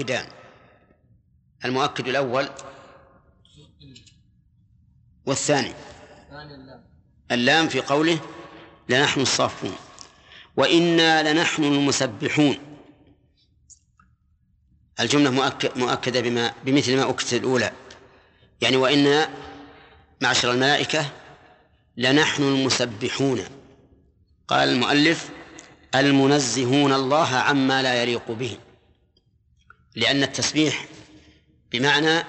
[0.00, 0.26] مؤكدان.
[1.64, 2.48] المؤكد الأول
[5.26, 5.74] والثاني.
[7.30, 8.20] اللام في قوله
[8.88, 9.76] لنحن الصافون.
[10.56, 12.58] وإنا لنحن المسبحون.
[15.00, 17.72] الجملة مؤكد مؤكدة بما بمثل ما أكدت الأولى.
[18.60, 19.30] يعني وإنا
[20.20, 21.10] معشر الملائكة
[21.96, 23.44] لنحن المسبحون.
[24.48, 25.30] قال المؤلف
[25.94, 28.58] المنزهون الله عما لا يليق به.
[29.96, 30.86] لأن التسبيح
[31.72, 32.24] بمعنى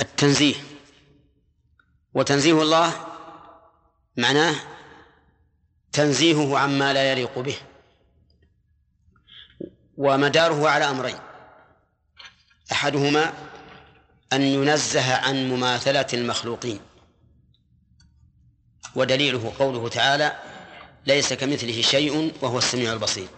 [0.00, 0.54] التنزيه,
[2.14, 3.06] وتنزيه الله
[4.16, 4.54] معناه
[5.92, 7.56] تنزيهه عما لا يليق به.
[9.96, 11.18] ومداره على أمرين.
[12.72, 13.32] أحدهما
[14.32, 16.80] أن ينزه عن مماثلة المخلوقين.
[18.94, 20.42] ودليله قوله تعالى
[21.06, 23.28] ليس كمثله شيء وهو السميع البصير.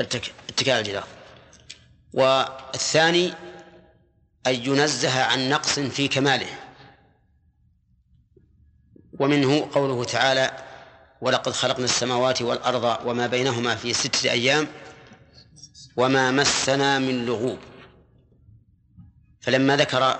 [0.00, 1.04] اتكاء الجدار
[2.12, 3.32] والثاني
[4.46, 6.46] أن ينزه عن نقص في كماله.
[9.18, 10.50] ومنه قوله تعالى
[11.20, 14.68] ولقد خلقنا السماوات والأرض وما بينهما في ستة أيام
[15.96, 17.58] وما مسنا من لغوب.
[19.40, 20.18] فلما ذكر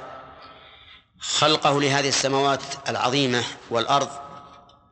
[1.18, 4.08] خلقه لهذه السماوات العظيمة والأرض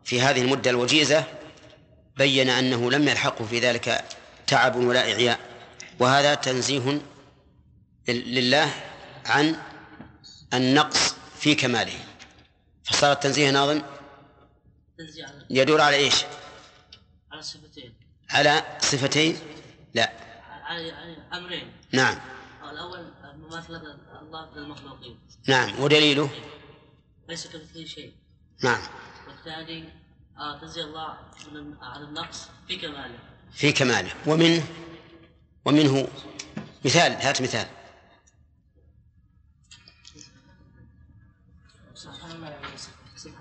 [0.04, 1.24] في هذه المدة الوجيزة
[2.16, 4.04] بين أنه لم يلحقه في ذلك
[4.46, 5.40] تعب ولا إعياء.
[6.00, 7.00] وهذا تنزيه
[8.08, 8.70] لله
[9.26, 9.56] عن
[10.54, 11.98] النقص في كماله.
[12.84, 13.82] فصار التنزيه ناظم؟
[15.50, 16.24] يدور على إيش؟
[17.32, 17.94] على صفتين.
[18.30, 19.38] على صفتين؟
[19.94, 20.12] لا.
[20.64, 20.92] على
[21.34, 21.72] أمرين.
[21.92, 22.18] نعم.
[22.70, 23.82] الأول مماثلة
[24.22, 25.80] الله للمخلوقين نعم.
[25.80, 26.30] ودليله؟
[27.28, 28.14] ليس كمثله شيء.
[28.64, 28.82] نعم.
[29.28, 29.88] والثاني
[30.38, 31.16] آه تنزيه الله
[31.82, 33.18] عن النقص في كماله.
[33.54, 34.10] في كماله.
[34.26, 34.62] ومنه
[35.64, 36.08] ومنه
[36.84, 37.66] مثال هات مثال.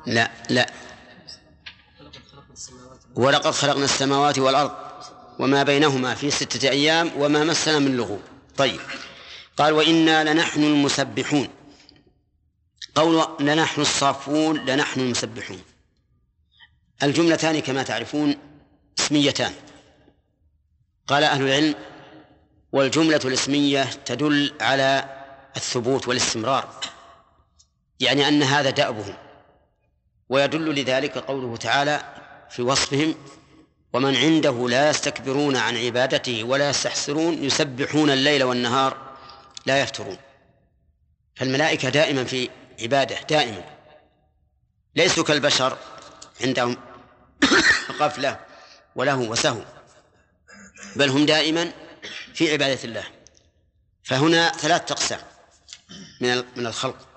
[0.06, 0.72] لا لا.
[3.16, 4.72] ولقد خلقنا السماوات والأرض
[5.40, 8.22] وما بينهما في ستة أيام وما مسنا من لغوب.
[8.58, 8.80] طيب.
[9.58, 11.47] قال وإنا لنحن المسبحون.
[12.96, 15.62] قول لنحن الصافون لنحن المسبحون.
[17.03, 18.35] الجملتان كما تعرفون
[19.00, 19.53] اسميتان.
[21.07, 21.75] قال أهل العلم
[22.72, 25.06] والجملة الاسمية تدل على
[25.56, 26.69] الثبوت والاستمرار
[28.00, 29.13] يعني أن هذا دأبهم
[30.29, 32.01] ويدل لذلك قوله تعالى
[32.50, 33.16] في وصفهم
[33.94, 38.97] ومن عنده لا يستكبرون عن عبادته ولا يستحسرون يسبحون الليل والنهار
[39.66, 40.17] لا يفترون
[41.35, 42.50] فالملائكة دائما في
[42.81, 43.63] عبادة دائما.
[44.95, 45.78] ليسوا كالبشر
[46.41, 46.78] عندهم
[48.00, 48.40] غفلة
[48.95, 49.61] وله وسهو.
[50.96, 51.72] بل هم دائما
[52.34, 53.03] في عبادة الله.
[54.03, 55.19] فهنا ثلاث أقسام
[56.22, 57.07] من من الخلق.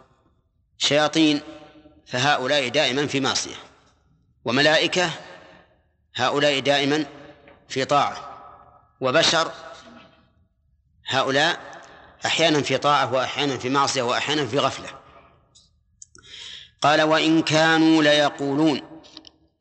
[0.79, 1.41] شياطين
[2.07, 3.57] فهؤلاء دائما في معصية.
[4.45, 5.11] وملائكة
[6.15, 7.07] هؤلاء دائما
[7.69, 8.31] في طاعة.
[9.01, 9.53] وبشر
[11.07, 11.61] هؤلاء
[12.27, 14.89] أحيانا في طاعة وأحيانا في معصية وأحيانا في غفلة.
[16.83, 19.03] قال وإن كانوا ليقولون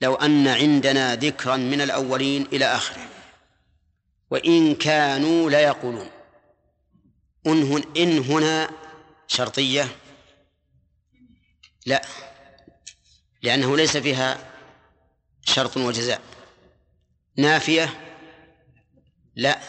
[0.01, 3.02] لو أن عندنا ذكرا من الأولين إلى آخره.
[4.33, 6.09] وإن كانوا ليقولون.
[7.97, 8.71] إن هنا
[9.27, 9.95] شرطية.
[11.85, 12.01] لا.
[13.41, 14.51] لأنه ليس فيها
[15.41, 16.21] شرط وجزاء.
[17.37, 17.89] نافية؟
[19.35, 19.59] لا.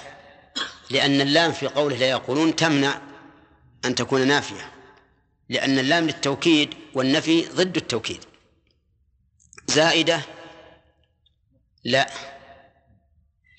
[0.91, 3.01] لأن اللام في قوله لا يقولون تمنع
[3.85, 4.73] أن تكون نافية.
[5.49, 8.25] لأن اللام للتوكيد والنفي ضد التوكيد.
[9.67, 10.23] زائدة؟
[11.85, 12.11] لا.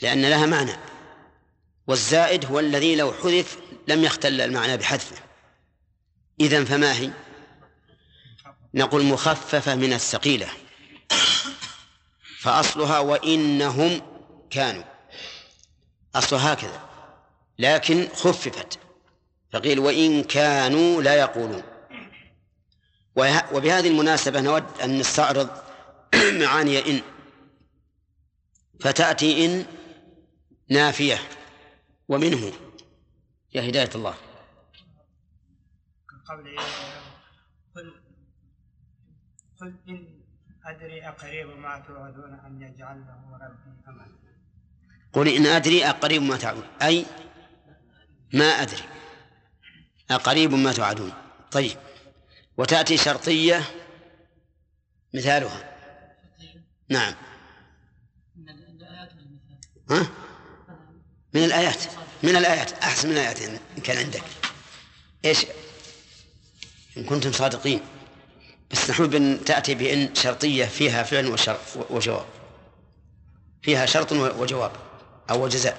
[0.01, 0.94] لأن لها معنى.
[1.87, 3.57] والزائد هو الذي لو حذف
[3.87, 5.15] لم يختل المعنى بحذفه.
[6.39, 7.11] إذن فما هي؟
[8.73, 10.47] نقول مخففة من الثقيلة.
[12.39, 14.01] فأصلها وإنهم
[14.49, 14.83] كانوا.
[16.15, 16.81] أصلها هكذا.
[17.59, 18.79] لكن خففت.
[19.53, 21.63] فقيل وإن كانوا لا يقولون.
[23.51, 25.49] وبهذه المناسبة نود أن نستعرض
[26.41, 27.01] معاني إن.
[28.79, 29.65] فتأتي إن
[30.69, 31.21] نافية.
[32.07, 32.51] ومنه
[33.53, 34.15] يا هداية الله.
[36.25, 36.57] قبل
[37.75, 37.93] قل
[39.61, 40.21] قل إن
[40.65, 44.15] أدري أقريب ما توعدون أن يجعل له ربي أملا
[45.13, 47.05] قل إن أدري أقريب ما تعدون أي
[48.33, 48.83] ما أدري.
[50.11, 51.13] أقريب ما توعدون.
[51.51, 51.77] طيب.
[52.57, 53.61] وتأتي شرطية
[55.13, 55.75] مثالها.
[56.89, 57.13] نعم.
[59.89, 60.24] ها؟
[61.35, 61.83] من الآيات
[62.23, 64.23] من الآيات أحسن من الآيات إن كان عندك.
[65.25, 65.45] إيش؟
[66.97, 67.81] إن كنتم صادقين.
[68.71, 71.59] بس نحن بن تأتي بإن شرطية فيها فعل وشر
[71.89, 72.25] وجواب.
[73.61, 74.71] فيها شرط وجواب
[75.29, 75.77] أو وجزاء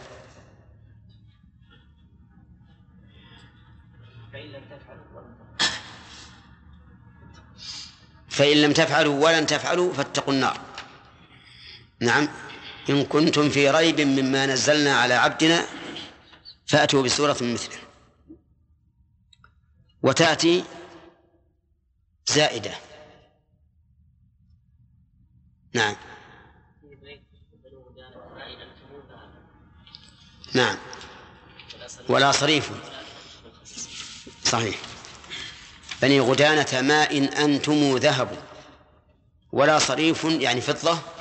[8.28, 10.60] فإن لم تفعلوا ولن تفعلوا فاتقوا النار.
[12.00, 12.28] نعم.
[12.90, 15.66] إن كنتم في ريب مما نزلنا على عبدنا
[16.66, 17.78] فأتوا بسورة مثله.
[20.02, 20.64] وتأتي
[22.26, 22.74] زائدة.
[25.74, 25.96] نعم.
[30.54, 30.76] نعم.
[32.08, 32.70] ولا صريف.
[34.44, 34.76] صحيح.
[36.02, 38.42] بني غدانة ما إن أنتم ذهب.
[39.52, 41.15] ولا صريف يعني فضة.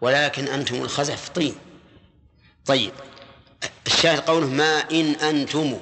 [0.00, 1.28] ولكن أنتم الخزف.
[1.28, 1.54] طين
[2.66, 2.92] طيب.
[3.86, 5.78] الشاهد قوله ما إن أنتم.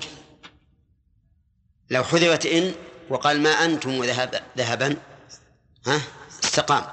[1.91, 2.75] لو حذفت إن
[3.09, 4.97] وقال ما أنتم ذهب ذهبا.
[5.87, 6.01] ها؟
[6.45, 6.87] استقام.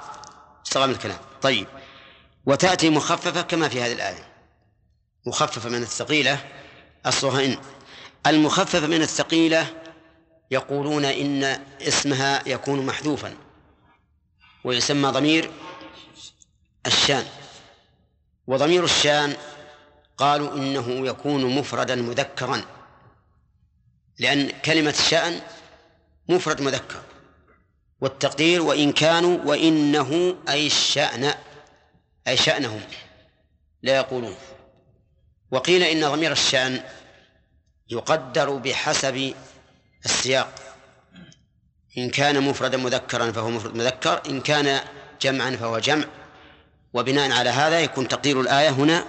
[0.66, 1.18] استقام الكلام.
[1.42, 1.66] طيب.
[2.46, 4.28] وتأتي مخففة كما في هذه الآية.
[5.26, 6.44] مخففة من الثقيلة
[7.06, 7.58] أصلها إن.
[8.26, 9.66] المخففة من الثقيلة
[10.50, 11.44] يقولون إن
[11.82, 13.34] اسمها يكون محذوفا.
[14.64, 15.50] ويسمى ضمير
[16.86, 17.26] الشان.
[18.46, 19.36] وضمير الشان
[20.16, 22.64] قالوا إنه يكون مفردا مذكرا
[24.18, 25.40] لأن كلمة شأن
[26.28, 27.02] مفرد مذكر.
[28.00, 31.34] والتقدير وإن كانوا وإنه أي الشأن
[32.28, 32.80] أي شأنهم
[33.82, 34.36] لا يقولون.
[35.50, 36.82] وقيل إن ضمير الشأن
[37.90, 39.34] يقدر بحسب
[40.04, 40.54] السياق.
[41.98, 44.80] إن كان مفردا مذكرا فهو مفرد مذكر إن كان
[45.20, 46.04] جمعا فهو جمع.
[46.94, 49.06] وبناء على هذا يكون تقدير الآية هنا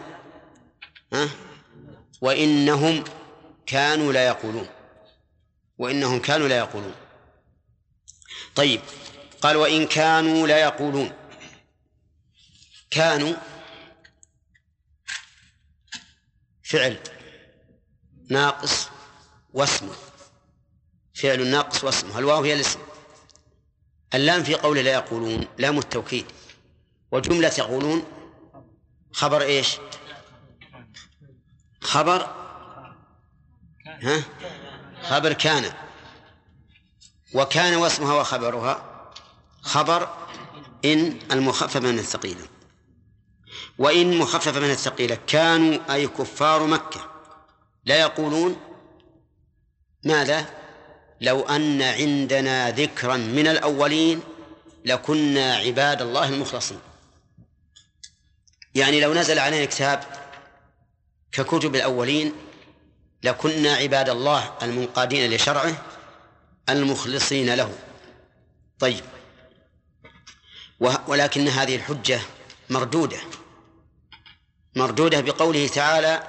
[1.13, 1.29] ها؟
[2.21, 3.03] وإنهم
[3.65, 4.67] كانوا لا يقولون.
[5.77, 6.95] وإنهم كانوا لا يقولون.
[8.55, 8.81] طيب
[9.41, 11.11] قال وإن كانوا لا يقولون.
[12.91, 13.33] كانوا
[16.63, 16.99] فعل
[18.29, 18.89] ناقص
[19.53, 19.93] واسمه
[21.13, 22.79] فعل ناقص واسمه الواو هي الاسم؟
[24.13, 26.25] اللام في قول لا يقولون لام التوكيد.
[27.15, 28.03] وجملة يقولون
[29.13, 29.77] خبر إيش؟
[31.81, 32.27] خبر
[34.01, 34.23] ها؟
[35.03, 35.73] خبر كان.
[37.33, 38.85] وكان واسمها وخبرها
[39.61, 40.09] خبر
[40.85, 42.47] إن المخفف من الثقيلة.
[43.77, 45.17] وإن مخفف من الثقيلة.
[45.27, 47.11] كانوا أي كفار مكة.
[47.85, 48.55] لا يقولون
[50.03, 50.45] ماذا؟
[51.21, 54.21] لو أن عندنا ذكرا من الأولين
[54.85, 56.79] لكنا عباد الله المخلصين.
[58.75, 60.03] يعني لو نزل علينا كتاب
[61.31, 62.33] ككتب الأولين
[63.23, 65.75] لكنا عباد الله المنقادين لشرعه
[66.69, 67.71] المخلصين له.
[68.79, 69.03] طيب.
[71.07, 72.19] ولكن هذه الحجة
[72.69, 73.17] مردودة.
[74.75, 76.23] مردودة بقوله تعالى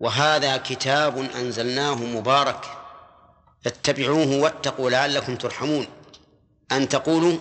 [0.00, 2.64] وهذا كتاب أنزلناه مبارك
[3.64, 5.86] فاتبعوه واتقوا لعلكم ترحمون.
[6.72, 7.38] أن تقولوا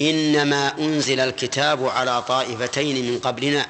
[0.00, 3.66] إنما أنزل الكتاب على طائفتين من قبلنا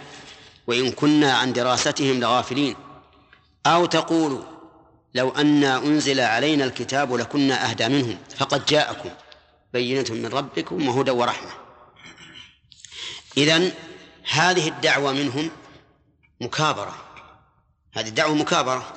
[0.67, 2.77] وإن كنا عن دراستهم لغافلين.
[3.67, 4.43] أو تقولوا
[5.15, 9.11] لو أن أنزل علينا الكتاب لكنا أهدى منهم فقد جاءكم
[9.73, 11.51] بينة من ربكم وهدى ورحمة.
[13.37, 13.73] إذن
[14.31, 15.51] هذه الدعوة منهم
[16.41, 16.97] مكابرة.
[17.93, 18.93] هذه الدعوة مكابرة.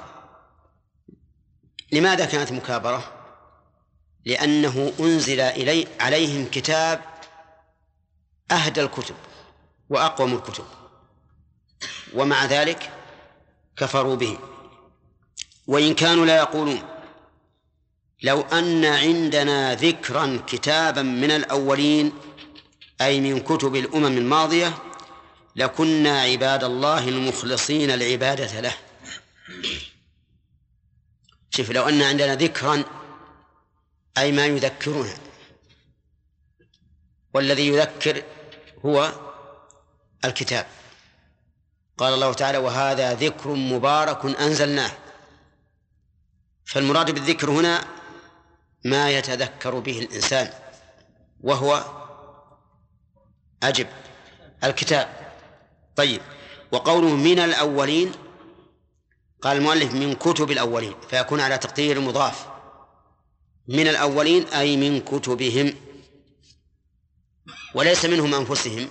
[1.91, 3.13] لماذا كانت مكابرة؟
[4.25, 7.10] لأنه أنزل إلي عليهم كتاب
[8.51, 9.15] أهدى الكتب
[9.89, 10.65] وأقوم الكتب.
[12.13, 12.91] ومع ذلك
[13.77, 14.37] كفروا به.
[15.67, 16.81] وإن كانوا لا يقولون
[18.23, 22.13] لو أن عندنا ذكرا كتابا من الأولين
[23.01, 24.77] أي من كتب الأمم الماضية
[25.55, 28.73] لكنا عباد الله المخلصين العبادة له.
[31.49, 32.83] شوف لو أن عندنا ذكرا
[34.17, 35.13] أي ما يذكرنا
[37.33, 38.23] والذي يذكر
[38.85, 39.11] هو
[40.25, 40.65] الكتاب.
[41.97, 44.91] قال الله تعالى وهذا ذكر مبارك أنزلناه.
[46.65, 47.83] فالمراد بالذكر هنا
[48.85, 50.49] ما يتذكر به الإنسان
[51.41, 51.85] وهو
[53.63, 53.87] أجب
[54.63, 55.09] الكتاب.
[55.95, 56.21] طيب
[56.71, 58.11] وقوله من الأولين
[59.41, 62.47] قال المؤلف من كتب الأولين فيكون على تقدير مضاف.
[63.67, 65.90] من الأولين أي من كتبهم.
[67.73, 68.89] وليس منهم أنفسهم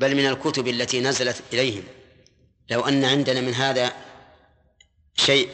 [0.00, 1.84] بل من الكتب التي نزلت إليهم.
[2.70, 3.96] لو أن عندنا من هذا
[5.14, 5.50] شيء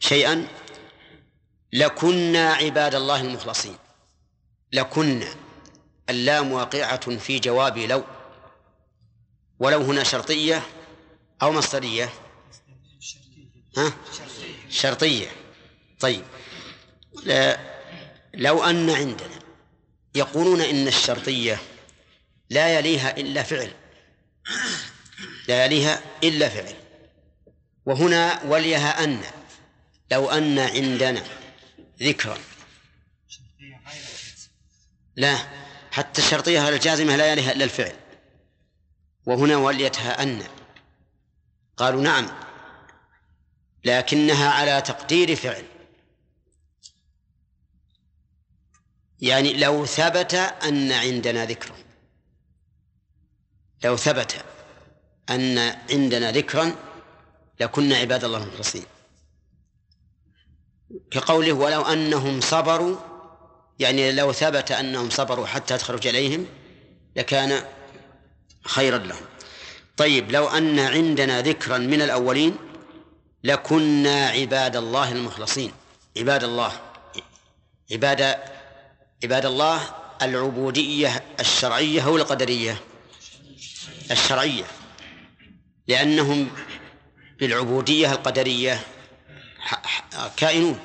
[0.00, 0.48] شيئا
[1.72, 3.76] لكنا عباد الله المخلصين.
[4.72, 5.34] لكنا
[6.10, 8.04] اللام واقعة في جواب لو
[9.58, 10.62] ولو هنا شرطية
[11.42, 12.10] أو مصدرية.
[13.76, 13.92] ها؟
[14.70, 15.28] شرطية.
[16.00, 16.24] طيب.
[18.34, 19.39] لو أن عندنا
[20.14, 21.58] يقولون إن الشرطية
[22.50, 23.72] لا يليها إلا فعل.
[25.48, 26.74] لا يليها إلا فعل.
[27.86, 29.22] وهنا وليها أن
[30.12, 31.22] لو أن عندنا
[32.02, 32.38] ذكرا.
[35.16, 35.36] لا
[35.90, 37.96] حتى الشرطية الجازمة لا يليها إلا الفعل.
[39.26, 40.46] وهنا وليتها أن.
[41.76, 42.30] قالوا نعم
[43.84, 45.64] لكنها على تقدير فعل.
[49.20, 51.74] يعني لو ثبت أن عندنا ذكرا.
[53.84, 54.44] لو ثبت
[55.30, 55.58] أن
[55.90, 56.74] عندنا ذكرا
[57.60, 58.84] لكنا عباد الله المخلصين.
[61.10, 62.96] كقوله ولو أنهم صبروا
[63.78, 66.46] يعني لو ثبت أنهم صبروا حتى تخرج إليهم
[67.16, 67.64] لكان
[68.64, 69.24] خيرا لهم.
[69.96, 72.56] طيب لو أن عندنا ذكرا من الأولين
[73.44, 75.72] لكنا عباد الله المخلصين.
[76.16, 76.72] عباد الله
[77.92, 78.36] عباد
[79.24, 82.80] عباد الله العبودية الشرعية أو القدرية
[84.10, 84.64] الشرعية.
[85.88, 86.50] لأنهم
[87.38, 88.80] بالعبودية القدرية
[90.36, 90.78] كائنون.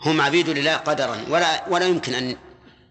[0.00, 1.24] هم عبيد لله قدرا.
[1.28, 2.36] ولا ولا يمكن أن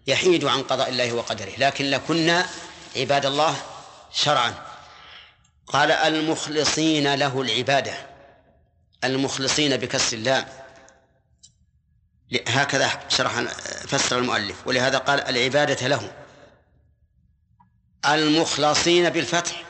[0.06, 1.52] يحيدوا عن قضاء الله وقدره.
[1.58, 2.46] لكن لكنا
[2.96, 3.56] عباد الله
[4.12, 4.54] شرعا.
[5.66, 7.94] قال المخلصين له العبادة.
[9.04, 10.46] المخلصين بكسر اللام.
[12.48, 13.40] هكذا شرح
[13.88, 16.12] فسر المؤلف ولهذا قال العبادة له
[18.06, 19.64] المخلصين بالفتح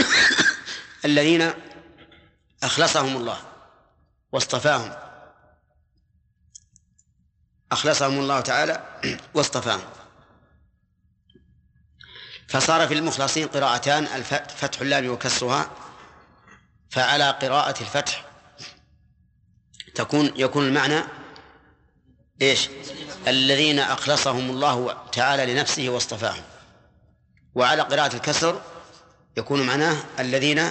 [1.04, 1.52] الذين
[2.62, 3.38] أخلصهم الله
[4.32, 4.96] واصطفاهم.
[7.72, 9.00] أخلصهم الله تعالى
[9.34, 9.90] واصطفاهم.
[12.48, 14.22] فصار في المخلصين قراءتان
[14.56, 15.70] فتح اللام وكسرها
[16.90, 18.24] فعلى قراءة الفتح
[19.94, 21.04] تكون يكون المعنى
[22.42, 22.68] إيش؟
[23.28, 26.42] الذين أخلصهم الله تعالى لنفسه واصطفاهم.
[27.54, 28.60] وعلى قراءة الكسر
[29.36, 30.70] يكون معناه الذين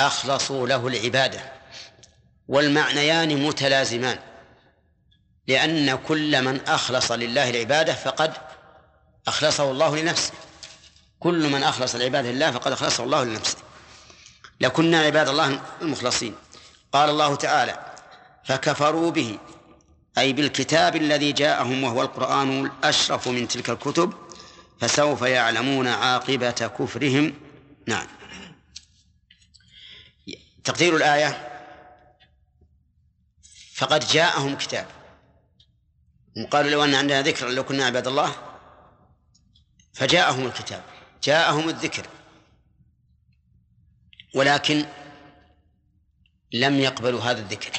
[0.00, 1.40] أخلصوا له العبادة.
[2.48, 4.18] والمعنيان متلازمان.
[5.46, 8.32] لأن كل من أخلص لله العبادة فقد
[9.28, 10.32] أخلصه الله لنفسه.
[11.20, 13.58] كل من أخلص العبادة لله فقد أخلصه الله لنفسه.
[14.60, 16.34] لكنا عباد الله المخلصين.
[16.92, 17.94] قال الله تعالى
[18.44, 19.38] فكفروا به.
[20.18, 24.12] أي بالكتاب الذي جاءهم وهو القرآن الأشرف من تلك الكتب
[24.80, 27.34] فسوف يعلمون عاقبة كفرهم.
[27.86, 28.06] نعم.
[30.64, 31.48] تقدير الآية.
[33.74, 34.86] فقد جاءهم كتاب.
[36.50, 38.36] قالوا لو أن عندنا ذكر لو كنا عباد الله
[39.94, 40.82] فجاءهم الكتاب
[41.22, 42.06] جاءهم الذكر.
[44.34, 44.86] ولكن
[46.52, 47.70] لم يقبلوا هذا الذكر.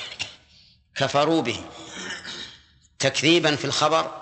[0.96, 1.64] كفروا به.
[3.00, 4.22] تكذيبا في الخبر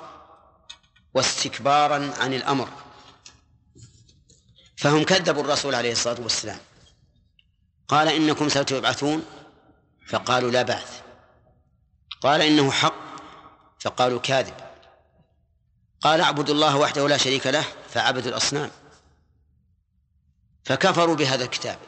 [1.14, 2.70] واستكبارا عن الأمر.
[4.78, 6.60] فهم كذبوا الرسول عليه الصلاة والسلام.
[7.88, 9.26] قال إنكم ستبعثون؟
[10.08, 11.02] فقالوا لا بعث.
[12.22, 12.94] قال إنه حق؟
[13.80, 14.54] فقالوا كاذب.
[16.02, 18.72] قال اعبدوا الله وحده لا شريك له فعبدوا الأصنام.
[20.66, 21.80] فكفروا بهذا الكتاب.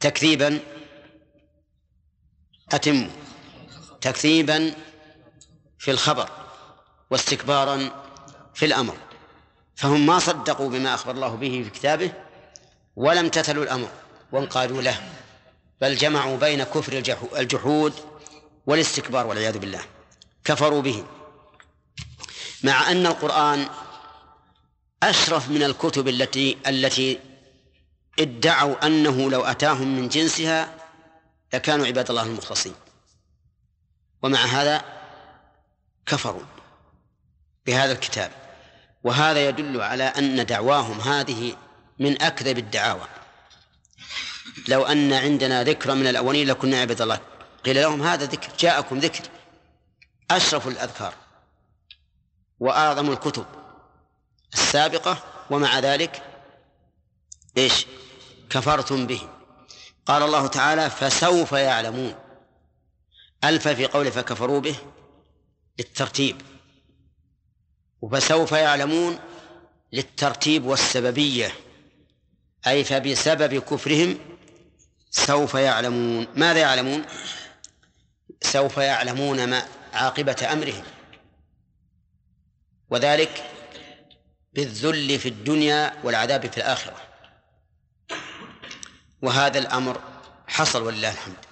[0.00, 0.60] تكذيبا
[2.72, 3.10] أتم
[4.00, 4.74] تكذيبا
[5.80, 6.28] في الخبر
[7.10, 7.90] واستكبارا
[8.54, 8.96] في الأمر
[9.76, 12.12] فهم ما صدقوا بما أخبر الله به في كتابه
[12.96, 13.88] ولم تتلوا الأمر
[14.32, 15.00] وانقادوا له
[15.80, 16.92] بل جمعوا بين كفر
[17.36, 17.94] الجحود
[18.66, 19.80] والاستكبار والعياذ بالله.
[20.44, 21.04] كفروا به.
[22.62, 23.68] مع أن القرآن
[25.02, 27.20] أشرف من الكتب التي التي
[28.18, 30.74] ادعوا أنه لو أتاهم من جنسها
[31.54, 32.74] لكانوا عباد الله المخلصين.
[34.22, 34.99] ومع هذا
[36.06, 36.42] كفروا
[37.66, 38.30] بهذا الكتاب.
[39.04, 41.56] وهذا يدل على أن دعواهم هذه
[41.98, 43.08] من أكذب الدعاوى.
[44.68, 47.20] لو أن عندنا ذكرى من الأولين لكنا عباد الله.
[47.64, 49.24] قيل لهم هذا ذكر جاءكم ذكر.
[50.30, 51.14] أشرف الأذكار
[52.60, 53.46] وأعظم الكتب
[54.54, 56.22] السابقة ومع ذلك
[57.56, 57.86] إيش؟
[58.50, 59.28] كفرتم به.
[60.06, 62.14] قال الله تعالى فسوف يعلمون.
[63.44, 64.76] ألف في قوله فكفروا به.
[65.80, 66.42] للترتيب.
[68.00, 69.18] وفسوف يعلمون
[69.92, 71.52] للترتيب والسببية.
[72.66, 74.18] أي فبسبب كفرهم
[75.10, 76.26] سوف يعلمون.
[76.36, 77.04] ماذا يعلمون؟
[78.42, 80.84] سوف يعلمون ما عاقبة أمرهم.
[82.90, 83.50] وذلك
[84.52, 86.96] بالذل في الدنيا والعذاب في الآخرة.
[89.22, 90.00] وهذا الأمر
[90.46, 91.44] حصل ولله الحمد.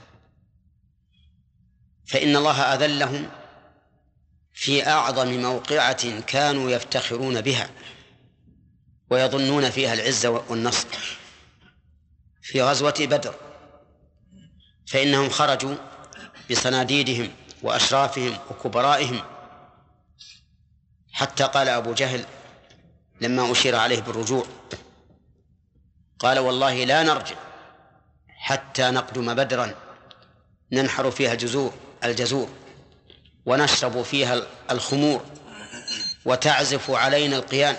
[2.07, 3.31] فإن الله أذلهم
[4.61, 7.71] في أعظم موقعة كانوا يفتخرون بها
[9.11, 10.89] ويظنون فيها العزة والنصر
[12.43, 13.35] في غزوة بدر
[14.87, 15.75] فإنهم خرجوا
[16.51, 17.31] بصناديدهم
[17.63, 19.21] وأشرافهم وكبرائهم.
[21.13, 22.25] حتى قال أبو جهل
[23.21, 24.47] لما أشير عليه بالرجوع
[26.19, 27.37] قال والله لا نرجع
[28.29, 29.75] حتى نقدم بدرا
[30.73, 31.75] ننحر فيها الجزور
[32.05, 32.58] الجزور.
[33.49, 35.25] ونشرب فيها الخمور
[36.25, 37.77] وتعزف علينا القيان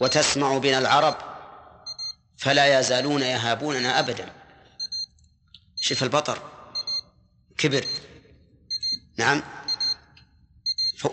[0.00, 1.16] وتسمع بنا العرب
[2.38, 4.32] فلا يزالون يهابوننا أبدا.
[5.76, 6.38] شف البطر
[7.58, 7.84] كبر.
[9.18, 9.42] نعم.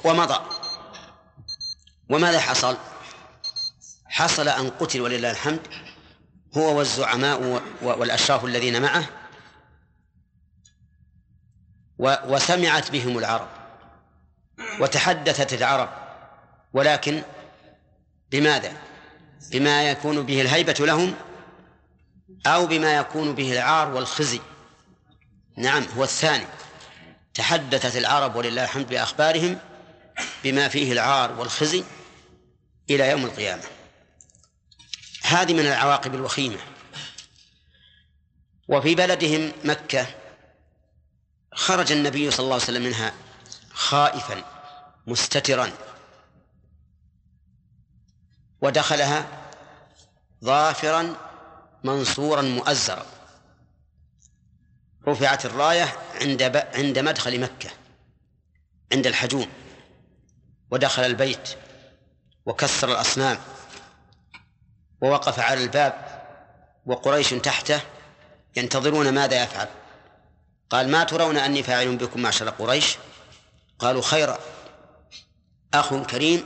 [0.04, 0.40] ومضى.
[2.10, 2.78] وماذا حصل؟
[4.06, 5.68] حصل أن قتل ولله الحمد
[6.58, 9.10] هو والزعماء والأشراف الذين معه
[12.00, 13.48] وسمعت بهم العرب
[14.80, 15.90] وتحدثت العرب
[16.74, 17.22] ولكن
[18.32, 18.74] بماذا؟
[19.52, 21.14] بما يكون به الهيبة لهم
[22.48, 24.42] أو بما يكون به العار والخزي.
[25.58, 26.46] نعم هو الثاني.
[27.34, 29.60] تحدثت العرب ولله الحمد بأخبارهم
[30.44, 31.84] بما فيه العار والخزي
[32.90, 33.64] إلى يوم القيامة.
[35.24, 36.58] هذه من العواقب الوخيمة.
[38.68, 40.08] وفي بلدهم مكة
[41.56, 43.14] خرج النبي صلى الله عليه وسلم منها
[43.74, 44.44] خائفا
[45.08, 45.72] مستترا.
[48.62, 49.28] ودخلها
[50.44, 51.16] ظافرا
[51.84, 53.06] منصورا مؤزرا.
[55.08, 56.42] رفعت الراية عند
[56.74, 57.70] عند مدخل مكة
[58.94, 59.48] عند الحجون
[60.72, 61.50] ودخل البيت
[62.46, 63.38] وكسر الأصنام.
[65.02, 66.06] ووقف على الباب
[66.86, 67.82] وقريش تحته
[68.56, 69.85] ينتظرون ماذا يفعل.
[70.70, 72.98] قال ما ترون أني فاعل بكم معشر قريش؟
[73.80, 74.40] قالوا خيرا
[75.74, 76.46] أخ كريم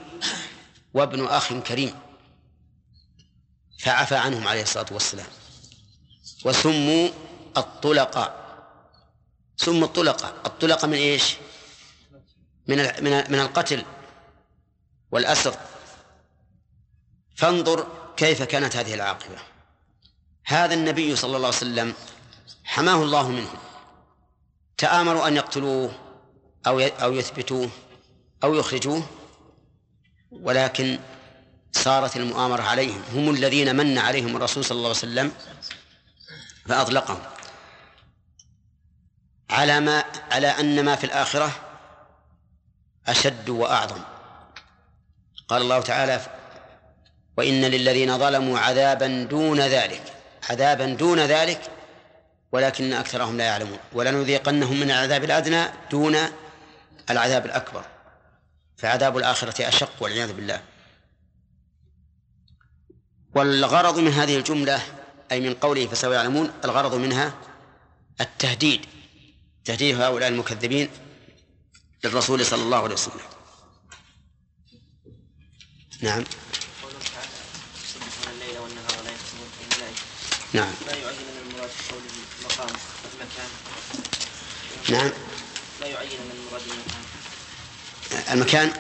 [0.94, 1.96] وابن أخ كريم.
[3.80, 5.28] فعفى عنهم عليه الصلاة والسلام.
[6.46, 7.10] وسموا
[7.58, 8.50] الطلقاء
[9.58, 11.36] سموا الطلقاء الطلقاء من إيش؟
[12.68, 13.86] من من من القتل
[15.12, 15.56] والأسر.
[17.36, 19.38] فانظر كيف كانت هذه العاقبة.
[20.46, 21.94] هذا النبي صلى الله عليه وسلم
[22.64, 23.69] حماه الله منهم.
[24.80, 25.92] تآمروا أن يقتلوه
[26.68, 27.70] أو أو يثبتوه
[28.44, 29.04] أو يخرجوه
[30.32, 31.00] ولكن
[31.72, 33.04] صارت المؤامرة عليهم.
[33.14, 35.32] هم الذين من عليهم الرسول صلى الله عليه وسلم
[36.66, 37.20] فأطلقهم
[39.50, 41.52] على ما على أن ما في الآخرة
[43.08, 44.02] أشد وأعظم.
[45.48, 46.22] قال الله تعالى
[47.38, 50.04] وإن للذين ظلموا عذابا دون ذلك
[50.50, 51.79] عذابا دون ذلك
[52.52, 56.18] ولكن أكثرهم لا يعلمون ولنذيقنهم من العذاب الأدنى دون
[57.10, 57.86] العذاب الأكبر.
[58.78, 60.62] فعذاب الآخرة أشق والعياذ بالله.
[63.36, 64.82] والغرض من هذه الجملة
[65.32, 67.34] أي من قوله فسوف يعلمون الغرض منها
[68.22, 68.86] التهديد
[69.66, 70.90] تهديد هؤلاء المكذبين
[72.04, 73.22] للرسول صلى الله عليه وسلم.
[76.02, 76.24] نعم.
[80.54, 82.12] نعم لا يعين من المراد قوله
[82.44, 82.76] مقام
[83.14, 83.50] المكان
[84.92, 85.12] نعم.
[85.82, 88.34] لا يعين من المراد المكان.
[88.34, 88.72] المكان؟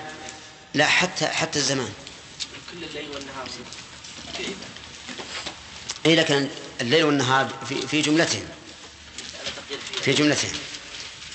[0.73, 1.93] لا حتى حتى الزمان.
[2.71, 3.47] كل الليل والنهار.
[6.05, 6.47] اي لكن
[6.81, 8.47] الليل والنهار في في جملتهم
[10.01, 10.51] في جملتهم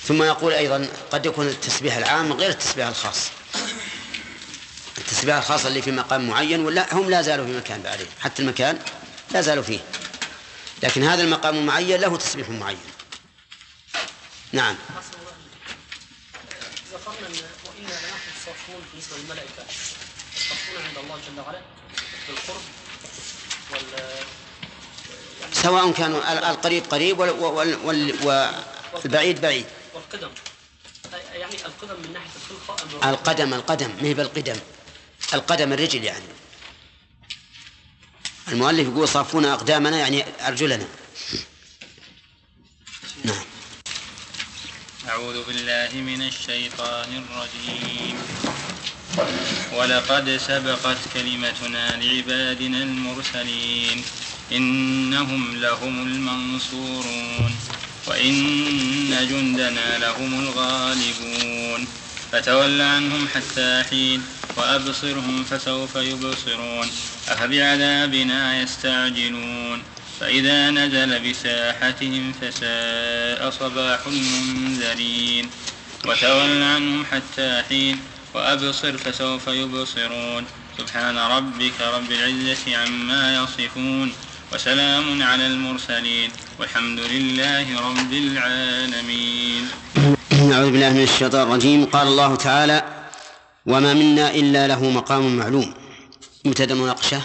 [0.07, 3.27] ثم يقول أيضا قد يكون التسبيح العام غير التسبيح الخاص.
[4.97, 8.07] التسبيح الخاص اللي في مقام معين ولا هم لا زالوا في مكان بعدين.
[8.19, 8.79] حتى المكان
[9.31, 9.79] لا زالوا فيه.
[10.83, 12.77] لكن هذا المقام المعين له تسبيح معين.
[14.55, 14.75] نعم.
[16.93, 17.33] ذكرنا ان
[17.65, 19.63] وأنا لنحن الصافون بالنسبة للملائكة
[20.49, 21.61] صافون عند الله جل وعلا
[22.27, 22.61] بالقرب
[23.71, 23.83] وال
[25.53, 27.19] سواء كانوا القريب قريب
[28.93, 29.65] والبعيد بعيد.
[29.93, 30.29] والقدم.
[31.33, 34.59] يعني القدم من ناحية الخلقه القدم القدم ما هي بالقدم؟
[35.33, 36.25] القدم الرجل يعني.
[38.47, 40.77] المؤلف يقول صافونا أقدامنا يعني أرجلنا.
[40.77, 41.04] نعم
[45.15, 48.15] أعوذ بالله من الشيطان الرجيم.
[49.73, 54.03] ولقد سبقت كلمتنا لعبادنا المرسلين.
[54.51, 57.55] إنهم لهم المنصورون.
[58.07, 61.87] وإن جندنا لهم الغالبون.
[62.31, 64.23] فتول عنهم حتى حين
[64.57, 66.87] وأبصرهم فسوف يبصرون.
[67.27, 69.94] أفبعذابنا يستعجلون.
[70.19, 75.49] فإذا نزل بساحتهم فساء صباح المنذرين
[76.05, 77.99] وتول عنهم حتى حين
[78.33, 80.43] وأبصر فسوف يبصرون
[80.77, 84.13] سبحان ربك رب العزة عما يصفون
[84.53, 89.63] وسلام على المرسلين والحمد لله رب العالمين.
[90.53, 91.85] أعوذ بالله من الشيطان الرجيم.
[91.85, 92.83] قال الله تعالى
[93.65, 95.73] وما منا إلا له مقام معلوم.
[96.45, 97.21] مبتدأ مناقشة.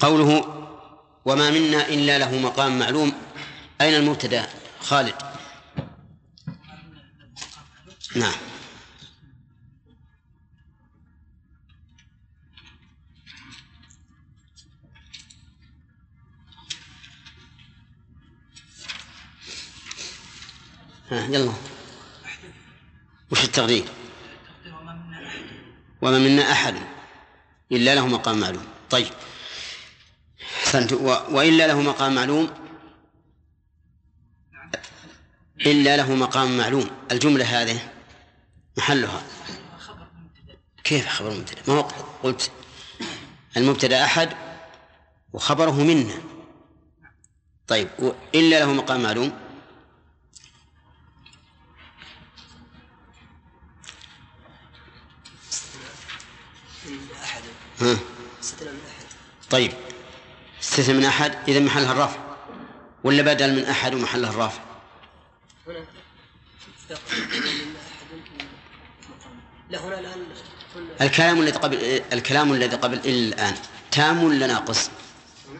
[0.00, 0.54] قوله
[1.24, 3.12] وما منا إلا له مقام معلوم.
[3.80, 4.48] أين المبتدا؟
[4.80, 5.14] خالد.
[8.16, 8.32] نعم.
[21.10, 21.52] ها يلا.
[23.30, 23.84] وش التقدير
[26.02, 26.74] وما منا أحد.
[27.72, 28.66] إلا له مقام معلوم.
[28.90, 29.12] طيب.
[30.68, 30.92] أحسنت
[31.32, 32.50] وإلا له مقام معلوم؟
[35.60, 36.90] إلا له مقام معلوم.
[37.12, 37.80] الجملة هذه
[38.76, 39.22] محلها.
[40.84, 41.88] كيف خبر مبتدأ؟ ما هو
[42.22, 42.50] قلت
[43.56, 44.28] المبتدأ أحد
[45.32, 46.14] وخبره منا.
[47.66, 47.88] طيب
[48.34, 49.32] إلا له مقام معلوم؟
[57.80, 57.98] ها؟
[59.50, 59.72] طيب.
[60.78, 62.18] استثنى من أحد إذا محلها الرفع
[63.04, 64.60] ولا بدل من أحد ومحلها الرفع
[65.66, 65.84] هنا
[69.70, 70.26] لا هنا الآن
[71.00, 73.54] الكلام الذي قبل الكلام الذي قبل إلى الآن
[73.90, 74.90] تام ولا ناقص؟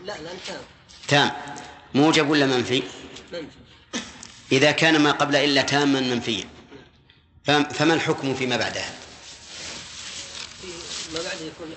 [0.04, 0.60] لا الآن تام
[1.08, 1.30] تام
[1.94, 2.82] موجب ولا منفي؟
[3.32, 3.46] منفي
[4.52, 6.44] إذا كان ما قبل إلا تاما منفيا
[7.44, 8.90] فما الحكم فيما بعدها؟
[11.14, 11.74] ما بعد يكون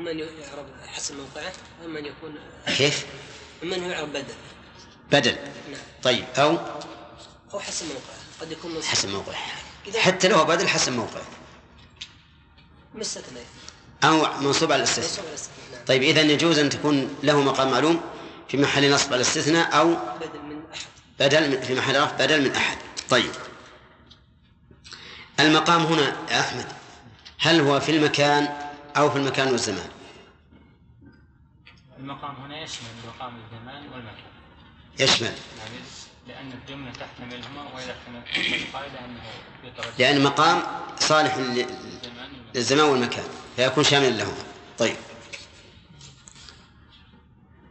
[0.00, 1.52] من يعرب حسب موقعه
[1.86, 2.34] من يكون
[2.66, 3.06] كيف؟
[3.62, 4.34] من يعرب بدل.
[5.12, 5.32] بدل.
[5.70, 5.80] نعم.
[6.02, 6.58] طيب أو
[7.54, 9.36] أو حسب موقعه قد يكون حسب موقعه.
[9.98, 11.26] حتى لو بدل حسب موقعه.
[12.94, 13.40] مستثنى
[14.04, 15.26] أو منصوب على الاستثناء
[15.72, 15.84] نعم.
[15.86, 18.00] طيب إذا يجوز أن تكون له مقام معلوم
[18.48, 20.86] في محل نصب على الاستثناء أو بدل من أحد.
[21.18, 22.78] بدل من في محل رفع بدل من أحد.
[23.10, 23.30] طيب.
[25.40, 26.66] المقام هنا يا أحمد.
[27.38, 29.90] هل هو في المكان أو في المكان والزمان.
[31.98, 34.30] المقام هنا يشمل مقام الزمان والمكان.
[34.98, 35.26] يشمل.
[35.58, 35.76] يعني
[36.28, 37.96] لأن الجملة تحتملهما وإذا
[38.38, 39.22] القاعدة أنه
[39.98, 40.62] لأن المقام
[40.98, 41.36] صالح
[42.54, 43.24] للزمان والمكان.
[43.56, 44.44] فيكون شاملا لهما.
[44.78, 44.96] طيب.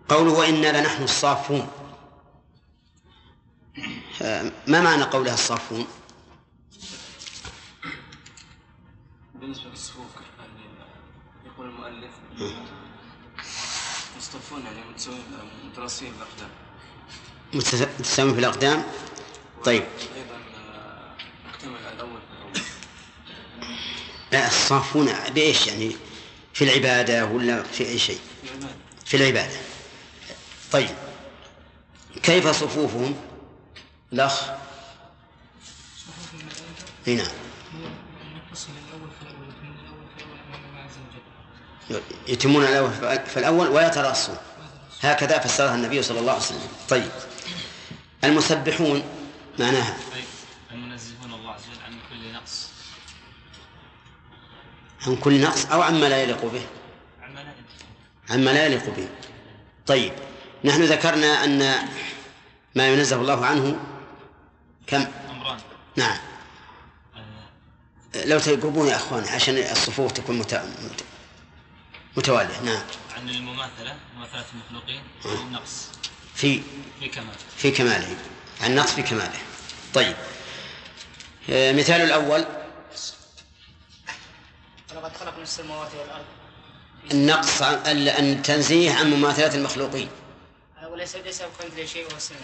[0.09, 1.67] قوله وإنا لنحن الصافون.
[4.67, 5.87] ما معنى قولها الصافون؟
[9.35, 9.98] بالنسبة للصفوف
[14.17, 14.79] مصطفون يعني
[15.65, 16.49] متراصين الأقدام
[17.53, 18.83] متساوين في الأقدام.
[19.65, 19.83] طيب.
[20.15, 20.39] أيضا
[21.49, 22.19] مكتمل الأول.
[24.31, 25.95] لا الصافون بإيش؟ يعني
[26.53, 28.19] في العبادة ولا في أي شيء؟
[29.05, 29.57] في العبادة.
[30.71, 30.95] طيب.
[32.23, 33.15] كيف صفوفهم؟
[34.13, 34.49] الأخ؟
[37.05, 37.27] نعم
[42.27, 42.91] يتمون الأول
[43.25, 44.37] فالأول ويتراصون
[45.01, 46.67] هكذا فسرها النبي صلى الله عليه وسلم.
[46.89, 47.11] طيب.
[48.23, 49.03] المسبحون
[49.59, 49.97] معناها.
[50.71, 52.67] المنزهون الله عز وجل عن كل نقص.
[55.07, 56.61] عن كل نقص أو عما لا يليق به.
[58.29, 59.07] عما لا يليق به.
[59.87, 60.13] طيب.
[60.63, 61.75] نحن ذكرنا أن
[62.75, 63.79] ما ينزه الله عنه
[64.87, 65.57] كم؟ أمران
[65.95, 66.17] نعم.
[68.15, 70.61] لو تقربون يا أخوان عشان الصفوف تكون مت...
[72.17, 72.81] متوالية نعم.
[73.15, 75.87] عن المماثلة مماثلة المخلوقين والنقص
[76.35, 76.61] في
[76.99, 77.37] في كماله.
[77.57, 78.15] في كماله.
[78.61, 79.39] عن نقص في كماله.
[79.93, 80.15] طيب.
[81.49, 82.45] آه، مثال الأول.
[84.91, 86.25] ولقد خلقنا السماوات والأرض.
[87.11, 90.09] النقص التنزيه عن مماثلة المخلوقين.
[90.89, 92.39] وليس ليس كمثله شيء وهو السميع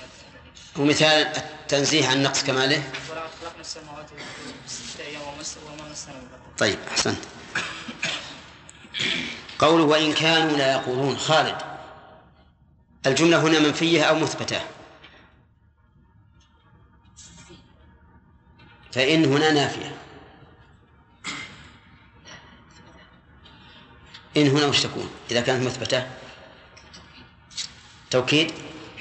[0.78, 2.84] ومثال التنزيه عن نقص كماله.
[3.10, 6.13] ولقد خلقنا السماوات والأرض ستة أيام وما مسنا
[6.58, 7.19] طيب أحسنت.
[9.59, 11.57] قوله وإن كانوا لا يقولون خالد.
[13.05, 14.61] الجملة هنا منفية أو مثبتة؟
[18.91, 19.95] فإن هنا نافية.
[24.37, 26.07] إن هنا وش تكون؟ إذا كانت مثبتة؟
[28.11, 28.53] توكيد؟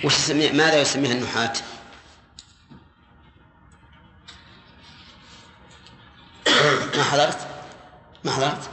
[0.05, 1.53] وش ماذا يسميها النحاة
[6.97, 7.49] ما حضرت؟
[8.25, 8.71] ما حضرت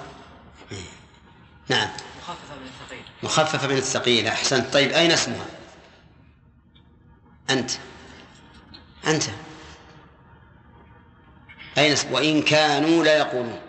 [1.71, 4.73] نعم مخففة من الثقيل مخففة من الثقيل أحسنت.
[4.73, 5.45] طيب أين اسمها؟
[7.49, 7.71] أنت.
[9.07, 9.23] أنت.
[11.77, 13.61] أين اسم؟ وإن كانوا لا يقولون.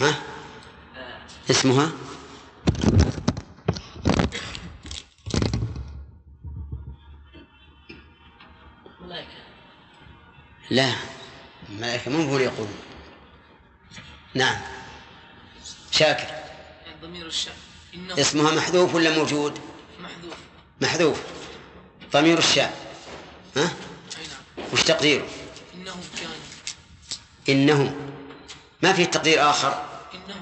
[0.00, 0.14] ها؟
[1.50, 1.92] اسمها؟
[10.70, 11.13] لا.
[11.84, 12.76] الملائكة من هو يقولون؟
[14.34, 14.60] نعم.
[15.90, 16.26] شاكر.
[17.02, 17.54] ضمير الشأن
[18.18, 19.60] اسمها محذوف ولا موجود؟
[20.00, 20.34] محذوف.
[20.80, 21.20] محذوف.
[22.12, 22.76] ضمير الشاء.
[23.56, 24.66] ها؟ نعم.
[24.72, 25.26] وش تقديره؟
[25.74, 26.30] إنه كان.
[27.48, 27.96] إنه.
[28.82, 30.34] ما في تقدير آخر؟ إنه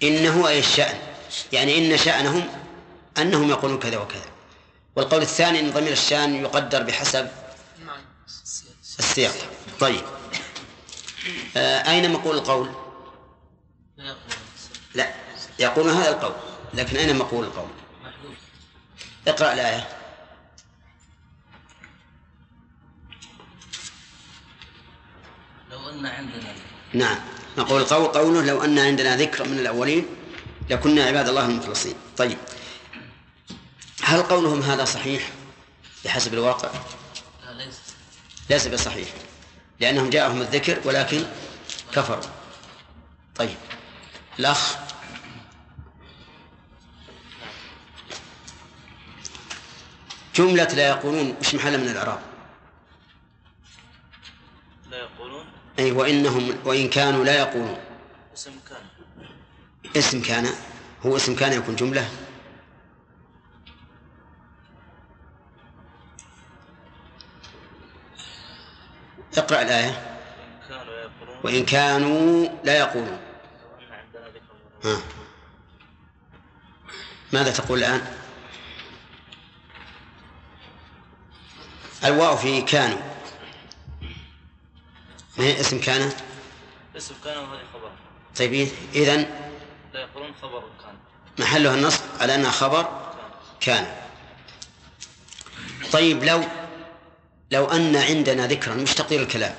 [0.00, 0.08] كان.
[0.08, 0.98] إنه أي الشأن.
[1.52, 2.48] يعني إن شأنهم
[3.18, 4.26] أنهم يقولون كذا وكذا.
[4.96, 7.30] والقول الثاني أن ضمير الشأن يقدر بحسب
[7.86, 8.00] نعم.
[8.98, 9.34] السياق.
[9.80, 10.02] طيب.
[11.56, 12.70] أين مقول القول؟
[14.94, 15.14] لا
[15.58, 16.34] يقول لا هذا القول
[16.74, 17.68] لكن أين مقول القول؟
[19.28, 19.88] اقرأ الآية.
[25.70, 26.54] لو أن عندنا
[26.92, 27.18] نعم
[27.58, 30.06] نقول القول قوله لو أن عندنا ذكر من الأولين
[30.70, 31.94] لكنا عباد الله المخلصين.
[32.16, 32.38] طيب
[34.02, 35.30] هل قولهم هذا صحيح
[36.04, 36.70] بحسب الواقع؟
[37.52, 37.76] ليس.
[38.50, 39.08] ليس بصحيح.
[39.80, 41.24] لأنهم جاءهم الذكر ولكن
[41.92, 42.22] كفروا.
[43.36, 43.56] طيب.
[44.38, 44.76] الأخ.
[50.34, 52.20] جملة لا يقولون وش محل من الإعراب.
[54.90, 55.46] لا يقولون؟
[55.78, 57.78] أي وإنهم وإن كانوا لا يقولون.
[58.34, 58.82] اسم كان.
[59.96, 60.48] اسم كان.
[61.06, 62.08] هو اسم كان يكون جملة؟
[69.36, 70.18] اقرأ الآية.
[71.44, 73.20] وإن كانوا لا يقولون.
[74.84, 74.96] ها.
[77.32, 78.16] ماذا تقول الآن؟
[82.04, 82.98] الواو في كانوا.
[85.38, 86.12] ما هي اسم كان
[86.96, 87.90] اسم كان وهذه خبر.
[88.36, 89.26] طيب إذن
[89.92, 90.96] لا يقولون خبر كان.
[91.38, 93.12] محلها النصب على أنها خبر
[93.60, 93.96] كان.
[95.92, 96.44] طيب لو
[97.50, 99.54] لو أن عندنا ذكرا مش تقدير الكلام.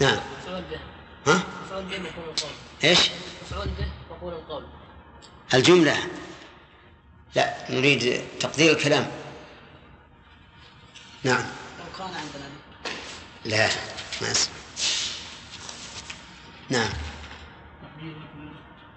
[0.00, 0.20] نعم.
[1.26, 2.50] ها؟ مفعول به مفعول القول.
[2.84, 3.10] إيش؟
[3.42, 4.66] مفعول به مفعول القول.
[5.54, 5.96] الجملة.
[7.34, 9.10] لا نريد تقدير الكلام.
[11.24, 11.44] نعم.
[11.78, 12.50] لو كان عندنا
[13.44, 13.68] لا
[14.22, 14.63] ما أسمع.
[16.74, 16.90] نعم.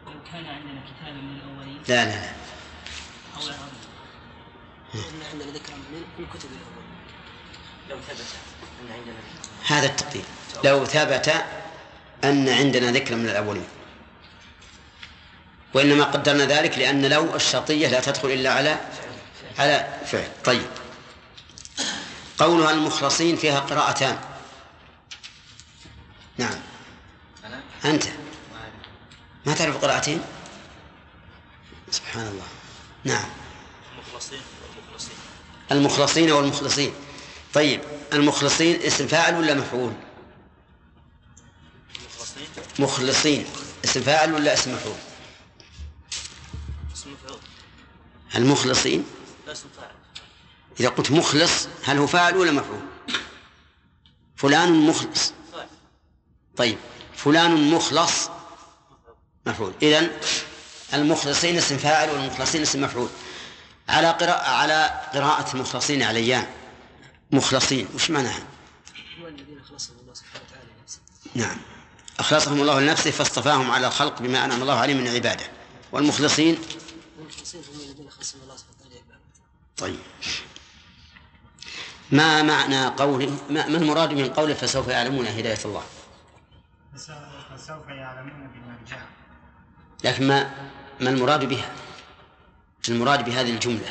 [0.06, 2.32] لو كان عندنا كتاب من الأولين لا لا لا.
[3.36, 3.42] أو
[4.94, 6.98] عندنا من الأولين
[7.90, 8.26] لو ثبت
[8.82, 9.16] أن عندنا
[9.68, 10.24] هذا التقدير.
[10.64, 11.46] لو ثبت
[12.24, 13.68] أن عندنا ذكر من الأولين.
[15.74, 18.78] وإنما قدرنا ذلك لأن لو الشرطية لا تدخل إلا على
[19.60, 20.32] على فعل.
[20.46, 20.68] طيب.
[22.40, 24.20] قولها المخلصين فيها قراءتان
[26.38, 26.60] نعم
[27.46, 28.04] أنا أنت.
[29.46, 30.22] ما تعرف قراءتين؟
[31.92, 32.48] سبحان الله.
[33.04, 33.30] نعم.
[34.00, 34.40] مخلصين
[34.76, 35.16] والمخلصين.
[35.72, 36.94] المخلصين والمخلصين.
[37.54, 37.82] طيب
[38.14, 39.94] المخلصين اسم فاعل ولا مفعول؟
[42.00, 42.48] المخلصين.
[42.80, 43.46] مخلصين.
[43.86, 44.96] اسم فاعل ولا اسم مفعول؟
[46.94, 47.40] اسم مفعول.
[48.36, 49.06] المخلصين؟
[49.46, 49.92] لا اسم فاعل.
[50.80, 52.82] إذا قلت مخلص هل هو فاعل ولا مفعول؟
[54.36, 55.34] فلان مخلص.
[55.54, 55.68] فاعل.
[56.58, 56.78] طيب.
[57.18, 58.30] فلان مخلص
[59.46, 59.74] مفعول.
[59.82, 60.12] إذن
[60.94, 63.10] المخلصين اسم فاعل والمخلصين اسم مفعول.
[63.90, 66.48] على قراءة على قراءة المخلصين عليان.
[67.32, 67.88] مخلصين.
[67.96, 68.44] وش معناها؟
[69.22, 70.68] هو الذين خلصهم الله سبحانه وتعالى
[71.36, 71.58] نعم.
[72.20, 75.46] أخلصهم الله لنفسه فاصطفاهم على الخلق بما أنعم الله عليهم من عبادة.
[75.92, 76.60] والمخلصين؟
[77.18, 78.56] والمخلصين هم الذين خلصهم الله
[79.78, 80.00] طيب.
[82.12, 85.84] ما معنى قوله ما المراد من قوله فسوف يعلمون هداية الله؟
[86.98, 88.98] فسوف يعلمون بالمرجع
[90.04, 90.70] لكن ما
[91.02, 91.72] ما المراد بها؟
[92.90, 93.90] المراد بهذه الجملة.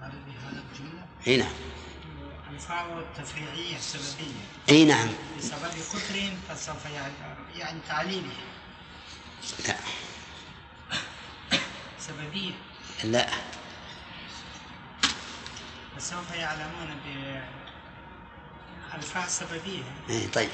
[0.00, 0.12] هذه
[0.46, 1.46] هذه الجملة؟ هنا
[2.50, 4.44] الفاء التفريعية السببية.
[4.68, 5.08] أي نعم.
[5.38, 6.84] بسبب كفرهم فسوف
[7.54, 8.44] يعني تعليلية
[9.68, 9.76] لا.
[11.98, 12.52] سببية.
[13.04, 13.26] لا.
[15.96, 17.08] فسوف يعلمون ب
[18.96, 20.48] ألفاء السببية إيه طيب.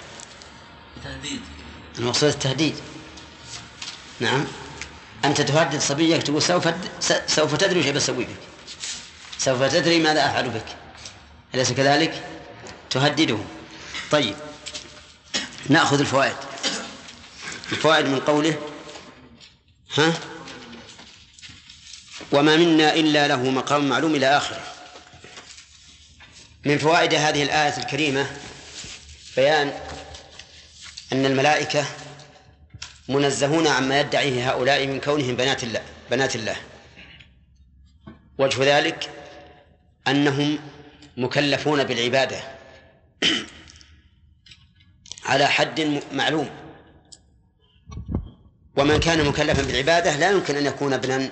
[1.05, 1.41] تهديد.
[1.99, 2.77] المقصود التهديد.
[4.21, 4.47] نعم.
[5.25, 6.69] أنت تهدد صبيك تقول سوف
[7.27, 8.37] سوف تدري وش بسوي بك.
[9.39, 10.77] سوف تدري ماذا أفعل بك.
[11.55, 12.25] أليس كذلك؟
[12.91, 13.39] تهدده.
[14.11, 14.37] طيب.
[15.69, 16.37] نأخذ الفوائد.
[17.73, 18.59] الفوائد من قوله
[19.99, 20.13] ها؟
[22.33, 24.70] وما منا إلا له مقام معلوم إلى آخره.
[26.65, 28.27] من فوائد هذه الآية الكريمة
[29.37, 29.73] بيان
[31.13, 31.85] أن الملائكة
[33.09, 36.57] منزهون عما يدعيه هؤلاء من كونهم بنات الله بنات الله.
[38.39, 39.11] وجه ذلك
[40.09, 40.59] أنهم
[41.17, 42.41] مكلفون بالعبادة
[45.31, 46.51] على حد معلوم.
[48.77, 51.31] ومن كان مكلفا بالعبادة لا يمكن أن يكون ابنا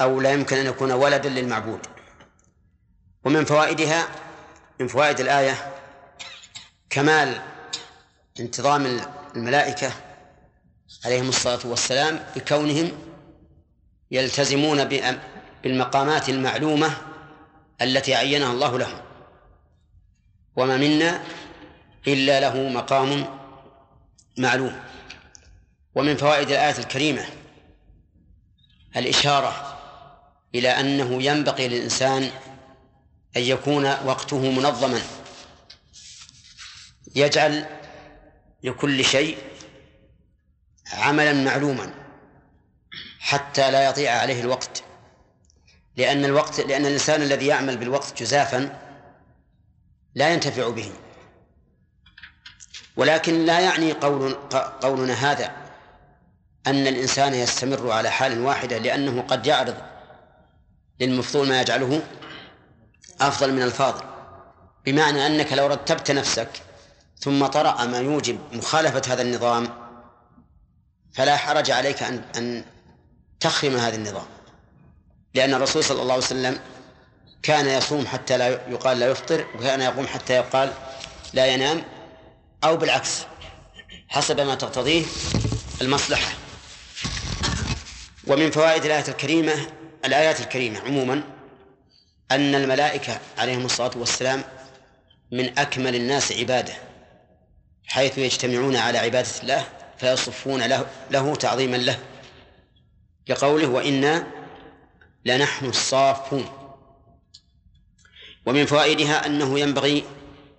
[0.00, 1.80] أو لا يمكن أن يكون ولدا للمعبود.
[3.24, 4.08] ومن فوائدها
[4.80, 5.74] من فوائد الآية
[6.90, 7.42] كمال
[8.40, 9.00] انتظام
[9.36, 9.92] الملائكة
[11.04, 12.92] عليهم الصلاة والسلام بكونهم
[14.10, 14.84] يلتزمون
[15.62, 16.90] بالمقامات المعلومة
[17.82, 19.00] التي عينها الله لهم.
[20.56, 21.22] وما منا
[22.06, 23.38] إلا له مقام
[24.38, 24.80] معلوم.
[25.94, 27.26] ومن فوائد الآية الكريمة
[28.96, 29.78] الإشارة
[30.54, 32.30] إلى أنه ينبغي للإنسان
[33.36, 35.00] أن يكون وقته منظما.
[37.16, 37.66] يجعل
[38.62, 39.38] لكل شيء
[40.92, 41.94] عملا معلوما
[43.20, 44.84] حتى لا يضيع عليه الوقت.
[45.96, 48.80] لأن الوقت لأن الإنسان الذي يعمل بالوقت جزافا
[50.14, 50.92] لا ينتفع به.
[52.96, 54.34] ولكن لا يعني قول
[54.82, 55.64] قولنا هذا
[56.66, 59.76] أن الإنسان يستمر على حال واحدة لأنه قد يعرض
[61.00, 62.02] للمفضول ما يجعله
[63.20, 64.04] أفضل من الفاضل
[64.86, 66.48] بمعنى أنك لو رتبت نفسك
[67.18, 69.68] ثم طرأ ما يوجب مخالفة هذا النظام
[71.14, 72.64] فلا حرج عليك أن أن
[73.40, 74.26] تخرم هذا النظام.
[75.34, 76.60] لأن الرسول صلى الله عليه وسلم
[77.42, 80.72] كان يصوم حتى لا يقال لا يفطر وكان يقوم حتى يقال
[81.32, 81.84] لا ينام
[82.64, 83.22] أو بالعكس
[84.08, 85.04] حسب ما تقتضيه
[85.80, 86.32] المصلحة.
[88.26, 89.54] ومن فوائد الآية الكريمة
[90.04, 91.22] الآيات الكريمة عموما
[92.30, 94.44] أن الملائكة عليهم الصلاة والسلام
[95.32, 96.72] من أكمل الناس عبادة
[97.86, 99.66] حيث يجتمعون على عبادة الله
[99.98, 101.98] فيصفون له, له تعظيما له.
[103.28, 104.26] لقوله وإنا
[105.24, 106.48] لنحن الصافون.
[108.46, 110.04] ومن فوائدها أنه ينبغي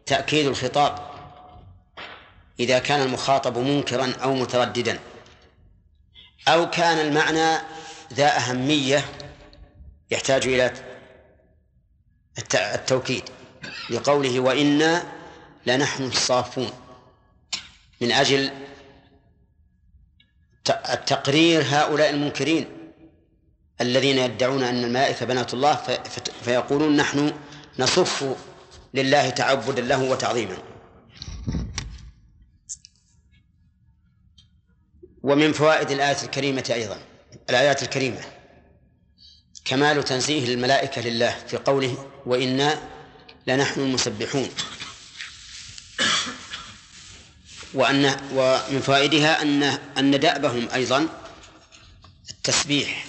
[0.05, 0.99] تأكيد الخطاب
[2.59, 4.99] إذا كان المخاطب منكرا أو مترددا
[6.47, 7.57] أو كان المعنى
[8.13, 9.05] ذا أهمية
[10.11, 10.71] يحتاج إلى
[12.39, 13.23] التوكيد
[13.89, 15.03] لقوله وإنا
[15.65, 16.69] لنحن الصافون
[18.01, 18.51] من أجل
[20.69, 22.67] التقرير هؤلاء المنكرين
[23.81, 25.75] الذين يدعون أن الملائكة بنات الله
[26.41, 27.33] فيقولون نحن
[27.79, 28.35] نصف
[28.93, 30.57] لله تعبدا له وتعظيما.
[35.23, 36.97] ومن فوائد الآية الكريمة أيضا
[37.49, 38.34] الآيات الكريمة.
[39.65, 42.81] كمال تنزيه الملائكة لله في قوله وإنا
[43.47, 44.49] لنحن المسبحون.
[47.73, 49.63] وأن ومن فوائدها أن
[49.97, 51.07] أن دأبهم أيضا
[52.29, 53.05] التسبيح.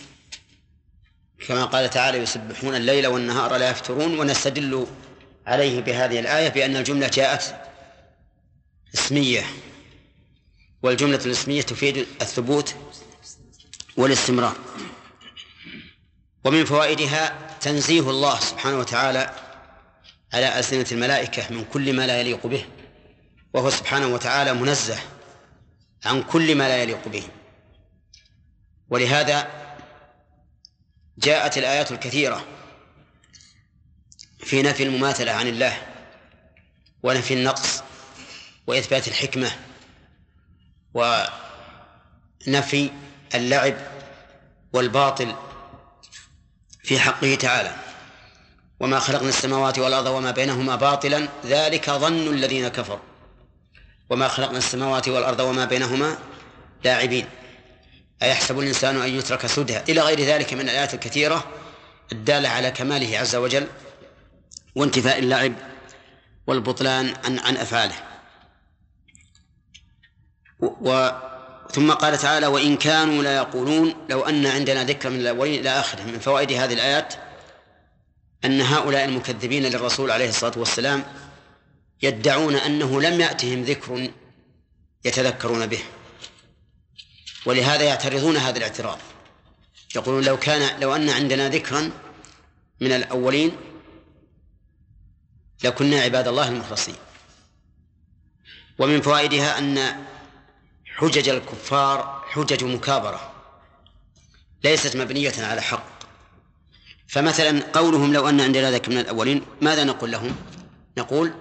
[1.48, 4.86] كما قال تعالى يسبحون الليل والنهار لا يفترون ونستدل
[5.46, 7.56] عليه بهذه الآية بأن الجملة جاءت
[8.94, 9.46] اسمية
[10.82, 12.74] والجملة الاسمية تفيد الثبوت
[13.96, 14.56] والاستمرار.
[16.46, 19.30] ومن فوائدها تنزيه الله سبحانه وتعالى
[20.32, 22.66] على ألسنة الملائكة من كل ما لا يليق به
[23.54, 24.98] وهو سبحانه وتعالى منزه
[26.04, 27.22] عن كل ما لا يليق به.
[28.90, 29.50] ولهذا
[31.18, 32.46] جاءت الآيات الكثيرة
[34.38, 35.82] في نفي المماثلة عن الله
[37.02, 37.82] ونفي النقص
[38.66, 39.50] وإثبات الحكمة
[40.94, 42.90] ونفي
[43.34, 43.74] اللعب
[44.72, 45.45] والباطل
[46.86, 47.74] في حقه تعالى.
[48.80, 52.98] وما خلقنا السماوات والأرض وما بينهما باطلا ذلك ظن الذين كفروا.
[54.10, 56.18] وما خلقنا السماوات والأرض وما بينهما
[56.84, 57.26] لاعبين.
[58.22, 61.44] أيحسب الإنسان أن يترك سدى؟ إلى غير ذلك من الآيات الكثيرة
[62.12, 63.66] الدالة على كماله عز وجل
[64.74, 65.52] وانتفاء اللعب
[66.46, 67.96] والبطلان عن عن أفعاله.
[70.60, 71.10] و
[71.72, 76.02] ثم قال تعالى وإن كانوا لا يقولون لو أن عندنا ذكر من الأولين إلى آخره.
[76.02, 77.14] من فوائد هذه الآيات
[78.44, 81.04] أن هؤلاء المكذبين للرسول عليه الصلاة والسلام
[82.02, 84.10] يدعون أنه لم يأتهم ذكر
[85.04, 85.82] يتذكرون به
[87.46, 88.98] ولهذا يعترضون هذا الاعتراض.
[89.96, 91.90] يقولون لو كان لو أن عندنا ذكرا
[92.80, 93.56] من الأولين
[95.64, 96.96] لكنا عباد الله المخلصين.
[98.78, 100.06] ومن فوائدها أن
[100.96, 103.32] حجج الكفار حجج مكابرة
[104.64, 105.96] ليست مبنية على حق.
[107.08, 110.36] فمثلا قولهم لو أن عندنا ذكر من الأولين ماذا نقول لهم؟
[110.98, 111.34] نقول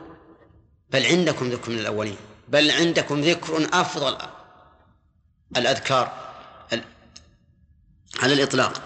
[0.89, 4.17] بل عندكم ذكر من الأولين بل عندكم ذكر أفضل
[5.57, 6.25] الأذكار
[8.19, 8.81] على الإطلاق.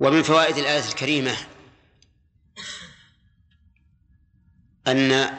[0.00, 1.36] ومن فوائد الآية الكريمة
[4.86, 5.38] أن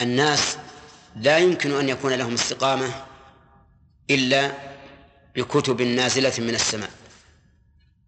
[0.00, 0.58] الناس
[1.16, 3.04] لا يمكن أن يكون لهم استقامة
[4.10, 4.52] إلا
[5.36, 6.90] بكتب نازلة من السماء.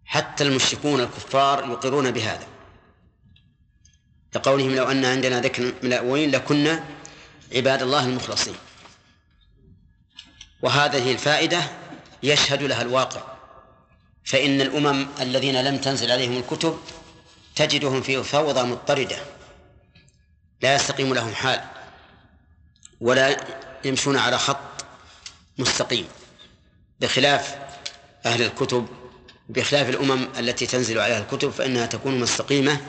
[0.05, 2.47] حتى المشركون الكفار يقرون بهذا.
[4.33, 6.83] كقولهم لو أن عندنا ذكر من الأولين لكنا
[7.55, 8.55] عباد الله المخلصين.
[10.61, 11.63] وهذه الفائدة
[12.23, 13.21] يشهد لها الواقع.
[14.23, 16.79] فإن الأمم الذين لم تنزل عليهم الكتب
[17.55, 19.17] تجدهم في فوضى مضطردة.
[20.61, 21.74] لا يستقيم لهم حال.
[23.01, 23.37] ولا
[23.85, 24.85] يمشون على خط
[25.57, 26.07] مستقيم
[26.99, 27.55] بخلاف
[28.25, 28.87] أهل الكتب
[29.49, 32.81] بخلاف الأمم التي تنزل عليها الكتب فإنها تكون مستقيمة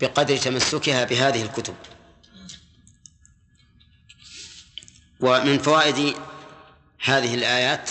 [0.00, 1.74] بقدر تمسكها بهذه الكتب.
[5.20, 6.14] ومن فوائد
[7.04, 7.90] هذه الآيات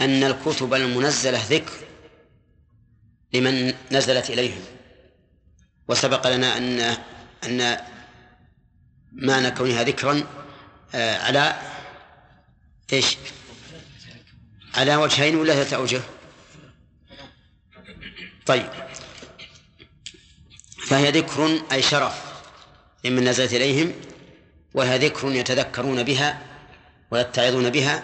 [0.00, 1.72] أن الكتب المنزلة ذكر
[3.34, 4.62] لمن نزلت إليهم.
[5.88, 6.96] وسبق لنا أن
[7.44, 7.78] أن
[9.12, 10.37] معنى كونها ذكرا
[10.94, 11.60] على
[12.92, 13.16] إيش؟
[14.74, 16.00] على وجهين ولا ثلاثة أوجه؟
[18.46, 18.70] طيب
[20.86, 22.24] فهي ذكر أي شرف
[23.04, 23.92] لمن نزلت إليهم
[24.74, 26.42] وهي ذكر يتذكرون بها
[27.10, 28.02] ويتعظون بها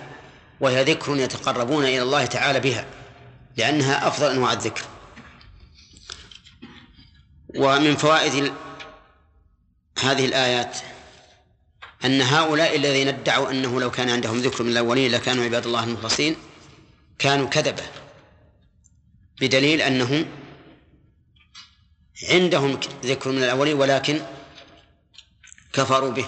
[0.61, 2.87] وهي ذكر يتقربون إلى الله تعالى بها
[3.57, 4.83] لأنها أفضل أنواع الذكر
[7.57, 8.53] ومن فوائد
[10.03, 10.79] هذه الآيات
[12.05, 16.37] أن هؤلاء الذين ادعوا أنه لو كان عندهم ذكر من الأولين لكانوا عباد الله المخلصين
[17.19, 17.83] كانوا كذبة
[19.41, 20.27] بدليل أنهم
[22.31, 24.21] عندهم ذكر من الأولين ولكن
[25.73, 26.27] كفروا به.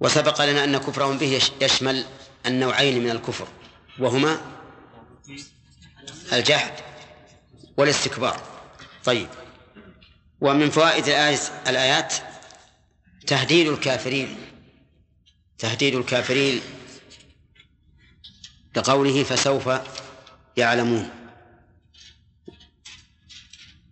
[0.00, 2.04] وسبق لنا أن كفرهم به يشمل
[2.46, 3.48] النوعين من الكفر
[3.98, 4.40] وهما
[6.32, 6.72] الجحد
[7.76, 8.40] والاستكبار.
[9.04, 9.28] طيب.
[10.40, 11.08] ومن فوائد
[11.68, 12.14] الآيات
[13.26, 14.36] تهديد الكافرين
[15.58, 16.60] تهديد الكافرين
[18.74, 19.70] كقوله فسوف
[20.56, 21.10] يعلمون.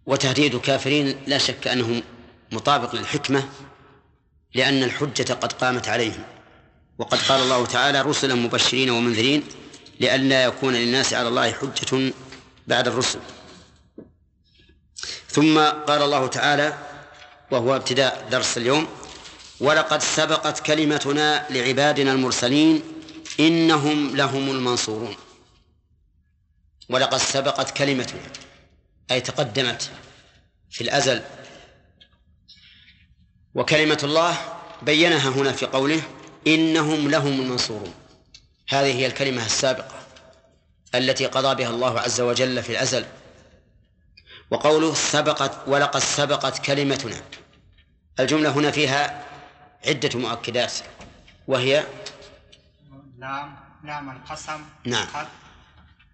[0.06, 2.02] وتهديد الكافرين لا شك أنه
[2.52, 3.48] مطابق للحكمة
[4.54, 6.24] لأن الحجة قد قامت عليهم.
[6.98, 9.42] وقد قال الله تعالى رسلا مبشرين ومنذرين
[10.00, 12.12] لئلا يكون للناس على الله حجة
[12.66, 13.20] بعد الرسل.
[15.28, 16.78] ثم قال الله تعالى
[17.50, 18.86] وهو ابتداء درس اليوم
[19.64, 22.82] ولقد سبقت كلمتنا لعبادنا المرسلين
[23.40, 25.16] إنهم لهم المنصورون.
[26.90, 28.20] ولقد سبقت كلمتنا
[29.10, 29.90] أي تقدمت
[30.70, 31.22] في الأزل.
[33.54, 34.38] وكلمة الله
[34.82, 36.02] بينها هنا في قوله
[36.46, 37.94] إنهم لهم المنصورون.
[38.68, 39.96] هذه هي الكلمة السابقة
[40.94, 43.06] التي قضى بها الله عز وجل في الأزل.
[44.50, 47.22] وقوله سبقت ولقد سبقت كلمتنا.
[48.20, 49.23] الجملة هنا فيها
[49.86, 50.72] عدة مؤكدات
[51.48, 51.84] وهي؟
[53.18, 55.06] لام لام القسم نعم.
[55.06, 55.26] قد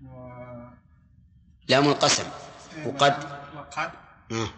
[0.04, 0.30] و...
[1.68, 2.24] لام القسم.
[2.86, 3.24] وقد؟
[3.56, 3.90] وقد.
[4.32, 4.50] آه.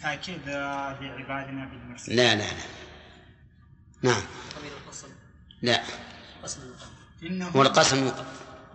[0.00, 2.16] تأكيد لعبادنا بالمرسلين.
[2.16, 2.64] لا لا لا.
[4.02, 4.22] نعم.
[5.62, 5.82] لا.
[6.42, 6.60] قسم
[7.54, 8.12] والقسم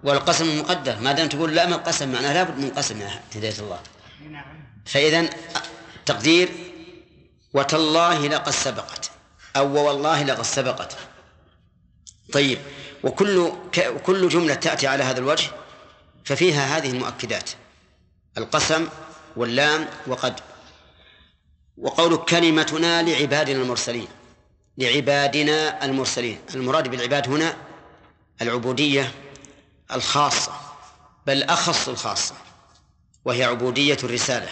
[0.04, 1.00] والقسم مقدر.
[1.00, 3.02] ما دام تقول لا من قسم معناه لابد من قسم
[3.36, 3.80] هداية الله.
[4.86, 5.30] فإذا
[6.06, 6.50] تقدير
[7.54, 9.12] وتالله لقد سبقت
[9.56, 10.97] أو والله لقد سبقت.
[12.34, 12.60] طيب
[13.04, 13.52] وكل
[14.06, 15.50] كل جملة تأتي على هذا الوجه
[16.26, 17.50] ففيها هذه المؤكدات.
[18.38, 18.88] القسم
[19.36, 20.39] واللام وقد.
[21.78, 24.08] وقول كلمتنا لعبادنا المرسلين
[24.78, 26.39] لعبادنا المرسلين.
[26.56, 27.56] المراد بالعباد هنا
[28.41, 29.12] العبودية
[29.92, 30.52] الخاصة
[31.28, 32.36] بل أخص الخاصة
[33.26, 34.50] وهي عبودية الرسالة.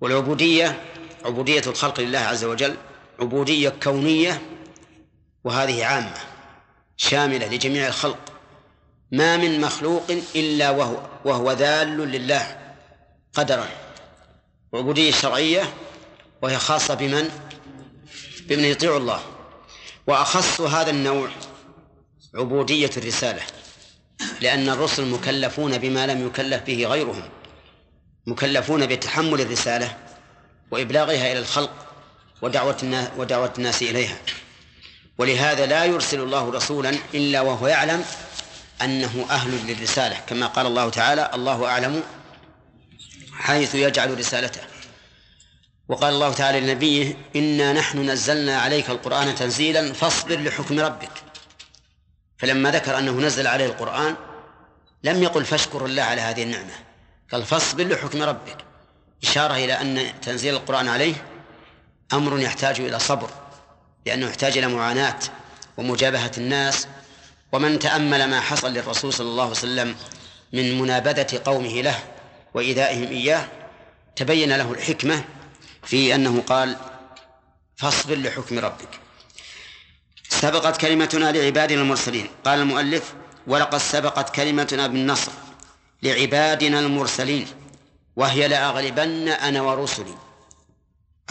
[0.00, 0.84] والعبودية
[1.24, 2.76] عبودية الخلق لله عز وجل
[3.20, 4.42] عبودية كونية
[5.44, 6.18] وهذه عامة
[6.96, 8.18] شاملة لجميع الخلق.
[9.12, 12.74] ما من مخلوق إلا وهو وهو ذال لله
[13.34, 13.68] قدرا.
[14.72, 15.74] وعبودية شرعية
[16.42, 17.30] وهي خاصة بمن؟
[18.40, 19.20] بمن يطيع الله.
[20.06, 21.28] وأخص هذا النوع
[22.34, 23.42] عبودية الرسالة.
[24.40, 27.22] لأن الرسل مكلفون بما لم يكلف به غيرهم
[28.26, 29.96] مكلفون بتحمل الرسالة
[30.70, 31.70] وإبلاغها إلى الخلق
[32.42, 34.16] ودعوة الناس, ودعوة الناس إليها.
[35.18, 38.04] ولهذا لا يرسل الله رسولا إلا وهو يعلم
[38.82, 40.16] أنه أهل للرسالة.
[40.26, 42.02] كما قال الله تعالى الله أعلم
[43.32, 44.60] حيث يجعل رسالته.
[45.88, 51.10] وقال الله تعالى لنبيه إنا نحن نزلنا عليك القرآن تنزيلا فاصبر لحكم ربك.
[52.38, 54.16] فلما ذكر أنه نزل عليه القرآن
[55.04, 56.72] لم يقل فاشكر الله على هذه النعمة
[57.32, 58.56] قال فاصبر لحكم ربك.
[59.22, 61.14] إشارة إلى أن تنزيل القرآن عليه
[62.12, 63.30] أمر يحتاج إلى صبر
[64.06, 65.18] لأنه يحتاج إلى معاناة
[65.76, 66.88] ومجابهة الناس.
[67.52, 69.96] ومن تأمل ما حصل للرسول صلى الله عليه وسلم
[70.52, 71.98] من منابذة قومه له
[72.54, 73.48] وإيذائهم إياه
[74.16, 75.24] تبين له الحكمة
[75.84, 76.76] في أنه قال
[77.76, 79.00] فاصبر لحكم ربك.
[80.40, 82.28] سبقت كلمتنا لعبادنا المرسلين.
[82.44, 83.14] قال المؤلف
[83.46, 85.32] ولقد سبقت كلمتنا بالنصر
[86.02, 87.46] لعبادنا المرسلين
[88.16, 90.14] وهي لأغلبن أنا ورسلي.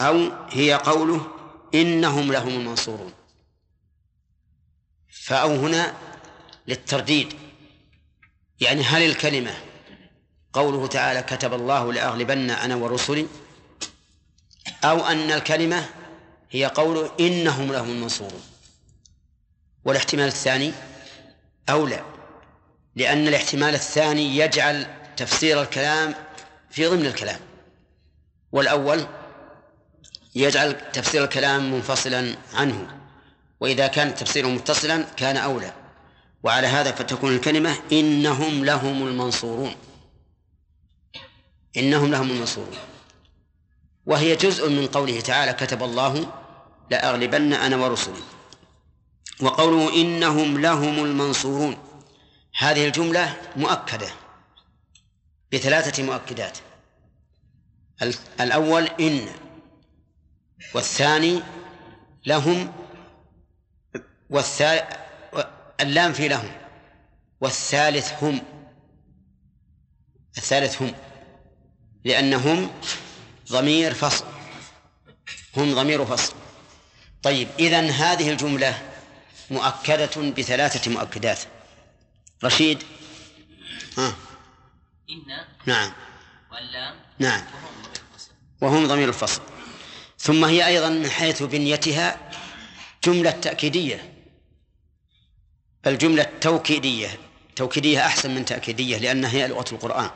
[0.00, 1.26] أو هي قوله
[1.74, 3.12] إنهم لهم المنصورون.
[5.24, 5.94] فأو هنا
[6.66, 7.34] للترديد.
[8.60, 9.54] يعني هل الكلمة
[10.52, 13.26] قوله تعالى كتب الله لأغلبن أنا ورسلي؟
[14.84, 15.88] أو أن الكلمة
[16.50, 18.42] هي قوله إنهم لهم المنصورون.
[19.88, 20.72] والاحتمال الثاني
[21.70, 22.04] أولى
[22.96, 24.86] لأن الاحتمال الثاني يجعل
[25.16, 26.14] تفسير الكلام
[26.70, 27.40] في ضمن الكلام
[28.52, 29.06] والأول
[30.34, 33.00] يجعل تفسير الكلام منفصلا عنه
[33.60, 35.72] وإذا كان تفسيره متصلا كان أولى
[36.42, 39.74] وعلى هذا فتكون الكلمة إنهم لهم المنصورون
[41.76, 42.76] إنهم لهم المنصورون.
[44.06, 46.32] وهي جزء من قوله تعالى كتب الله
[46.90, 48.37] لأغلبن أنا ورسلي.
[49.42, 51.78] وقوله إنهم لهم المنصورون.
[52.58, 54.08] هذه الجملة مؤكدة
[55.52, 56.58] بثلاثة مؤكدات.
[58.40, 59.28] الأول إن
[60.74, 61.42] والثاني
[62.26, 62.72] لهم
[64.30, 64.98] والثالث
[65.80, 66.52] اللام في لهم
[67.40, 68.40] والثالث هم.
[70.36, 70.94] الثالث هم
[72.04, 72.70] لأنهم
[73.48, 74.24] ضمير فصل.
[75.56, 76.34] هم ضمير فصل.
[77.22, 78.87] طيب إذن هذه الجملة
[79.50, 81.38] مؤكدة بثلاثة مؤكدات.
[82.44, 82.82] رشيد؟
[83.98, 84.16] ها.
[85.10, 85.92] إن نعم.
[86.52, 87.44] واللام نعم.
[88.60, 89.42] وهم ضمير الفصل.
[90.18, 92.30] ثم هي أيضا من حيث بنيتها
[93.04, 94.12] جملة تأكيدية.
[95.84, 97.18] بل جملة توكيدية
[97.56, 100.10] توكيدية أحسن من تأكيدية لأنها هي لغة القرآن.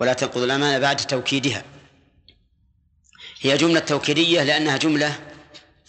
[0.00, 1.64] ولا تنقض الأمانة بعد توكيدها.
[3.40, 5.20] هي جملة توكيدية لأنها جملة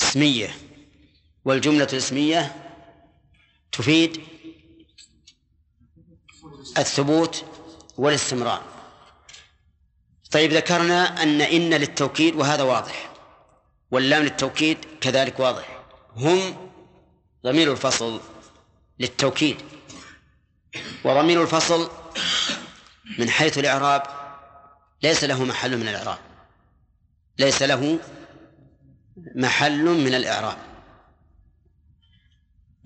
[0.01, 0.66] اسمية.
[1.47, 2.55] والجملة الاسمية
[3.71, 4.21] تفيد
[6.77, 7.45] الثبوت
[7.97, 8.63] والاستمرار.
[10.31, 13.09] طيب ذكرنا أن إن للتوكيد وهذا واضح
[13.91, 15.83] واللام للتوكيد كذلك واضح.
[16.15, 16.69] هم
[17.43, 18.21] ضمير الفصل
[18.99, 19.57] للتوكيد
[21.03, 21.91] وضمير الفصل
[23.19, 24.03] من حيث الإعراب
[25.03, 26.19] ليس له محل من الإعراب
[27.39, 27.99] ليس له
[29.35, 30.66] محل من الإعراب.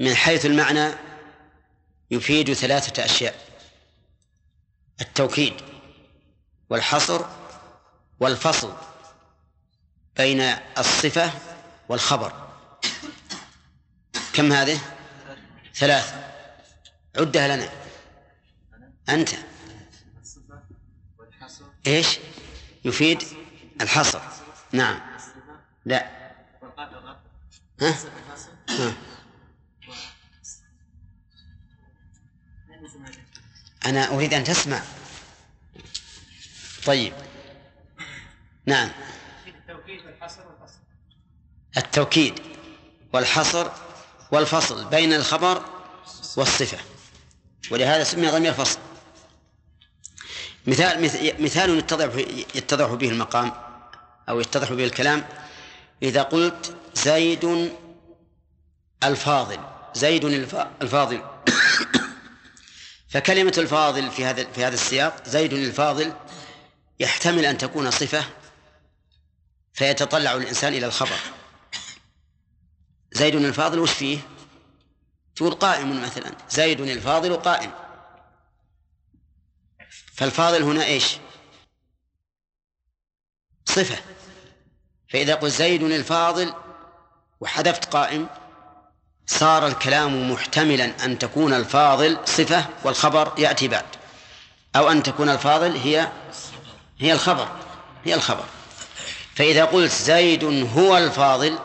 [0.01, 0.89] من حيث المعنى
[2.11, 3.35] يفيد ثلاثة أشياء
[5.01, 5.53] التوكيد
[6.69, 7.25] والحصر
[8.19, 8.73] والفصل
[10.17, 10.41] بين
[10.77, 11.31] الصفة
[11.89, 12.49] والخبر.
[14.33, 14.79] كم هذه؟
[15.75, 16.13] ثلاث.
[17.17, 17.69] عدها لنا.
[19.09, 19.29] أنت.
[21.87, 22.19] إيش؟
[22.85, 23.23] يفيد
[23.81, 24.21] الحصر.
[24.71, 24.99] نعم.
[25.85, 26.09] لا.
[27.81, 27.95] ها؟
[28.69, 29.10] ها؟
[33.85, 34.81] أنا أريد أن تسمع.
[36.85, 37.13] طيب.
[38.65, 38.91] نعم.
[39.47, 40.79] التوكيد والحصر والفصل
[41.77, 42.39] التوكيد
[43.13, 43.67] والحصر
[44.31, 45.65] والفصل بين الخبر
[46.37, 46.77] والصفة.
[47.71, 48.79] ولهذا سمي ضمير فصل
[50.67, 52.15] مثال مث- مثال يتضح
[52.55, 53.51] يتضح به المقام
[54.29, 55.23] أو يتضح به الكلام.
[56.03, 57.71] إذا قلت زيد
[59.03, 59.59] الفاضل.
[59.93, 61.21] زيد الف- الفاضل.
[63.11, 66.13] فكلمة الفاضل في هذا في هذا السياق زيد الفاضل
[66.99, 68.25] يحتمل أن تكون صفة
[69.73, 71.19] فيتطلع الإنسان إلى الخبر
[73.11, 74.19] زيد الفاضل وش فيه؟
[75.35, 77.71] تقول قائم مثلا زيد الفاضل قائم
[80.13, 81.17] فالفاضل هنا إيش؟
[83.65, 84.03] صفة
[85.09, 86.53] فإذا قلت زيد الفاضل
[87.39, 88.29] وحذفت قائم
[89.27, 93.85] صار الكلام محتملا أن تكون الفاضل صفة والخبر يأتي بعد
[94.75, 96.07] أو أن تكون الفاضل هي
[96.99, 97.47] هي الخبر
[98.05, 98.43] هي الخبر.
[99.35, 100.43] فإذا قلت زيد
[100.77, 101.59] هو الفاضل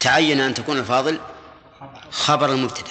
[0.00, 1.20] تعين أن تكون الفاضل
[2.10, 2.90] خبر المبتدأ.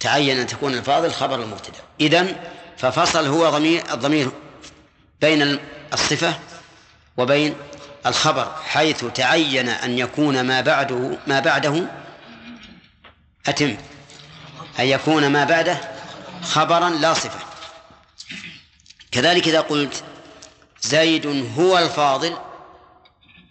[0.00, 1.78] تعين أن تكون الفاضل خبر المبتدأ.
[2.00, 2.36] إذن
[2.78, 4.30] ففصل هو ضمير الضمير
[5.20, 5.58] بين
[5.92, 6.38] الصفة
[7.16, 7.54] وبين
[8.06, 11.86] الخبر حيث تعين أن يكون ما بعده ما بعده
[13.46, 13.76] أتم.
[14.78, 15.80] أن يكون ما بعده
[16.42, 17.40] خبرا لا صفة.
[19.10, 20.04] كذلك إذا قلت
[20.80, 21.26] زيد
[21.58, 22.36] هو الفاضل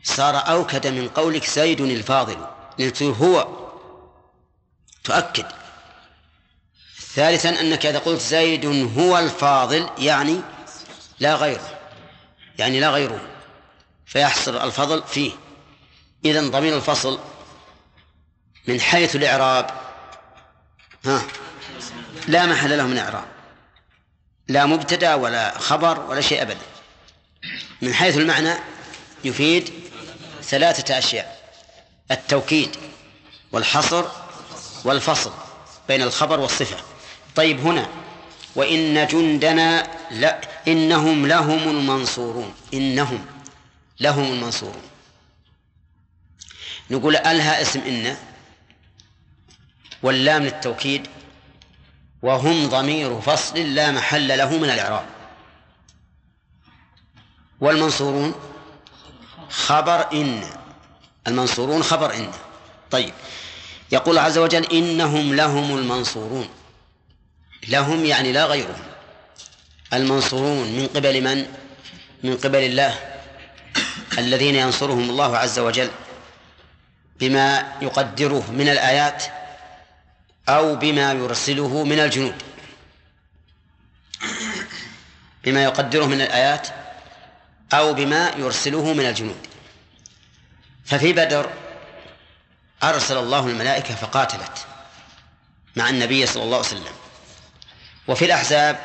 [0.04, 2.38] صار أوكد من قولك زيد الفاضل.
[2.78, 3.48] لأن هو.
[5.04, 5.46] تؤكد.
[7.14, 8.66] ثالثا أنك إذا قلت زيد
[8.98, 10.42] هو الفاضل يعني
[11.20, 11.80] لا غيره.
[12.60, 13.29] يعني لا غيره.
[14.10, 15.32] فيحصل الفضل فيه.
[16.26, 17.20] إذا ضمير الفصل
[18.68, 19.70] من حيث الإعراب
[21.06, 21.22] ها
[22.28, 23.26] لا محل له من إعراب.
[24.48, 26.66] لا مبتدأ ولا خبر ولا شيء أبدا.
[27.82, 28.54] من حيث المعنى
[29.24, 29.74] يفيد
[30.44, 31.40] ثلاثة أشياء
[32.12, 32.76] التوكيد
[33.52, 34.06] والحصر
[34.84, 35.32] والفصل
[35.88, 36.78] بين الخبر والصفة.
[37.36, 37.90] طيب هنا
[38.56, 43.26] وإن جندنا لا إنهم لهم المنصورون إنهم
[44.00, 44.82] لهم المنصورون
[46.90, 48.18] نقول ألها اسم إن
[50.04, 51.08] واللام للتوكيد
[52.22, 55.06] وهم ضمير فصل لا محل له من الإعراب.
[57.62, 58.36] والمنصورون
[59.50, 60.44] خبر إن
[61.28, 62.32] المنصورون خبر إن.
[62.92, 63.14] طيب
[63.92, 66.50] يقول عز وجل إنهم لهم المنصورون.
[67.68, 68.84] لهم يعني لا غيرهم.
[69.94, 71.46] المنصورون من قبل من؟
[72.24, 73.19] من قبل الله.
[74.18, 75.92] الذين ينصرهم الله عز وجل
[77.20, 79.24] بما يقدره من الآيات
[80.50, 82.44] أو بما يرسله من الجنود.
[85.44, 86.68] بما يقدره من الآيات
[87.74, 89.48] أو بما يرسله من الجنود.
[90.86, 91.50] ففي بدر
[92.84, 94.68] أرسل الله الملائكة فقاتلت
[95.76, 96.94] مع النبي صلى الله عليه وسلم.
[98.08, 98.80] وفي الأحزاب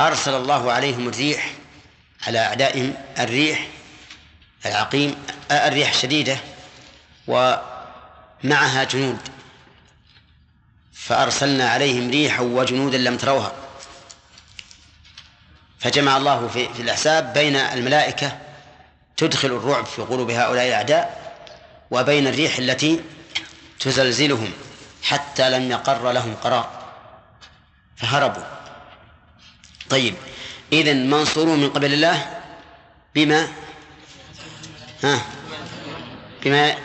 [0.00, 1.52] أرسل الله عليهم الريح
[2.26, 3.68] على أعدائهم الريح
[4.66, 5.16] العقيم
[5.50, 6.36] الريح الشديدة
[7.26, 9.18] ومعها جنود.
[10.92, 13.52] فأرسلنا عليهم ريحا وجنودا لم تروها.
[15.78, 18.38] فجمع الله في, في الأحساب بين الملائكة
[19.16, 21.32] تدخل الرعب في قلوب هؤلاء الأعداء
[21.90, 23.00] وبين الريح التي
[23.80, 24.52] تزلزلهم
[25.02, 26.70] حتى لم يقر لهم قرار.
[27.96, 28.42] فهربوا.
[29.90, 30.14] طيب
[30.72, 32.40] إذن منصورون من قبل الله؟
[33.14, 33.48] بما
[35.02, 35.26] ها.
[36.44, 36.76] بما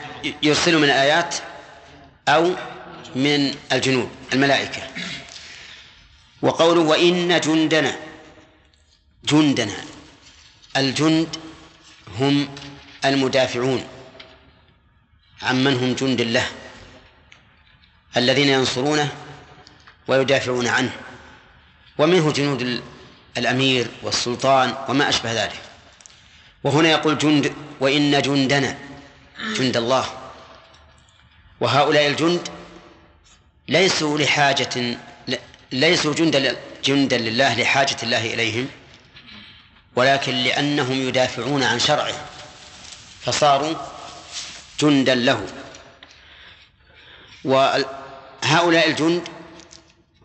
[0.43, 1.35] يرسل من الآيات
[2.27, 2.55] أو
[3.15, 4.81] من الجنود الملائكة.
[6.41, 7.95] وقوله وإن جندنا
[9.23, 9.73] جندنا
[10.77, 11.37] الجند
[12.19, 12.55] هم
[13.05, 13.87] المدافعون
[15.41, 16.47] عمن هم جند الله
[18.17, 19.11] الذين ينصرونه
[20.07, 20.91] ويدافعون عنه
[21.97, 22.81] ومنه جنود
[23.37, 25.61] الأمير والسلطان وما أشبه ذلك.
[26.65, 28.77] وهنا يقول جند وإن جندنا
[29.57, 30.05] جند الله.
[31.61, 32.47] وهؤلاء الجند
[33.67, 34.97] ليسوا لحاجة
[35.71, 38.67] ليسوا جندا جندا لله لحاجة الله إليهم
[39.95, 42.25] ولكن لأنهم يدافعون عن شرعه
[43.21, 43.75] فصاروا
[44.79, 45.45] جندا له.
[47.43, 49.29] وهؤلاء الجند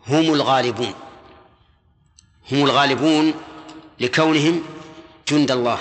[0.07, 0.93] هم الغالبون
[2.51, 3.33] هم الغالبون
[3.99, 4.63] لكونهم
[5.27, 5.79] جند الله.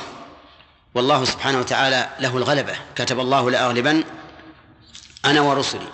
[0.95, 2.77] والله سبحانه وتعالى له الغلبة.
[2.97, 4.05] كتب الله لأغلبن
[5.25, 5.89] أنا ورسلي.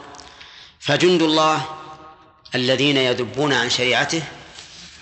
[0.80, 1.66] فجند الله
[2.54, 4.22] الذين يذبون عن شريعته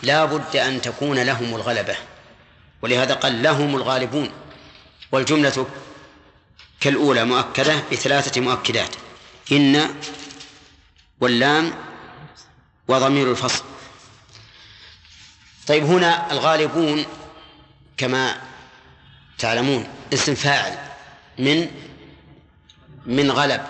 [0.02, 1.96] لا بد أن تكون لهم الغلبة.
[2.82, 4.30] ولهذا قال لهم الغالبون.
[5.12, 5.66] والجملة
[6.80, 8.90] كالأولى مؤكدة بثلاثة مؤكدات.
[9.52, 9.94] إن
[11.20, 11.72] واللام
[12.88, 13.64] وضمير الفصل.
[15.66, 17.04] طيب هنا الغالبون
[17.96, 18.53] كما
[19.38, 20.78] تعلمون اسم فاعل
[21.38, 21.70] من
[23.06, 23.66] من غلب.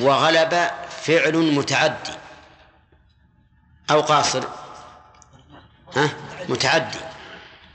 [0.00, 0.70] وغلب
[1.02, 2.12] فعل متعدي
[3.90, 4.44] أو قاصر.
[5.96, 6.10] ها؟
[6.48, 6.98] متعدي.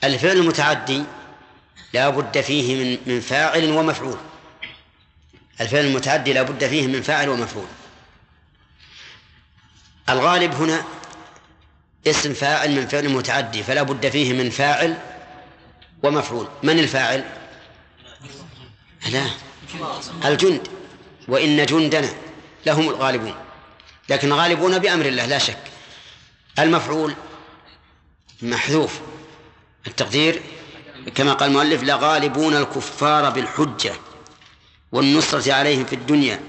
[0.04, 1.04] الفعل المتعدي
[1.94, 4.18] لا بد فيه من من فاعل ومفعول.
[5.62, 7.68] الفعل المتعدي لا بد فيه من فاعل ومفعول.
[10.10, 10.84] الغالب هنا
[12.08, 14.98] اسم فاعل من فعل متعدي فلا بد فيه من فاعل
[16.04, 16.48] ومفعول.
[16.64, 17.24] من الفاعل؟
[19.10, 19.26] لا
[20.26, 20.68] الجند
[21.28, 22.10] وإن جندنا
[22.66, 23.36] لهم الغالبون.
[24.10, 25.58] لكن غالبون بأمر الله لا شك.
[26.60, 27.16] المفعول
[28.42, 29.00] محذوف.
[29.88, 30.42] التقدير
[31.16, 33.94] كما قال المؤلف لغالبون الكفار بالحجة
[34.92, 36.40] والنصرة عليهم في الدنيا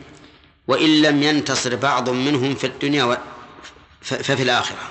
[0.69, 3.19] وإن لم ينتصر بعض منهم في الدنيا
[4.01, 4.91] ففي الآخرة.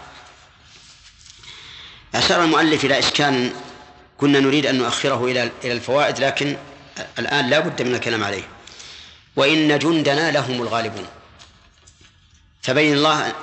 [2.16, 3.54] أشار المؤلف إلى إشكال
[4.18, 6.58] كنا نريد أن نؤخره إلى إلى الفوائد لكن
[7.20, 8.48] الآن لا بد من الكلام عليه.
[9.36, 11.06] وإن جندنا لهم الغالبون.
[12.62, 13.34] فبين الله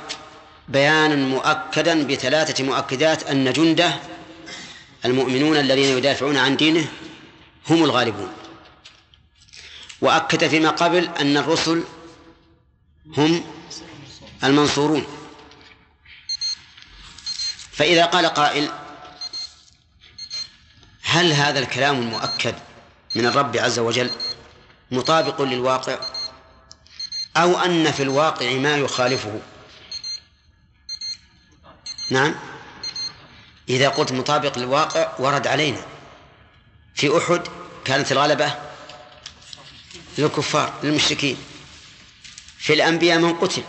[0.68, 3.94] بيانا مؤكدا بثلاثة مؤكدات أن جنده
[5.04, 6.88] المؤمنون الذين يدافعون عن دينه
[7.70, 8.32] هم الغالبون.
[10.00, 11.84] وأكد فيما قبل أن الرسل
[13.16, 13.44] هم
[14.44, 15.06] المنصورون.
[17.72, 18.70] فإذا قال قائل
[21.10, 22.54] هل هذا الكلام المؤكد
[23.14, 24.10] من الرب عز وجل؟
[24.90, 25.98] مطابق للواقع؟
[27.36, 29.40] أو أن في الواقع ما يخالفه؟
[32.10, 32.34] نعم.
[33.68, 35.86] إذا قلت مطابق للواقع ورد علينا.
[36.94, 37.42] في أحد
[37.84, 38.54] كانت الغلبة
[40.18, 41.36] للكفار للمشركين.
[42.58, 43.62] في الأنبياء من قتل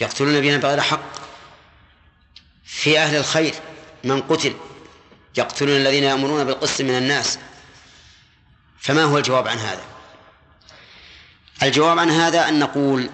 [0.00, 1.12] يقتلون نبينا بغير حق.
[2.64, 3.54] في أهل الخير
[4.04, 4.54] من قتل
[5.36, 7.38] يقتلون الذين يأمرون بالقسط من الناس.
[8.80, 9.84] فما هو الجواب عن هذا؟
[11.62, 13.10] الجواب عن هذا أن نقول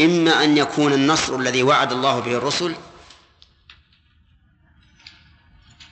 [0.00, 2.74] إما أن يكون النصر الذي وعد الله به الرسل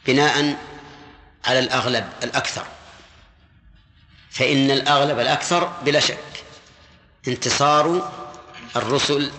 [0.07, 0.57] بناء
[1.45, 2.67] على الأغلب الأكثر.
[4.31, 6.45] فإن الأغلب الأكثر بلا شك
[7.29, 8.13] انتصار
[8.77, 9.31] الرسل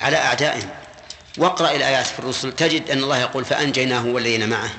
[0.00, 0.70] على أعدائهم.
[1.38, 4.70] واقرأ الآيات في الرسل تجد أن الله يقول فأنجيناه والذين معه.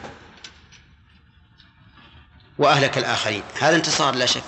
[2.57, 3.43] وأهلك الآخرين.
[3.59, 4.43] هذا انتصار لا شك.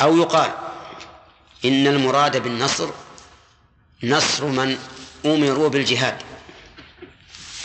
[0.00, 0.50] أو يقال
[1.64, 2.90] إن المراد بالنصر
[4.02, 4.78] نصر من
[5.24, 6.22] أمروا بالجهاد.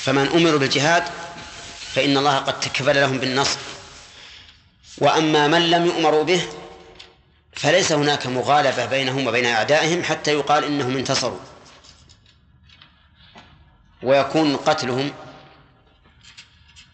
[0.04, 1.04] فمن أمروا بالجهاد
[1.96, 3.60] فإن الله قد تكفل لهم بالنصر.
[4.98, 6.48] وأما من لم يؤمروا به
[7.54, 11.40] فليس هناك مغالبة بينهم وبين أعدائهم حتى يقال إنهم انتصروا.
[14.04, 15.12] ويكون قتلهم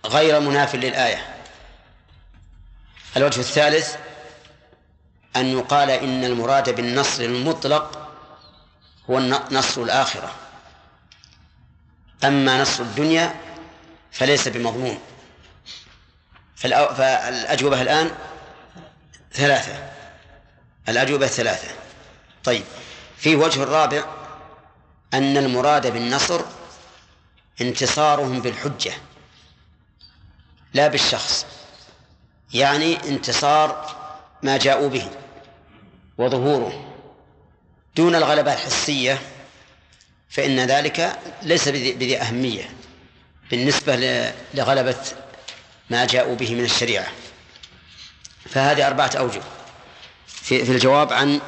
[0.06, 1.36] غير مناف للآية.
[3.18, 3.95] الوجه الثالث
[5.36, 8.12] أن يقال إن المراد بالنصر المطلق
[9.10, 9.20] هو
[9.51, 10.32] نصر الآخرة.
[12.24, 13.36] أما نصر الدنيا
[14.12, 14.99] فليس بمضمون.
[16.56, 18.12] فالأجوبة الآن
[19.34, 19.89] ثلاثة.
[20.89, 21.68] الأجوبة ثلاثة.
[22.43, 22.64] طيب
[23.18, 24.03] في وجه الرابع
[25.14, 26.41] أن المراد بالنصر
[27.62, 28.93] انتصارهم بالحجة.
[30.76, 31.45] لا بالشخص.
[32.53, 33.95] يعني انتصار
[34.43, 35.09] ما جاءوا به
[36.17, 36.95] وظهوره.
[37.95, 39.21] دون الغلبة الحسية
[40.30, 42.69] فإن ذلك ليس بذي أهمية
[43.51, 43.95] بالنسبة
[44.53, 44.97] لغلبة
[45.89, 47.07] ما جاءوا به من الشريعة.
[48.49, 49.41] فهذه أربعة أوجه.
[50.28, 51.41] في, في الجواب عن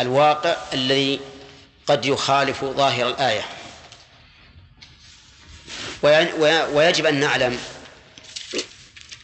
[0.00, 1.20] الواقع الذي
[1.86, 3.42] قد يخالف ظاهر الآية.
[6.72, 7.58] ويجب أن نعلم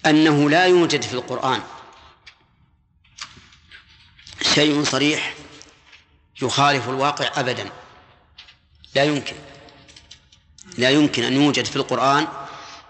[0.07, 1.63] أنه لا يوجد في القرآن
[4.55, 5.35] شيء صريح
[6.43, 7.71] يخالف الواقع أبدا.
[8.95, 9.37] لا يمكن.
[10.79, 12.29] لا يمكن أن يوجد في القرآن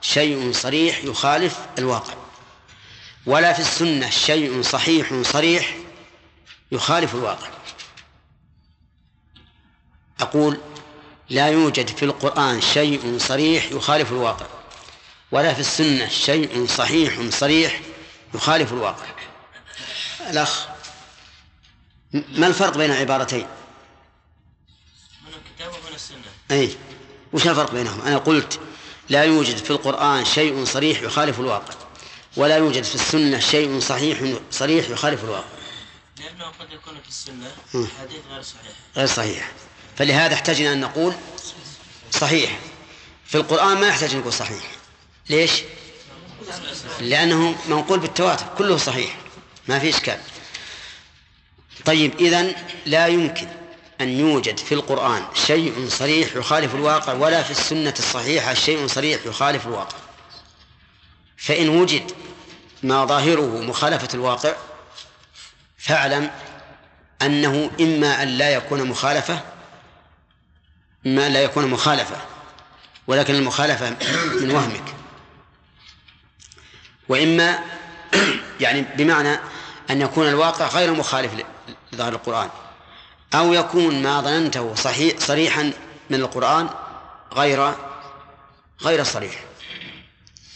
[0.01, 2.15] شيء صريح يخالف الواقع.
[3.27, 5.77] ولا في السنة شيء صحيح صريح
[6.73, 7.49] يخالف الواقع.
[10.21, 10.61] أقول
[11.29, 14.56] لا يوجد في القرآن شيء صريح يخالف الواقع.
[15.33, 17.81] ولا في السنة شيء صحيح صريح
[18.35, 19.07] يخالف الواقع.
[20.31, 20.67] الأخ
[22.13, 23.47] ما الفرق بين العبارتين؟
[25.27, 26.19] من الكتاب ومن السنة.
[26.51, 26.77] أي
[27.33, 28.61] وش الفرق بينهم؟ أنا قلت
[29.09, 31.75] لا يوجد في القرآن شيء صريح يخالف الواقع
[32.37, 35.49] ولا يوجد في السنة شيء صحيح صريح يخالف الواقع.
[36.19, 37.53] لأنه قد يكون في السنة.
[37.73, 38.73] حديث غير صحيح.
[38.97, 39.53] غير صحيح.
[39.97, 41.15] فلهذا احتاجنا أن نقول
[42.13, 42.59] صحيح.
[43.27, 44.63] في القرآن ما يحتاج أن نقول صحيح.
[45.31, 45.63] ليش؟
[47.01, 49.17] لأنه منقول بالتواتر كله صحيح
[49.69, 50.19] ما في إشكال.
[51.85, 52.55] طيب إذن
[52.87, 53.49] لا يمكن
[54.01, 59.67] أن يوجد في القرآن شيء صريح يخالف الواقع ولا في السنة الصحيحة شيء صريح يخالف
[59.67, 59.97] الواقع.
[61.37, 62.13] فإن وجد
[62.83, 64.55] ما ظاهره مخالفة الواقع
[65.79, 66.31] فاعلم
[67.23, 69.41] أنه إما أن لا يكون مخالفة
[71.07, 72.17] إما أن لا يكون مخالفة
[73.07, 73.91] ولكن المخالفة
[74.41, 74.96] من وهمك.
[77.09, 77.59] وإما
[78.61, 79.39] يعني بمعنى
[79.91, 81.33] أن يكون الواقع غير مخالف
[81.93, 82.49] لظاهر القرآن
[83.35, 85.73] أو يكون ما ظننته صحيح صريحا
[86.11, 86.69] من القرآن
[87.33, 87.75] غير
[88.83, 89.45] غير صريح.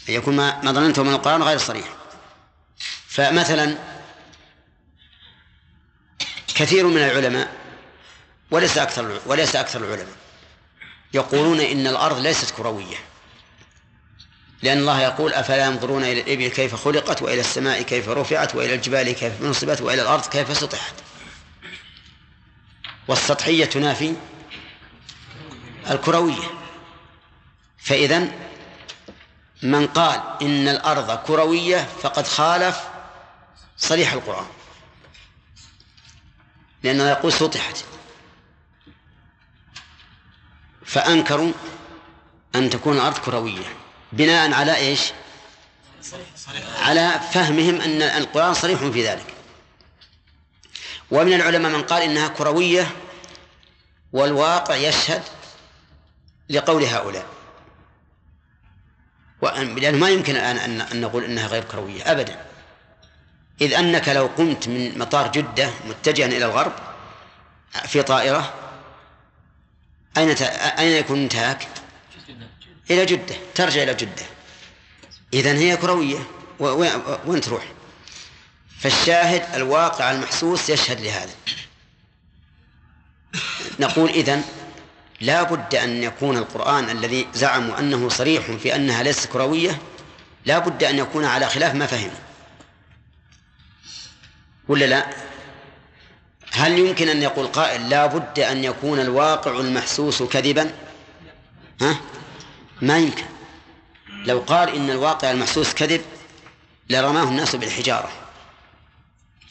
[0.07, 1.85] يكون ما ما ظننته من القرآن غير صريح.
[3.07, 3.77] فمثلا
[6.55, 7.51] كثير من العلماء
[8.51, 10.15] وليس أكثر وليس أكثر العلماء
[11.13, 13.10] يقولون إن الأرض ليست كروية.
[14.63, 19.11] لأن الله يقول أفلا ينظرون إلى الإبل كيف خلقت وإلى السماء كيف رفعت وإلى الجبال
[19.11, 20.93] كيف نصبت وإلى الأرض كيف سطحت.
[23.07, 24.15] والسطحية تنافي
[25.89, 26.51] الكروية.
[27.77, 28.27] فإذا
[29.63, 32.81] من قال إن الأرض كروية فقد خالف
[33.77, 34.47] صريح القرآن.
[36.83, 37.83] لأنه يقول سطحت.
[40.85, 41.51] فأنكروا
[42.55, 43.80] أن تكون الأرض كروية.
[44.11, 45.11] بناء على إيش؟
[46.79, 49.33] على فهمهم أن القرآن صريح في ذلك.
[51.11, 52.91] ومن العلماء من قال إنها كروية
[54.13, 55.23] والواقع يشهد
[56.49, 57.25] لقول هؤلاء.
[59.41, 62.45] لأنه ما يمكن الآن أن نقول إنها غير كروية أبدا.
[63.61, 66.73] إذ أنك لو قمت من مطار جدة متجها إلى الغرب
[67.87, 68.53] في طائرة
[70.17, 70.35] أين
[70.79, 71.67] أين يكون انتهاك؟
[72.93, 74.25] إلى جدة ترجع إلى جدة.
[75.33, 76.27] إذا هي كروية
[77.25, 77.63] وين تروح؟
[78.79, 81.33] فالشاهد الواقع المحسوس يشهد لهذا.
[83.79, 84.43] نقول إذن
[85.21, 89.81] لا بد أن يكون القرآن الذي زعموا أنه صريح في أنها ليست كروية
[90.45, 92.19] لا بد أن يكون على خلاف ما فهموا.
[94.67, 95.09] ولا لا؟
[96.51, 100.71] هل يمكن أن يقول قائل لا بد أن يكون الواقع المحسوس كذبا؟
[101.81, 101.95] ها؟
[102.81, 103.25] ما يمكن.
[104.09, 106.01] لو قال إن الواقع المحسوس كذب
[106.89, 108.11] لرماه الناس بالحجارة.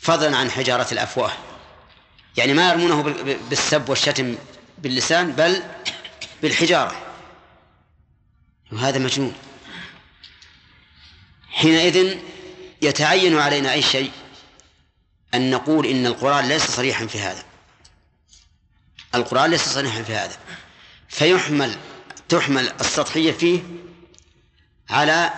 [0.01, 1.33] فضلا عن حجارة الأفواه.
[2.37, 3.03] يعني ما يرمونه
[3.51, 4.37] بالسب والشتم
[4.78, 5.62] باللسان بل
[6.43, 7.07] بالحجارة.
[8.72, 9.35] وهذا مجنون.
[11.51, 12.18] حينئذ
[12.83, 14.12] يتعين علينا أي شيء؟
[15.35, 17.45] أن نقول إن القرآن ليس صريحا في هذا.
[19.14, 20.37] القرآن ليس صريحا في هذا.
[21.09, 21.76] فيحمل
[22.31, 23.62] تحمل السطحية فيه
[24.91, 25.31] على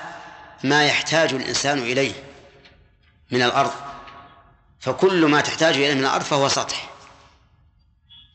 [0.64, 2.12] ما يحتاج الإنسان إليه
[3.30, 3.72] من الأرض.
[4.80, 6.90] فكل ما تحتاج إليه من الأرض فهو سطح.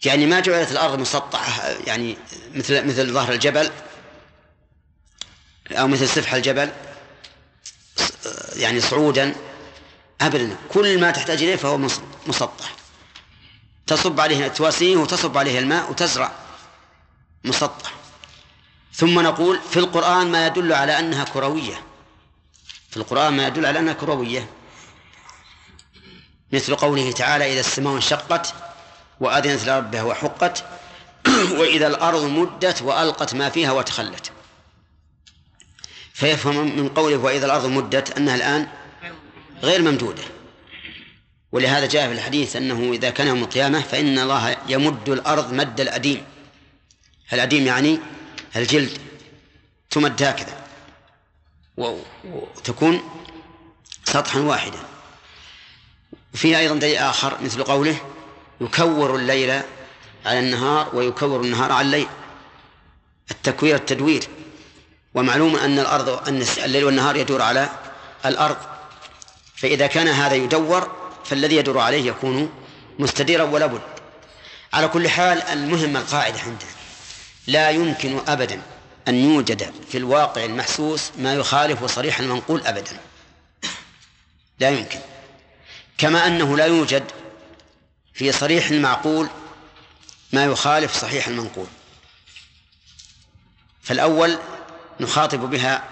[0.05, 2.18] يعني ما جعلت الأرض مسطحة يعني
[2.55, 3.72] مثل مثل ظهر الجبل
[5.72, 6.72] أو مثل سفح الجبل
[8.55, 9.36] يعني صعودا
[10.22, 10.58] أبدا.
[10.70, 11.78] كل ما تحتاج إليه فهو
[12.28, 12.76] مسطح.
[13.88, 16.32] تصب عليه التواسيه وتصب عليه الماء وتزرع
[17.43, 17.97] مسطح.
[18.98, 21.82] ثم نقول في القرآن ما يدل على أنها كروية.
[22.89, 24.50] في القرآن ما يدل على أنها كروية.
[26.52, 28.54] مثل قوله تعالى إذا السماء انشقت
[29.20, 30.64] وأذنت لربها وحقت
[31.60, 34.32] وإذا الأرض مدت وألقت ما فيها وتخلت.
[36.14, 38.68] فيفهم من قوله وإذا الأرض مدت أنها الآن
[39.64, 40.24] غير ممدودة.
[41.52, 46.24] ولهذا جاء في الحديث أنه إذا كان يوم القيامة فإن الله يمد الأرض مد الأديم.
[47.34, 48.00] الأديم يعني
[48.58, 48.97] الجلد
[49.89, 50.58] تمد هكذا
[51.78, 53.01] وتكون
[54.03, 54.80] سطحا واحدا.
[56.34, 57.97] وفيه أيضا دليل آخر مثل قوله
[58.62, 59.62] يكور الليل
[60.26, 62.08] على النهار ويكور النهار على الليل.
[63.32, 64.28] التكوير التدوير.
[65.14, 67.70] ومعلوم أن الأرض أن الليل والنهار يدور على
[68.26, 68.58] الأرض.
[69.55, 70.91] فإذا كان هذا يدور
[71.26, 72.49] فالذي يدور عليه يكون
[72.99, 73.82] مستديرا ولا بد.
[74.74, 76.77] على كل حال المهم القاعدة عندنا.
[77.48, 78.62] لا يمكن أبدا
[79.08, 83.00] أن يوجد في الواقع المحسوس ما يخالف صريح المنقول أبدا.
[84.60, 85.00] لا يمكن.
[85.98, 87.04] كما أنه لا يوجد
[88.14, 89.28] في صريح المعقول
[90.34, 91.68] ما يخالف صحيح المنقول.
[93.82, 94.38] فالأول
[95.00, 95.84] نخاطب بها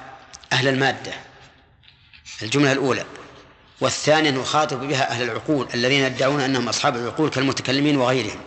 [0.51, 1.13] أهل المادة
[2.41, 3.05] الجملة الأولى.
[3.81, 8.39] والثانية نخاطب بها أهل العقول الذين يدعون أنهم أصحاب العقول كالمتكلمين وغيرهم.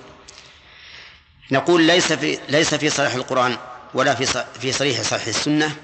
[1.50, 3.56] نقول ليس في ليس في صريح القرآن
[3.94, 5.76] ولا في في صريح صحيح السنة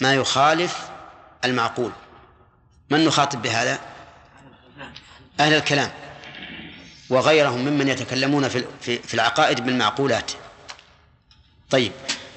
[0.00, 0.76] ما يخالف
[1.44, 1.92] المعقول.
[2.90, 3.78] من نخاطب بهذا؟
[5.40, 5.90] أهل الكلام
[7.10, 10.30] وغيرهم ممن يتكلمون في في العقائد بالمعقولات.
[11.70, 11.92] طيب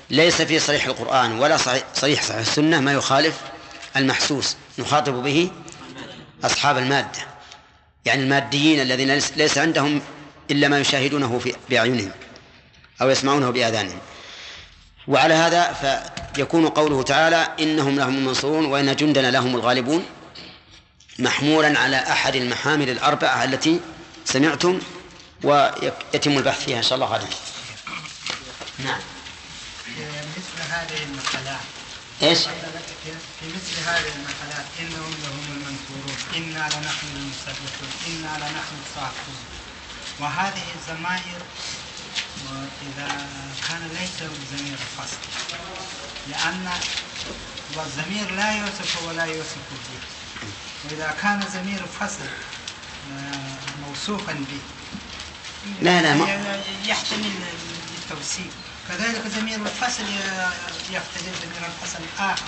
[0.10, 3.42] ليس في صريح القرآن ولا صريح صحيح السنة ما يخالف
[3.98, 4.56] المحسوس.
[4.80, 5.52] نخاطب به
[6.44, 7.20] أصحاب المادة
[8.06, 10.02] يعني الماديين الذين ليس- ليس عندهم
[10.52, 12.12] إلا ما يشاهدونه في بأعينهم.
[13.02, 14.00] أو يسمعونه بآذانهم
[15.08, 15.74] وعلى هذا
[16.34, 20.06] فيكون قوله تعالى إنهم لهم المنصورون وإن جندنا لهم الغالبون
[21.20, 23.80] محمولا على أحد المحامل الأربعة التي
[24.26, 24.80] سمعتم
[25.44, 27.28] ويتم البحث فيها إن شاء الله غدا
[28.80, 29.00] نعم.
[30.38, 31.60] مثل هذه المقالات.
[32.22, 32.40] إيش؟
[33.40, 39.36] في مثل هذه المقالات إنهم لهم المنصورون إنا لنحن المسبحون إنا لنحن الصافون
[40.20, 41.42] وهذه الضمائر
[42.50, 43.08] وإذا
[43.68, 45.18] كان ليس ضمير فصل
[46.30, 46.70] لأن
[47.76, 50.00] والضمير لا يوصف ولا يوصف به.
[50.86, 52.26] وإذا كان ضمير فصل
[53.18, 54.60] آه، موصوفا به
[55.82, 57.32] لا، لا، ما- ي- يحتمل
[57.98, 58.52] التوصيف.
[58.90, 60.04] كذلك ضمير الفصل
[60.92, 62.42] يقتضي ضمير الفصل آخر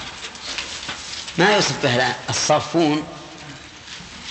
[1.38, 3.08] ما يوصف به الصافون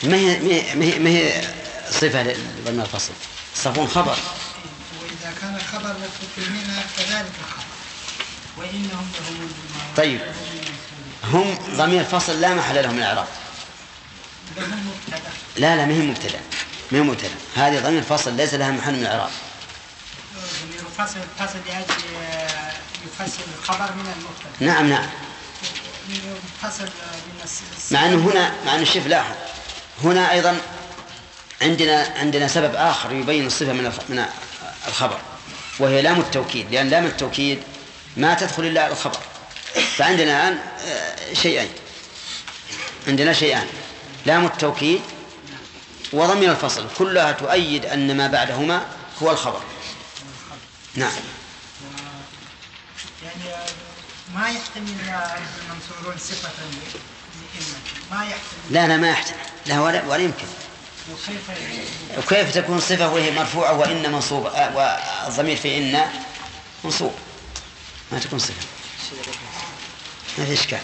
[0.02, 0.38] ما هي
[0.74, 1.42] ما هي- ما هي,
[1.90, 3.12] صفة لضمن الفصل؟
[3.56, 4.10] الصافون خبر.
[4.12, 4.43] وإذا
[9.96, 10.20] طيب.
[11.24, 13.26] هم ضمير فصل لا محل لهم من الإعراب.
[15.56, 16.40] لا لا ما هي مبتدأ.
[16.92, 17.34] ما هي مبتدأ.
[17.56, 19.30] هذه ضمير فصل ليس لها محل من الإعراب.
[20.34, 22.72] ضمير الفصل لأجل آه،
[23.06, 25.08] يفصل الخبر من المبتدأ نعم نعم.
[26.08, 27.48] يفصل من
[27.90, 29.34] مع أنه هنا مع أن الشيخ لاحظ.
[30.04, 30.60] هنا أيضا
[31.62, 34.24] عندنا عندنا سبب آخر يبين الصفة من من
[34.88, 35.20] الخبر.
[35.78, 37.62] وهي لام التوكيد لأن لام التوكيد
[38.16, 39.18] ما تدخل إلا على الخبر.
[39.96, 41.68] فعندنا الآن آه، شيئين.
[43.08, 43.66] عندنا شيئان.
[44.26, 45.00] لام التوكيد
[46.12, 48.86] وضمير الفصل كلها تؤيد أن ما بعدهما
[49.22, 49.60] هو الخبر.
[50.94, 51.12] نعم.
[53.24, 53.56] يعني
[54.34, 56.50] ما يحتمل المنصورون صفة
[58.10, 58.38] ما يحتمل.
[58.70, 59.36] لا لا ما يحتمل.
[59.66, 60.46] لا ولا, ولا يمكن.
[62.18, 64.76] وكيف تكون صفة وهي مرفوعة وإن منصوبة آه،
[65.26, 66.02] والضمير في إن
[66.84, 67.12] منصوب؟
[68.12, 68.66] ما تكون صفة.
[70.38, 70.80] ما في إشكال.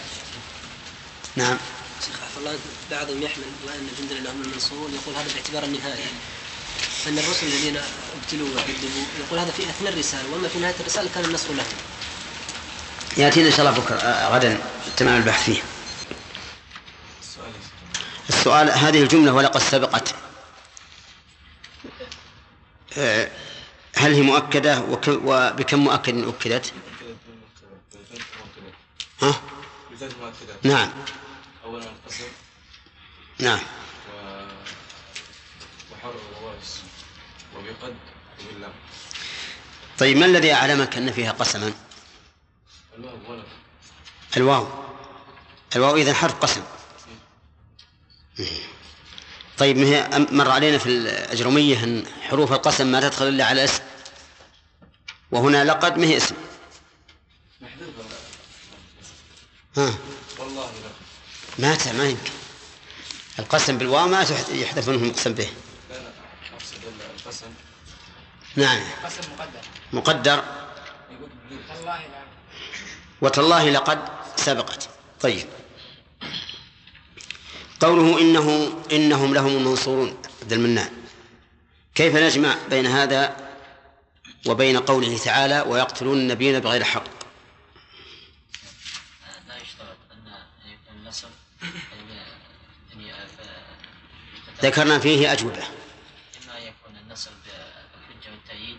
[1.35, 1.57] نعم.
[2.05, 2.59] شيخ عفوا الله
[2.91, 6.05] بعضهم يحمل وان جندنا لهم المنصورون يقول هذا باعتبار النهاية.
[7.07, 7.77] أن الرسل الذين
[8.21, 11.65] ابتلوا وعذبوا يقول هذا في أثناء الرسالة وأما في نهاية الرسالة كان النصر لهم
[13.17, 14.57] يأتينا إن شاء الله بكرة آه، غدا
[14.97, 15.61] تمام البحث فيه.
[18.29, 20.15] السؤال هذه الجملة ولقد سبقت.
[22.97, 23.31] آه،
[23.95, 26.73] هل هي مؤكدة؟ وبكم مؤكد أكدت؟
[29.21, 29.41] ها؟
[30.63, 30.89] نعم.
[31.65, 32.23] أولا القسم
[33.39, 33.59] نعم.
[33.59, 34.45] و...
[35.91, 36.81] وحر ووارث
[37.55, 37.95] وبقد
[38.41, 38.73] وبالله
[39.99, 41.73] طيب ما الذي أعلمك أن فيها قسما؟
[42.97, 43.43] الواو.
[44.37, 44.67] الواو.
[45.75, 46.61] الواو إذا حرف قسم.
[49.57, 53.63] طيب ما هي أم- مر علينا في الأجرمية أن حروف القسم ما تدخل إلا على
[53.63, 53.83] اسم
[55.31, 56.35] وهنا لقد ما هي اسم؟
[59.77, 59.93] ها.
[60.39, 60.71] والله
[61.93, 62.31] ما يمكن.
[63.39, 64.21] القسم بالواو ما
[64.51, 65.49] يحذف منه المقسم به.
[65.89, 66.01] لا لا
[66.53, 66.75] أقصد
[67.25, 67.45] القسم
[68.55, 68.81] نعم.
[69.05, 69.61] قسم مقدر.
[69.93, 70.43] مقدر
[71.69, 71.99] والله
[73.21, 73.99] وتالله لقد
[74.35, 74.89] سبقت.
[75.21, 75.47] طيب.
[77.81, 80.91] قوله إنه إنهم لهم المنصورون عبد المنان.
[81.95, 83.51] كيف نجمع بين هذا
[84.47, 87.03] وبين قوله تعالى ويقتلون النبيين بغير حق؟
[89.47, 90.17] لا يشترط أن
[90.71, 91.27] يكون النصر
[91.61, 91.65] ف-
[94.65, 95.63] ذكرنا فيه أجوبة
[96.43, 98.77] إما أن يكون النصر بالحجة والتأييد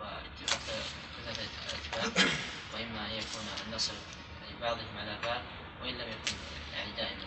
[0.00, 0.82] واتفاق
[1.28, 2.26] اتفاق
[2.74, 3.92] وإما أن يكون النصر
[4.42, 5.40] يعني بعضهم على بعض
[5.82, 6.34] وإن لم يكن
[6.74, 7.24] يعني دائما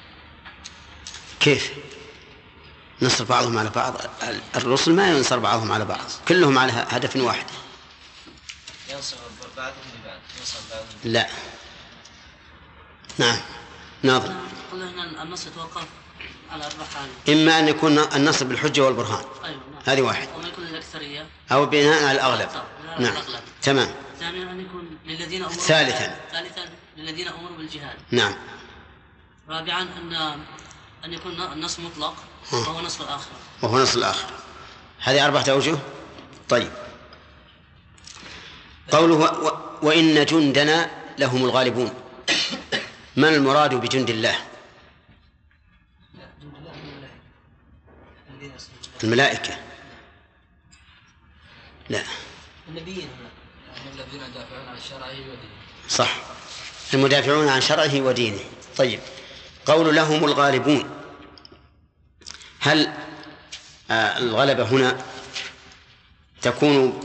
[1.41, 1.71] كيف؟
[3.01, 4.01] نصر بعضهم على بعض.
[4.55, 7.45] الرسل ما ينصر بعضهم على بعض كلهم على هدف واحد.
[8.89, 9.17] ينصر
[9.57, 9.73] بعضهم
[10.03, 11.27] ببعض ينصر بعضهم لا.
[13.17, 13.37] نعم.
[14.03, 14.35] ناظر.
[14.71, 15.85] قلنا أن النص يتوقف
[16.51, 19.25] على أربع حالات إما أن يكون النصر بالحجة والبرهان.
[19.43, 19.81] أيوة نعم.
[19.85, 20.27] هذه واحد.
[20.35, 21.27] وما يكون للأكثرية.
[21.51, 22.49] أو بناء على الأغلب.
[22.99, 23.13] نعم.
[23.13, 23.41] الأغلب.
[23.61, 23.95] تمام.
[24.19, 26.15] ثانيا أن يكون للذين أمروا ثالثاً.
[26.31, 27.97] ثالثا للذين أمروا بالجهاد.
[28.11, 28.35] نعم.
[29.49, 30.39] رابعا أن
[31.05, 32.13] أن يكون النص مطلق
[32.51, 33.35] وهو نص الآخرة.
[33.61, 34.29] وهو نص الآخر
[34.99, 35.77] هذه أربعة أوجه؟
[36.49, 36.71] طيب.
[38.91, 39.47] قوله و...
[39.47, 39.57] و...
[39.81, 41.93] وإن جندنا لهم الغالبون.
[43.15, 44.35] ما المراد بجند الله؟
[49.03, 49.57] الملائكة.
[51.89, 52.03] لا.
[52.67, 53.09] النبيين
[53.93, 55.61] الذين يدافعون عن شرعه ودينه.
[55.89, 56.15] صح.
[56.93, 58.39] المدافعون عن شرعه ودينه.
[58.77, 58.99] طيب.
[59.65, 60.89] قول لهم الغالبون.
[62.59, 62.93] هل
[63.91, 64.97] آه، الغلبة هنا
[66.41, 66.99] تكون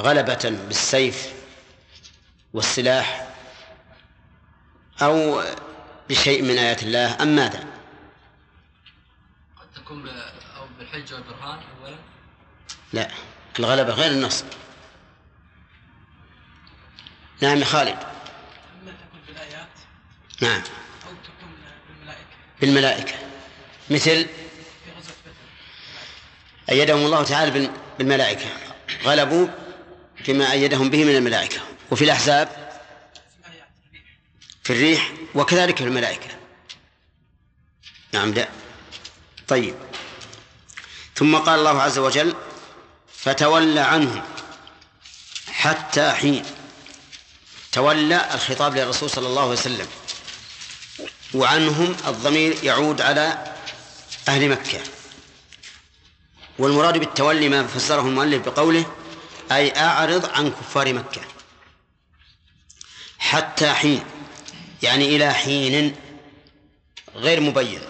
[0.00, 1.32] غلبة بالسيف
[2.54, 3.34] والسلاح
[5.02, 5.42] أو
[6.08, 7.64] بشيء من آيات الله أم ماذا؟
[9.56, 10.08] قد تكون
[10.56, 11.96] أو بالحجة والبرهان أولا؟
[12.92, 13.10] لا
[13.58, 14.44] الغلبة غير النصر
[17.40, 18.13] نعم يا خالد.
[20.40, 20.60] نعم.
[21.06, 21.54] أو تكون
[21.88, 22.24] بالملائكة.
[22.60, 23.14] بالملائكة.
[23.90, 24.26] مثل؟
[26.70, 28.46] أيدهم الله تعالى بال- بالملائكة.
[29.04, 29.46] غلبوا
[30.28, 31.60] بما أيدهم به من الملائكة.
[31.90, 32.64] وفي الأحزاب؟
[34.64, 35.12] في الريح.
[35.34, 36.28] وكذلك في الملائكة.
[38.12, 38.48] نعم لا.
[39.48, 39.74] طيب.
[41.14, 42.34] ثم قال الله عز وجل
[43.14, 44.22] فتولى عنهم
[45.52, 46.44] حتى حين.
[47.72, 49.86] تولى الخطاب للرسول صلى الله عليه وسلم.
[51.34, 53.54] وعنهم الضمير يعود على
[54.28, 54.80] أهل مكة.
[56.58, 58.86] والمراد بالتولي ما فسره المؤلف بقوله
[59.52, 61.20] أي أعرض عن كفار مكة.
[63.18, 64.04] حتى حين
[64.82, 65.96] يعني إلى حين
[67.16, 67.80] غير مبين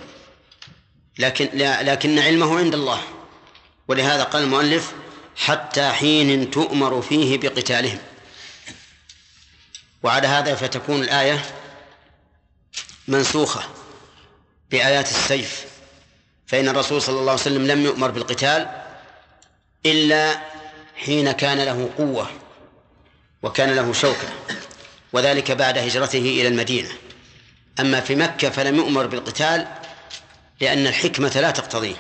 [1.19, 3.03] لكن لكن علمه عند الله.
[3.89, 4.93] ولهذا قال المؤلف
[5.37, 7.99] حتى حين تؤمر فيه بقتالهم.
[10.03, 11.45] وعلى هذا فتكون الآية
[13.09, 13.63] منسوخة
[14.71, 15.65] بآيات السيف.
[16.47, 18.83] فإن الرسول صلى الله عليه وسلم لم يؤمر بالقتال
[19.87, 20.41] إلا
[20.97, 22.31] حين كان له قوة
[23.43, 24.29] وكان له شوكة
[25.13, 26.89] وذلك بعد هجرته إلى المدينة.
[27.81, 29.69] أما في مكة فلم يؤمر بالقتال
[30.61, 31.97] لأن الحكمة لا تقتضيه.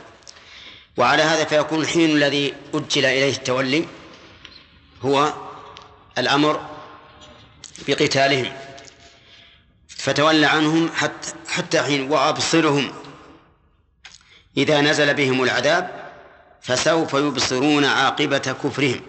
[0.96, 3.84] وعلى هذا فيكون الحين الذي أجل إليه التولي
[5.02, 5.32] هو
[6.18, 6.66] الأمر
[7.88, 8.52] بقتالهم.
[10.04, 12.92] فتولى عنهم حتى حتى حين وأبصرهم.
[14.56, 16.12] إذا نزل بهم العذاب
[16.62, 19.00] فسوف يبصرون عاقبة كفرهم.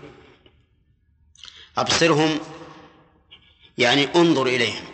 [1.77, 2.39] أبصرهم
[3.77, 4.85] يعني انظر إليهم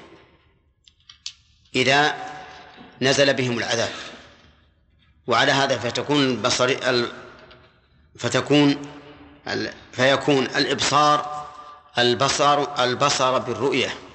[1.75, 2.15] إذا
[3.01, 3.91] نزل بهم العذاب.
[5.27, 7.11] وعلى هذا فتكون البصر ال...
[8.19, 8.81] فتكون
[9.47, 9.73] ال...
[9.91, 11.47] فيكون الإبصار
[11.97, 14.10] البصر البصر بالرؤية.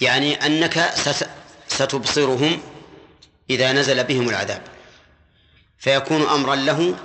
[0.00, 1.28] يعني أنك ست...
[1.68, 2.60] ستبصرهم
[3.50, 4.62] إذا نزل بهم العذاب.
[5.78, 6.96] فيكون أمرا له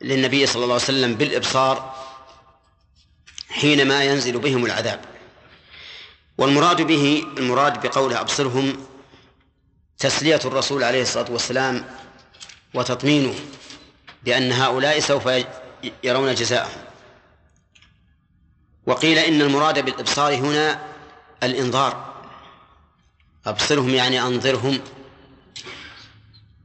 [0.00, 1.94] للنبي صلى الله عليه وسلم بالإبصار
[3.50, 5.00] حينما ينزل بهم العذاب.
[6.38, 8.86] والمراد به المراد بقوله أبصرهم
[9.98, 11.84] تسلية الرسول عليه الصلاة والسلام
[12.74, 13.34] وتطمينه
[14.24, 15.28] بأن هؤلاء سوف
[16.04, 16.82] يرون جزاءهم.
[18.86, 20.80] وقيل إن المراد بالإبصار هنا
[21.42, 22.17] الإنظار
[23.48, 24.80] أبصرهم يعني أنظرهم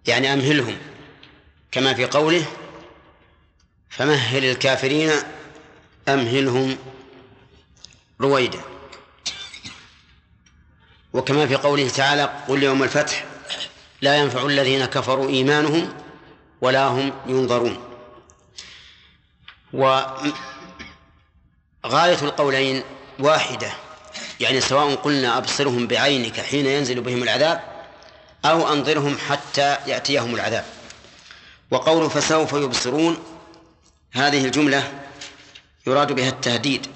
[0.07, 0.77] يعني أمهلهم
[1.71, 2.45] كما في قوله
[3.89, 5.11] فمهل الكافرين
[6.07, 6.77] أمهلهم
[8.21, 8.61] رويدا.
[11.13, 13.25] وكما في قوله تعالى قل يوم الفتح
[14.01, 15.93] لا ينفع الذين كفروا إيمانهم
[16.61, 17.77] ولا هم ينظرون.
[19.73, 20.33] وغاية
[22.21, 22.83] القولين
[23.19, 23.82] واحدة
[24.43, 27.61] يعني سواء قلنا أبصرهم بعينك حين ينزل بهم العذاب
[28.45, 30.65] أو أنظرهم حتى يأتيهم العذاب.
[31.71, 33.17] وقول فسوف يبصرون
[34.11, 34.91] هذه الجملة
[35.87, 36.87] يراد بها التهديد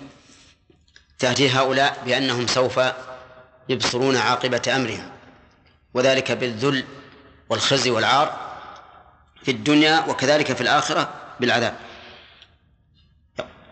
[1.19, 2.79] تهديد هؤلاء بأنهم سوف
[3.69, 5.09] يبصرون عاقبة أمرهم
[5.93, 6.85] وذلك بالذل
[7.49, 8.57] والخزي والعار
[9.43, 11.75] في الدنيا وكذلك في الآخرة بالعذاب.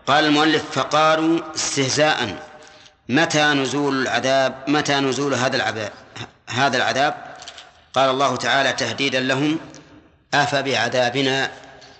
[0.06, 2.48] قال المؤلف فقالوا استهزاء.
[3.08, 5.92] متى نزول العذاب متى نزول هذا العذاب
[6.48, 7.36] هذا العذاب؟
[7.94, 9.58] قال الله تعالى تهديدا لهم
[10.34, 11.52] أفبعذابنا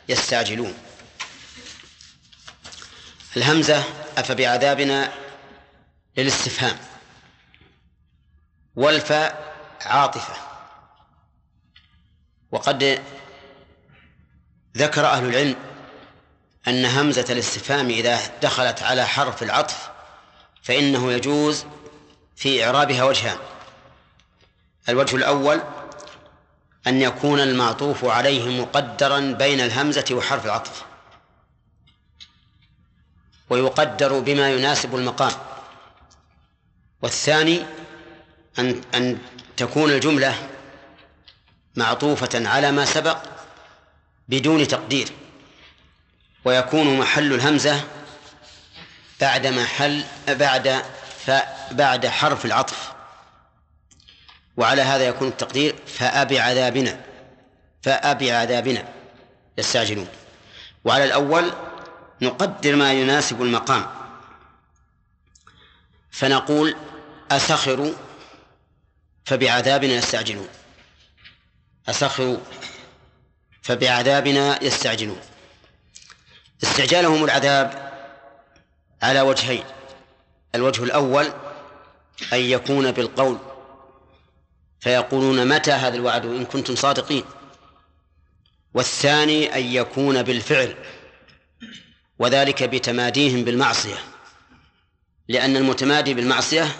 [0.09, 0.75] يستعجلون.
[3.37, 3.85] الهمزة
[4.19, 5.13] أفبعذابنا
[6.17, 6.77] للاستفهام.
[8.77, 10.35] والفاء عاطفة.
[12.53, 13.03] وقد
[14.77, 15.57] ذكر أهل العلم
[16.69, 19.96] أن همزة الاستفهام إذا دخلت على حرف العطف
[20.67, 21.65] فإنه يجوز
[22.37, 23.39] في إعرابها وجهان
[24.89, 25.63] الوجه الأول
[26.87, 30.85] أن يكون المعطوف عليه مقدرا بين الهمزة وحرف العطف.
[33.51, 35.33] ويقدر بما يناسب المقام.
[37.03, 37.63] والثاني
[38.59, 39.19] أن أن
[39.57, 40.49] تكون الجملة
[41.77, 43.19] معطوفة على ما سبق
[44.29, 45.09] بدون تقدير.
[46.45, 47.85] ويكون محل الهمزة
[49.21, 50.83] بعد محل بعد
[51.27, 51.31] ف
[51.71, 52.93] بعد حرف العطف.
[54.57, 57.01] وعلى هذا يكون التقدير فأب عذابنا
[57.83, 58.89] فأب عذابنا
[59.59, 60.09] يستعجلون.
[60.85, 61.53] وعلى الأول
[62.23, 63.87] نقدر ما يناسب المقام.
[66.11, 66.77] فنقول
[67.31, 67.93] أسخروا
[69.25, 70.49] فبعذابنا يستعجلون.
[71.89, 72.39] أسخروا
[73.63, 75.21] فبعذابنا يستعجلون.
[76.63, 77.86] استعجالهم العذاب
[79.03, 79.65] على وجهين.
[80.55, 81.27] الوجه الأول
[82.33, 83.39] أن يكون بالقول.
[84.81, 87.25] فيقولون متى هذا الوعد إن كنتم صادقين.
[88.75, 90.77] والثاني أن يكون بالفعل.
[92.19, 93.99] وذلك بتماديهم بالمعصية.
[95.29, 96.77] لأن المتمادي بالمعصية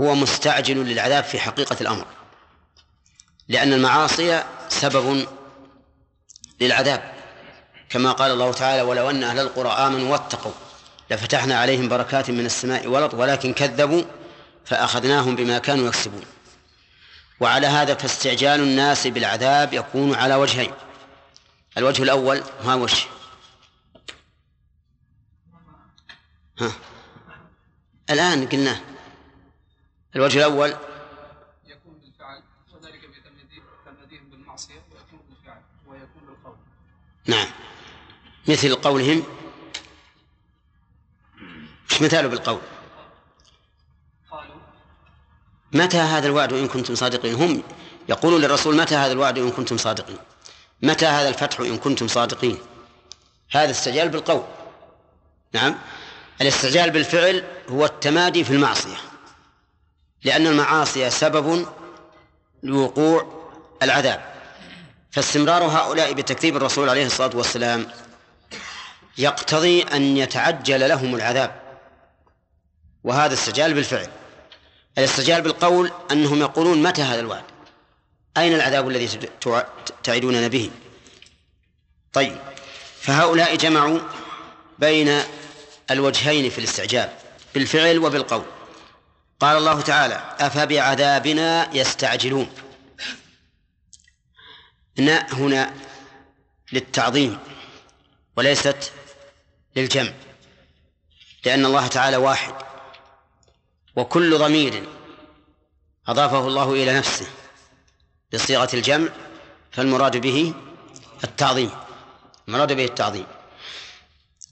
[0.00, 2.06] هو مستعجل للعذاب في حقيقة الأمر.
[3.48, 5.26] لأن المعاصي سبب
[6.60, 7.14] للعذاب.
[7.88, 10.52] كما قال الله تعالى ولو أن أهل القرى آمنوا واتقوا
[11.10, 14.02] لفتحنا عليهم بركات من السماء والأرض ولكن كذبوا
[14.64, 16.22] فأخذناهم بما كانوا يكسبون.
[17.40, 20.72] وعلى هذا فاستعجال الناس بالعذاب يكون على وجهين.
[21.78, 23.06] الوجه الأول ما وجه
[26.60, 26.72] ها.
[28.10, 28.80] الآن قلناه
[30.16, 30.76] الوجه الأول.
[31.66, 32.42] يكون بالفعل
[32.74, 36.56] وذلك بتمديهم بالمعصية ويكون بالفعل ويكون بالقول.
[37.26, 37.46] نعم.
[38.48, 39.39] مثل قولهم
[42.02, 42.60] مثاله بالقول.
[45.72, 47.62] متى هذا الوعد إن كنتم صادقين؟ هم
[48.08, 50.18] يقولون للرسول متى هذا الوعد إن كنتم صادقين؟
[50.82, 52.58] متى هذا الفتح إن كنتم صادقين؟
[53.50, 54.42] هذا استعجال بالقول.
[55.52, 55.78] نعم.
[56.40, 58.96] الاستعجال بالفعل هو التمادي في المعصية.
[60.24, 61.66] لأن المعاصي سبب
[62.62, 63.48] لوقوع
[63.82, 64.34] العذاب.
[65.10, 67.86] فاستمرار هؤلاء بتكذيب الرسول عليه الصلاة والسلام
[69.18, 71.59] يقتضي أن يتعجل لهم العذاب.
[73.04, 74.08] وهذا استعجال بالفعل.
[74.98, 77.44] الاستعجال بالقول أنهم يقولون متى هذا الوعد؟
[78.36, 79.08] أين العذاب الذي
[79.40, 79.64] تع-
[80.02, 80.70] تعدوننا به؟
[82.12, 82.38] طيب
[83.00, 83.98] فهؤلاء جمعوا
[84.78, 85.22] بين
[85.90, 87.12] الوجهين في الاستعجال
[87.54, 88.44] بالفعل وبالقول.
[89.40, 92.50] قال الله تعالى أفبعذابنا يستعجلون.
[94.98, 95.74] نا هنا
[96.72, 97.38] للتعظيم
[98.36, 98.92] وليست
[99.76, 100.12] للجمع
[101.44, 102.54] لأن الله تعالى واحد.
[103.96, 104.88] وكل ضمير
[106.08, 107.26] أضافه الله إلى نفسه
[108.32, 109.08] بصيغة الجمع
[109.72, 110.54] فالمراد به
[111.24, 111.70] التعظيم
[112.50, 113.26] المراد به التعظيم.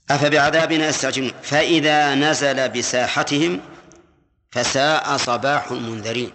[0.09, 1.31] أفبعذابنا يستعجلون.
[1.43, 3.61] فإذا نزل بساحتهم
[4.51, 6.31] فساء صباح المنذرين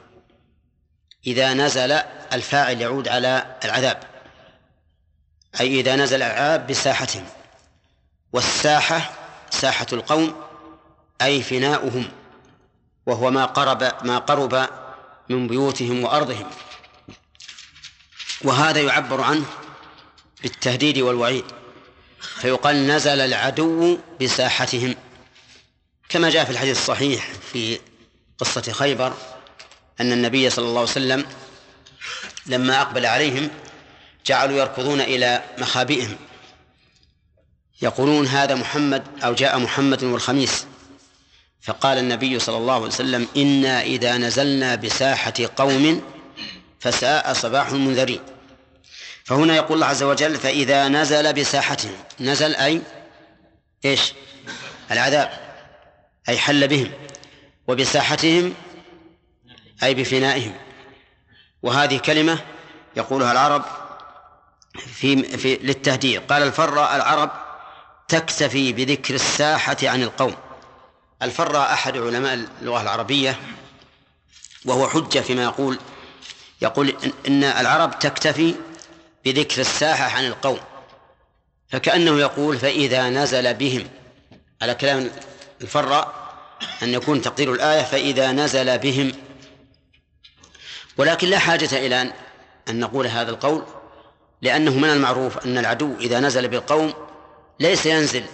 [1.26, 1.92] إذا نزل
[2.32, 4.02] الفاعل يعود على العذاب.
[5.60, 7.24] أي إذا نزل العذاب بساحتهم.
[8.32, 9.10] والساحة
[9.50, 10.42] ساحة القوم
[11.22, 12.08] أي فناؤهم.
[13.06, 14.68] وهو ما قرب ما قرب
[15.28, 16.46] من بيوتهم وأرضهم.
[18.44, 19.44] وهذا يعبر عنه
[20.42, 21.44] بالتهديد والوعيد.
[22.40, 24.94] فيقال نزل العدو بساحتهم.
[26.08, 27.80] كما جاء في الحديث الصحيح في
[28.38, 29.12] قصة خيبر
[30.00, 31.26] أن النبي صلى الله عليه وسلم
[32.46, 33.50] لما أقبل عليهم
[34.26, 36.16] جعلوا يركضون إلى مخابئهم.
[37.82, 40.66] يقولون هذا محمد أو جاء محمد والخميس.
[41.64, 46.02] فقال النبي صلى الله عليه وسلم إنا إذا نزلنا بساحة قوم
[46.80, 48.20] فساء صباح المنذرين.
[49.24, 52.82] فهنا يقول الله عز وجل فإذا نزل بساحتهم نزل أي
[53.84, 54.12] إيش؟
[54.90, 55.30] العذاب
[56.28, 56.92] أي حل بهم
[57.68, 58.54] وبساحتهم
[59.82, 60.54] أي بفنائهم.
[61.62, 62.38] وهذه كلمة
[62.96, 63.64] يقولها العرب
[64.94, 66.20] في, في للتهديد.
[66.20, 67.30] قال الفر العرب
[68.08, 70.43] تكتفي بذكر الساحة عن القوم.
[71.22, 73.40] الفر أحد علماء اللغة العربية
[74.64, 75.78] وهو حجة فيما يقول
[76.62, 76.96] يقول
[77.28, 78.54] إن العرب تكتفي
[79.24, 80.58] بذكر الساحة عن القوم
[81.68, 83.88] فكأنه يقول فإذا نزل بهم
[84.62, 85.10] على كلام
[85.62, 86.24] الفراء
[86.82, 89.12] أن يكون تقدير الآية فإذا نزل بهم.
[90.96, 92.12] ولكن لا حاجة إلى
[92.68, 93.64] أن نقول هذا القول
[94.42, 96.94] لأنه من المعروف أن العدو إذا نزل بالقوم
[97.60, 98.24] ليس ينزل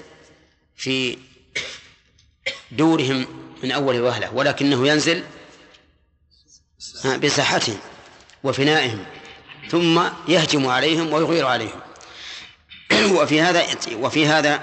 [0.76, 1.18] في
[2.70, 3.26] دورهم
[3.62, 5.24] من أول وهلة ولكنه ينزل
[7.22, 7.78] بساحتهم
[8.44, 9.04] وفنائهم
[9.70, 11.80] ثم يهجم عليهم ويغير عليهم.
[13.16, 14.62] وفي هذا وفي هذا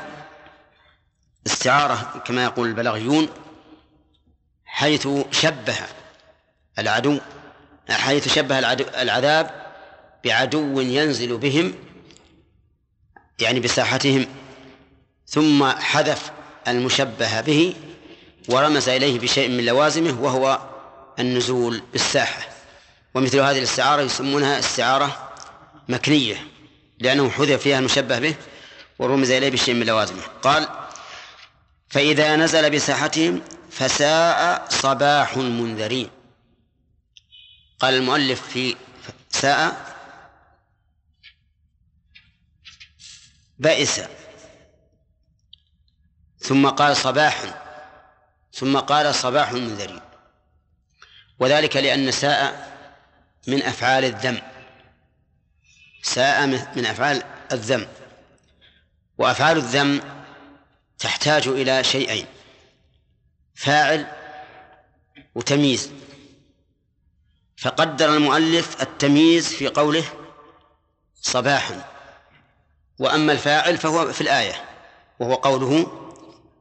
[1.47, 3.29] استعارة كما يقول البلاغيون
[4.65, 5.75] حيث شبه
[6.79, 7.19] العدو
[7.89, 8.59] حيث شبه
[9.01, 9.67] العذاب
[10.25, 11.73] بعدو ينزل بهم
[13.39, 14.25] يعني بساحتهم
[15.27, 16.31] ثم حذف
[16.67, 17.73] المشبه به
[18.49, 20.59] ورمز إليه بشيء من لوازمه وهو
[21.19, 22.47] النزول بالساحة.
[23.13, 25.33] ومثل هذه الاستعارة يسمونها استعارة
[25.89, 26.47] مكنية
[26.99, 28.35] لأنه حذف فيها المشبه به
[28.99, 30.21] ورمز إليه بشيء من لوازمه.
[30.41, 30.69] قال
[31.89, 33.41] فإذا نزل بساحتهم
[33.71, 36.09] فساء صباح المنذرين.
[37.79, 38.75] قال المؤلف في
[39.29, 39.95] ساء
[43.59, 44.01] بئس.
[46.47, 47.43] ثم قال صباح
[48.53, 50.01] ثم قال صباح المنذرين
[51.39, 52.67] وذلك لأن ساء
[53.47, 54.41] من أفعال الذم.
[56.03, 57.87] ساء من أفعال الذم.
[59.17, 60.01] وأفعال الذم
[60.99, 62.25] تحتاج إلى شيئين
[63.55, 64.07] فاعل
[65.35, 65.91] وتمييز.
[67.57, 70.03] فقدر المؤلف التمييز في قوله
[71.15, 71.83] صباحا.
[72.99, 74.65] وأما الفاعل فهو في الآية
[75.19, 76.06] وهو قوله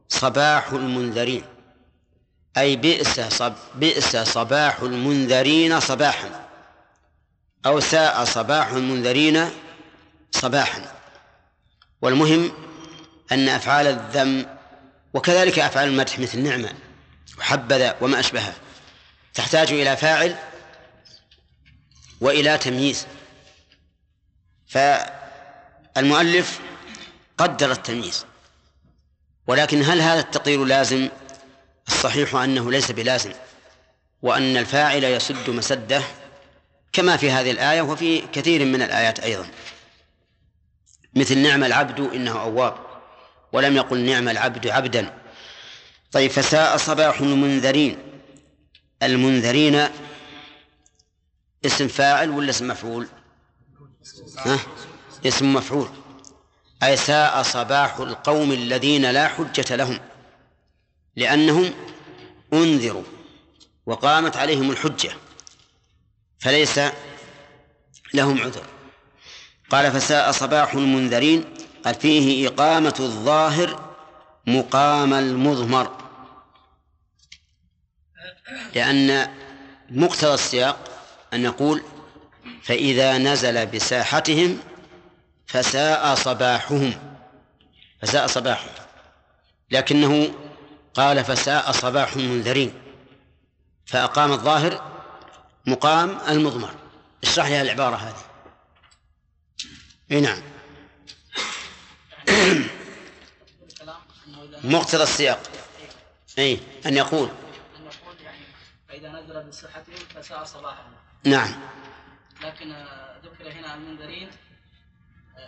[0.09, 1.43] صباح المنذرين.
[2.57, 6.47] أي بئس صب بئس صباح المنذرين صباحا.
[7.65, 9.49] أو ساء صباح المنذرين
[10.31, 10.93] صباحا.
[12.01, 12.51] والمهم
[13.31, 14.45] أن أفعال الذم
[15.13, 16.73] وكذلك أفعال المدح مثل نعمة
[17.37, 18.53] وحبذا وما أشبهها
[19.33, 20.35] تحتاج إلى فاعل
[22.21, 23.07] وإلى تمييز.
[24.67, 26.59] فالمؤلف
[27.37, 28.25] قدر التمييز.
[29.47, 31.09] ولكن هل هذا التقدير لازم؟
[31.87, 33.31] الصحيح أنه ليس بلازم
[34.21, 36.01] وأن الفاعل يسد مسده
[36.93, 39.47] كما في هذه الآية وفي كثير من الآيات أيضا.
[41.15, 42.75] مثل نعم العبد إنه أواب
[43.53, 45.13] ولم يقل نعم العبد عبدا.
[46.11, 47.97] طيب فساء صباح المنذرين.
[49.03, 49.87] المنذرين
[51.65, 53.07] اسم فاعل ولا اسم مفعول؟
[54.37, 54.59] ها؟
[55.25, 55.89] اسم مفعول.
[56.83, 59.99] أي ساء صباح القوم الذين لا حجة لهم
[61.15, 61.73] لأنهم
[62.53, 63.03] أنذروا
[63.85, 65.11] وقامت عليهم الحجة
[66.39, 66.79] فليس
[68.13, 68.65] لهم عذر.
[69.69, 71.45] قال فساء صباح المنذرين
[71.85, 73.93] قال فيه إقامة الظاهر
[74.47, 75.91] مقام المضمر.
[78.75, 79.27] لأن
[79.89, 80.77] مقتضى السياق
[81.33, 81.83] أن نقول
[82.63, 84.59] فإذا نزل بساحتهم
[85.47, 87.17] فساء صباحهم.
[88.01, 88.73] فساء صباحهم.
[89.71, 90.33] لكنه
[90.93, 92.73] قال فساء صباح المنذرين.
[93.85, 94.91] فأقام الظاهر
[95.65, 96.75] مقام المضمر.
[97.23, 98.23] اشرح لها العبارة هذه.
[100.11, 100.41] إي نعم.
[104.63, 105.39] مقتضى السياق.
[106.39, 107.29] إي أن يقول.
[107.79, 108.45] أن يقول يعني
[108.89, 110.93] فإذا نزل بصحتهم فساء صباحهم
[111.23, 111.53] نعم.
[112.41, 112.85] لكن
[113.23, 114.29] ذكر هنا المنذرين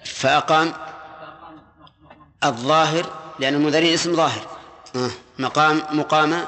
[0.05, 0.73] فأقام
[2.43, 3.05] الظاهر
[3.39, 4.57] لأن المنذرين اسم ظاهر.
[4.95, 5.09] آه،
[5.39, 6.45] مقام مقام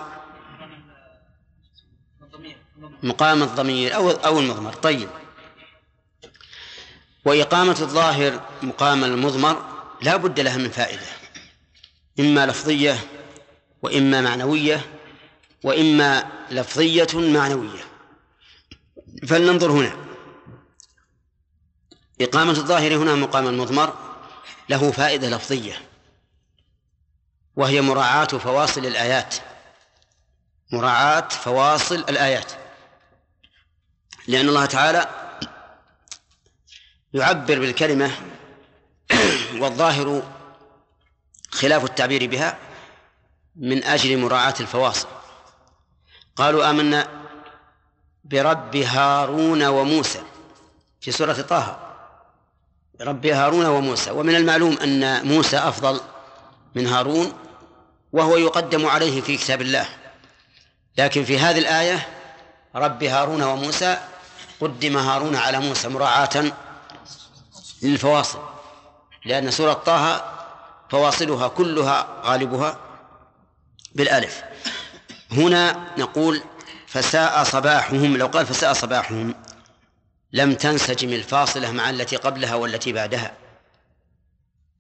[2.22, 2.58] الضمير
[3.04, 4.74] مقام الضمير أو أو المضمر.
[4.74, 5.10] طيب.
[7.26, 9.66] وإقامة الظاهر مقام المضمر
[10.02, 11.08] لا بد لها من فائدة.
[12.20, 12.98] إما لفظية
[13.82, 14.86] وإما معنوية
[15.64, 17.84] وإما لفظية معنوية.
[19.28, 20.11] فلننظر هنا.
[22.24, 23.94] إقامة الظاهر هنا مقام المضمر
[24.70, 25.92] له فائدة لفظية
[27.56, 29.36] وهي مراعاة فواصل الآيات.
[30.72, 32.52] مراعاة فواصل الآيات.
[34.28, 35.08] لأن الله تعالى
[37.14, 38.12] يعبر بالكلمة
[39.62, 40.24] والظاهر
[41.52, 42.58] خلاف التعبير بها
[43.56, 45.08] من أجل مراعاة الفواصل.
[46.36, 47.08] قالوا آمنا
[48.24, 50.24] برب هارون وموسى
[51.02, 51.91] في سورة طه.
[53.02, 54.12] برب هارون وموسى.
[54.12, 56.02] ومن المعلوم أن موسى أفضل
[56.76, 57.34] من هارون
[58.14, 59.86] وهو يقدم عليه في كتاب الله.
[60.98, 62.08] لكن في هذه الآية
[62.76, 63.98] رب هارون وموسى
[64.62, 66.52] قدم هارون على موسى مراعاة
[67.82, 68.40] للفواصل.
[69.26, 70.26] لأن سورة طه
[70.90, 72.78] فواصلها كلها غالبها
[73.96, 74.44] بالألف.
[75.32, 76.42] هنا نقول
[76.88, 79.36] فساء صباحهم لو قال فساء صباحهم
[80.34, 83.34] لم تنسجم الفاصلة مع التي قبلها والتي بعدها.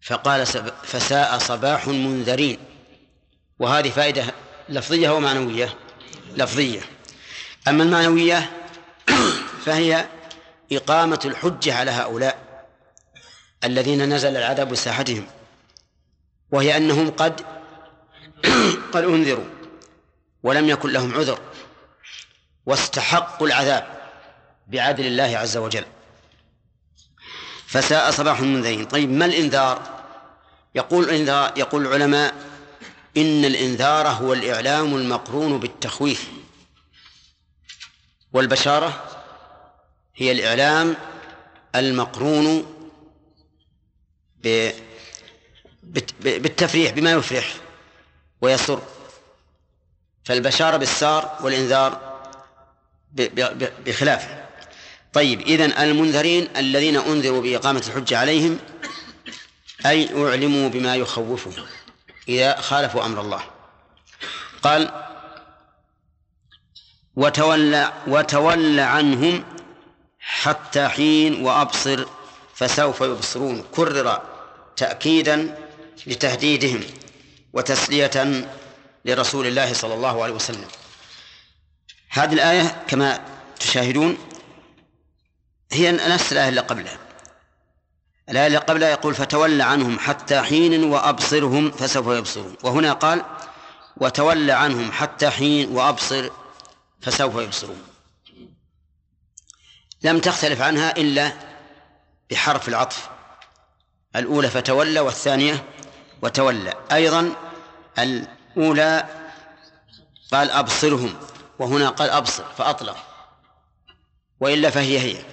[0.02, 0.45] فقال
[0.84, 2.60] فساء صباح منذرين.
[3.60, 4.23] وهذه فائدة
[4.69, 5.78] لفظية ومعنوية
[6.36, 6.82] لفظية.
[7.68, 8.52] أما المعنوية
[9.65, 10.06] فهي
[10.72, 12.65] إقامة الحجة على هؤلاء
[13.64, 15.28] الذين نزل العذاب بساحتهم.
[16.52, 17.41] وهي أنهم قد
[18.94, 19.45] قد أنذروا
[20.44, 21.40] ولم يكن لهم عذر
[22.65, 24.01] واستحقوا العذاب.
[24.72, 25.85] بعدل الله عز وجل.
[27.68, 28.85] فساء صباح المنذرين.
[28.85, 30.02] طيب ما الإنذار؟
[30.76, 32.34] يقول الإنذار يقول العلماء
[33.18, 36.30] إن الإنذار هو الإعلام المقرون بالتخويف.
[38.34, 39.03] والبشارة
[40.15, 40.95] هي الإعلام
[41.76, 42.65] المقرون
[46.19, 47.53] بالتفريح بما يفرح
[48.41, 48.81] ويسر.
[50.26, 52.22] فالبشارة بالسار والإنذار
[53.85, 54.51] بخلافه.
[55.14, 58.60] طيب إذن المنذرين الذين أنذروا بإقامة الحجة عليهم
[59.86, 61.66] أي أعلموا بما يخوفهم
[62.30, 63.44] إذا خالفوا أمر الله.
[64.64, 64.92] قال
[67.16, 69.44] وتولى وتولى عنهم
[70.20, 72.06] حتى حين وأبصر
[72.56, 73.64] فسوف يبصرون.
[73.72, 74.22] كرر
[74.76, 75.58] تأكيدا
[76.08, 76.82] لتهديدهم
[77.54, 78.48] وتسلية
[79.06, 80.68] لرسول الله صلى الله عليه وسلم.
[82.10, 83.26] هذه الآية كما
[83.60, 84.18] تشاهدون
[85.72, 86.98] هي نفس الآية اللي قبلها.
[88.30, 92.56] الآية اللي قبلها يقول فتولى عنهم حتى حين وأبصرهم فسوف يبصرون.
[92.64, 93.22] وهنا قال
[93.98, 96.30] وتولى عنهم حتى حين وأبصر
[97.02, 97.84] فسوف يبصرون.
[100.03, 101.31] لم تختلف عنها إلا
[102.31, 103.10] بحرف العطف.
[104.15, 105.65] الأولى فتولى والثانية
[106.22, 106.73] وتولى.
[106.91, 107.35] أيضا
[107.99, 109.06] الأولى
[110.31, 111.15] قال أبصرهم
[111.60, 112.98] وهنا قال أبصر فأطلق.
[114.39, 115.23] وإلا فهي هي.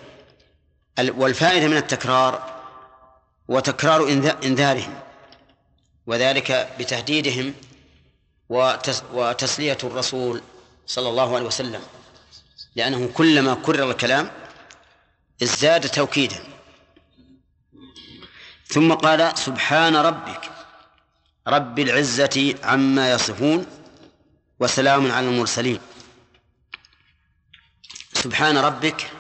[0.99, 2.61] والفائدة من التكرار
[3.49, 5.01] وتكرار إنذا- إنذارهم
[6.07, 7.55] وذلك بتهديدهم
[8.49, 10.43] وتس وتسلية الرسول
[10.87, 11.83] صلى الله عليه وسلم
[12.77, 14.31] لأنه كلما كرر الكلام
[15.43, 16.37] ازداد توكيدا.
[18.67, 20.51] ثم قال سبحان ربك
[21.49, 23.67] رب العزة عما يصفون
[24.61, 25.81] وسلام على المرسلين.
[28.15, 29.11] سبحان ربك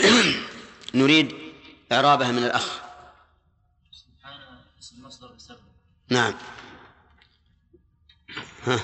[0.94, 1.34] نريد
[1.92, 2.80] إعرابها من الأخ.
[6.08, 6.34] نعم.
[8.66, 8.80] ها.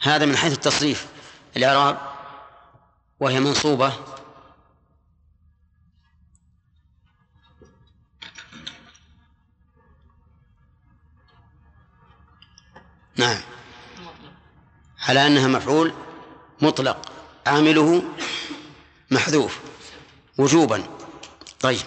[0.00, 1.06] هذا من حيث التصريف.
[1.56, 1.98] الإعراب
[3.20, 3.92] وهي منصوبة.
[13.16, 13.40] نعم.
[14.98, 15.94] على أنها مفعول
[16.60, 17.12] مطلق.
[17.46, 18.02] عامله
[19.10, 19.60] محذوف.
[20.38, 20.97] وجوبا.
[21.60, 21.86] طيب.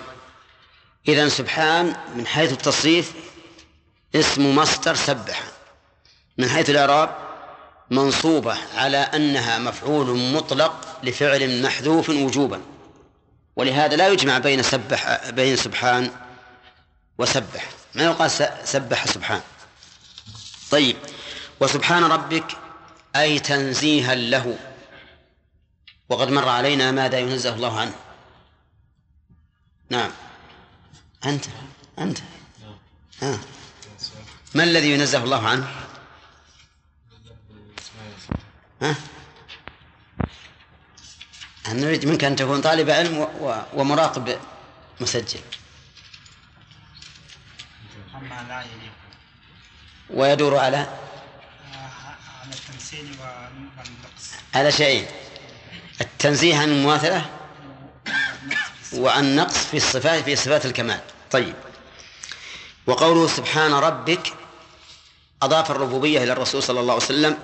[1.07, 3.13] إذا سبحان من حيث التصريف
[4.15, 5.43] اسم مصدر سبح
[6.37, 7.17] من حيث الإعراب
[7.89, 12.61] منصوبة على أنها مفعول مطلق لفعل محذوف وجوبا.
[13.55, 16.11] ولهذا لا يجمع بين سبح بين سبحان
[17.17, 17.69] وسبح.
[17.95, 18.31] ما يقال
[18.63, 19.41] سبح سبحان؟
[20.71, 20.97] طيب.
[21.59, 22.57] وسبحان ربك
[23.15, 24.57] أي تنزيها له.
[26.09, 27.93] وقد مر علينا ماذا ينزه الله عنه؟
[29.91, 30.11] نعم.
[31.25, 31.45] أنت
[31.99, 32.17] أنت.
[33.21, 33.39] ها
[34.55, 35.67] ما الذي ينزه الله عنه؟
[38.81, 38.95] ها
[41.69, 44.39] نريد منك أن تكون طالب علم و- و- ومراقب
[45.01, 45.39] مسجل؟
[50.09, 50.89] ويدور على؟ آه،
[52.41, 54.31] على التمثيل والنقص.
[54.55, 55.05] على شيئين
[56.01, 57.40] التنزيه عن المماثلة؟
[58.93, 60.99] وعن نقص في الصفات في صفات الكمال.
[61.31, 61.55] طيب.
[62.87, 64.33] وقوله سبحان ربك
[65.41, 67.37] أضاف الربوبية إلى الرسول صلى الله عليه وسلم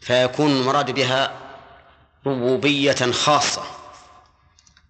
[0.00, 1.32] فيكون المراد بها
[2.26, 3.62] ربوبية خاصة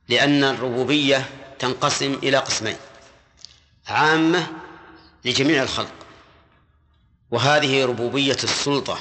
[0.09, 2.77] لأن الربوبية تنقسم إلى قسمين
[3.87, 4.47] عامة
[5.25, 5.93] لجميع الخلق.
[7.31, 8.99] وهذه ربوبية السلطة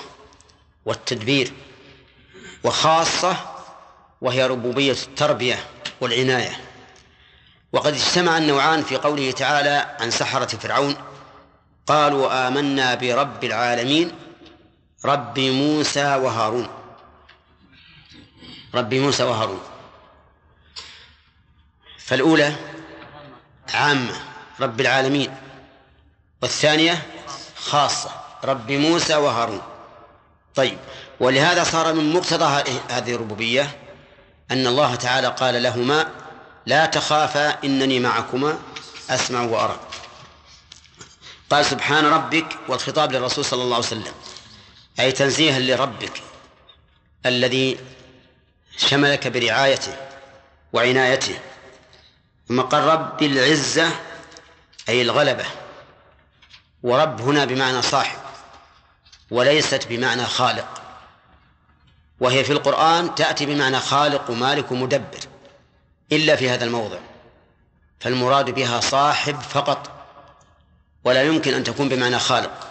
[0.86, 1.54] والتدبير
[2.64, 3.38] وخاصة
[4.22, 5.66] وهي ربوبية التربية.
[6.02, 6.60] والعناية.
[7.74, 10.96] وقد اجتمع النوعان في قوله تعالى عن سحرة فرعون
[11.88, 14.12] قالوا آمنا برب العالمين
[15.06, 16.68] رب موسى وهارون.
[18.76, 19.62] رب موسى وهارون.
[21.98, 22.56] فالأولى
[23.74, 24.16] عامة
[24.60, 25.36] رب العالمين.
[26.42, 27.06] والثانية
[27.56, 28.10] خاصة
[28.44, 29.62] رب موسى وهارون.
[30.56, 30.78] طيب
[31.20, 33.79] ولهذا صار من مقتضى هذه- الربوبية
[34.52, 36.12] أن الله تعالى قال لهما
[36.66, 38.60] لا تخافا إنني معكما
[39.10, 39.80] أسمع وأرى.
[41.50, 44.14] قال سبحان ربك والخطاب للرسول صلى الله عليه وسلم
[45.00, 46.22] أي تنزيها لربك
[47.26, 47.80] الذي
[48.78, 49.96] شملك برعايته
[50.74, 51.40] وعنايته
[52.50, 53.92] ثم قال رب العزة
[54.90, 55.46] أي الغلبة
[56.84, 58.20] ورب هنا بمعنى صاحب
[59.32, 60.79] وليست بمعنى خالق.
[62.20, 65.20] وهي في القرآن تأتي بمعنى خالق ومالك ومدبر
[66.12, 66.98] إلا في هذا الموضع.
[68.00, 69.92] فالمراد بها صاحب فقط
[71.04, 72.68] ولا يمكن أن تكون بمعنى خالق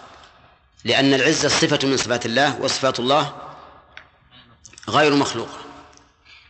[0.85, 3.33] لأن العزة صفة من صفات الله وصفات الله
[4.89, 5.59] غير مخلوقة.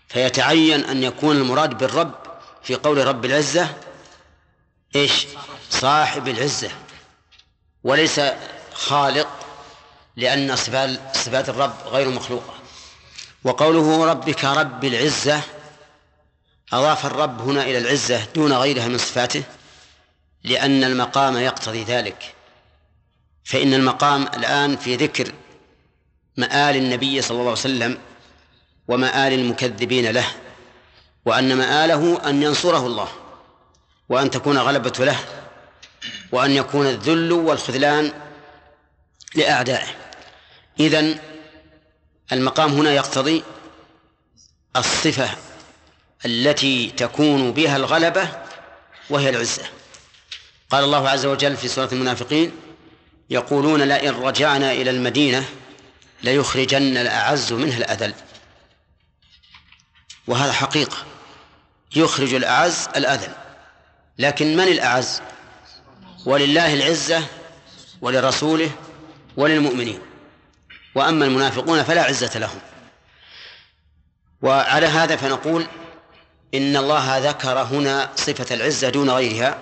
[0.08, 2.14] فيتعين أن يكون المراد بالرب
[2.62, 3.74] في قول رب العزة
[4.96, 5.26] إيش؟
[5.70, 6.70] صاحب العزة
[7.84, 8.20] وليس
[8.74, 9.28] خالق
[10.16, 10.56] لأن
[11.14, 12.57] صفات الرب غير مخلوقة.
[13.44, 15.40] وقوله ربك رب العزة
[16.72, 19.42] أضاف الرب هنا إلى العزة دون غيرها من صفاته
[20.44, 22.34] لأن المقام يقتضي ذلك.
[23.44, 25.32] فإن المقام الآن في ذكر
[26.36, 27.98] مآل النبي صلى الله عليه وسلم
[28.88, 30.26] ومآل المكذبين له
[31.24, 33.08] وأن مآله أن ينصره الله
[34.08, 35.18] وأن تكون غلبة له
[36.32, 38.12] وأن يكون الذل والخذلان
[39.34, 39.88] لأعدائه.
[40.80, 41.18] إذن
[42.32, 43.44] المقام هنا يقتضي
[44.76, 45.30] الصفة
[46.26, 48.28] التي تكون بها الغلبة
[49.10, 49.62] وهي العزة.
[50.70, 52.52] قال الله عز وجل في سورة المنافقين
[53.30, 55.44] يقولون لئن رجعنا إلى المدينة
[56.22, 58.14] ليخرجن الأعز منها الأذل.
[60.26, 60.96] وهذا حقيقة.
[61.96, 63.32] يخرج الأعز الأذل.
[64.18, 65.22] لكن من الأعز؟
[66.26, 67.26] ولله العزة
[68.00, 68.70] ولرسوله
[69.36, 70.07] وللمؤمنين.
[70.98, 72.60] وأما المنافقون فلا عزة لهم.
[74.42, 75.66] وعلى هذا فنقول
[76.54, 79.58] إن الله ذكر هنا صفة العزة دون غيرها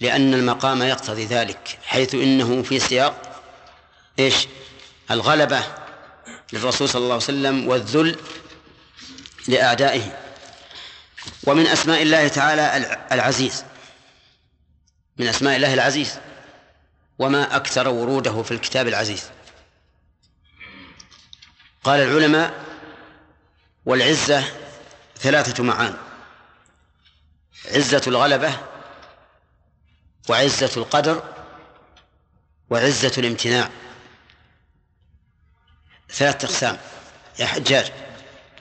[0.00, 3.42] لأن المقام يقتضي ذلك حيث إنه في سياق
[4.18, 4.48] إيش؟
[5.10, 5.62] الغلبة
[6.52, 8.16] للرسول صلى الله عليه وسلم والذل
[9.48, 10.18] لأعدائه.
[11.46, 13.64] ومن أسماء الله تعالى العزيز.
[15.16, 16.18] من أسماء الله العزيز.
[17.18, 19.24] وما أكثر وروده في الكتاب العزيز.
[21.84, 22.64] قال العلماء
[23.86, 24.44] والعزة
[25.16, 25.96] ثلاثة معان
[27.74, 28.52] عزة الغلبة
[30.28, 31.22] وعزة القدر
[32.70, 33.70] وعزة الامتناع.
[36.10, 36.78] ثلاثة أقسام.
[37.38, 37.92] يا حجاج.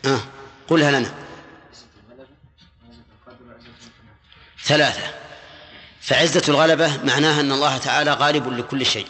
[0.06, 0.19] آه.
[0.68, 1.14] قلها لنا.
[4.64, 5.14] ثلاثة.
[6.02, 9.07] فعزة الغلبة معناها أن الله تعالى غالب لكل شيء.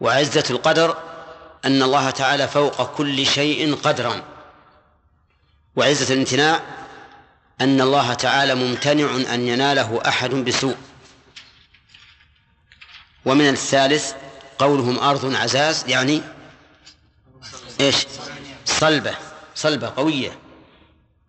[0.00, 0.96] وعزة القدر
[1.64, 4.22] أن الله تعالى فوق كل شيء قدرا.
[5.76, 6.60] وعزة الامتناع
[7.60, 10.76] أن الله تعالى ممتنع أن يناله أحد بسوء.
[13.24, 14.12] ومن الثالث
[14.58, 16.22] قولهم أرض عزاز يعني
[17.80, 18.06] إيش؟
[18.64, 19.14] صلبة
[19.54, 20.38] صلبة قوية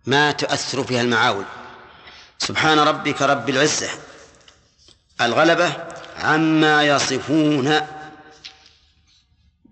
[0.06, 1.44] ما تؤثر فيها المعاول
[2.38, 3.90] سبحان ربك رب العزة.
[5.20, 5.76] الغلبة
[6.18, 7.80] عما يصفون.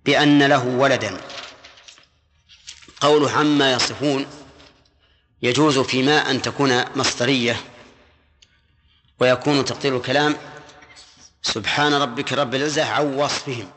[0.05, 1.21] بأن له ولدا.
[3.01, 4.27] قوله عما يصفون
[5.43, 7.61] يجوز فيما أن تكون مصدرية
[9.21, 10.37] ويكون تقدير الكلام
[11.43, 13.71] سبحان ربك رب العزة عن وصفهم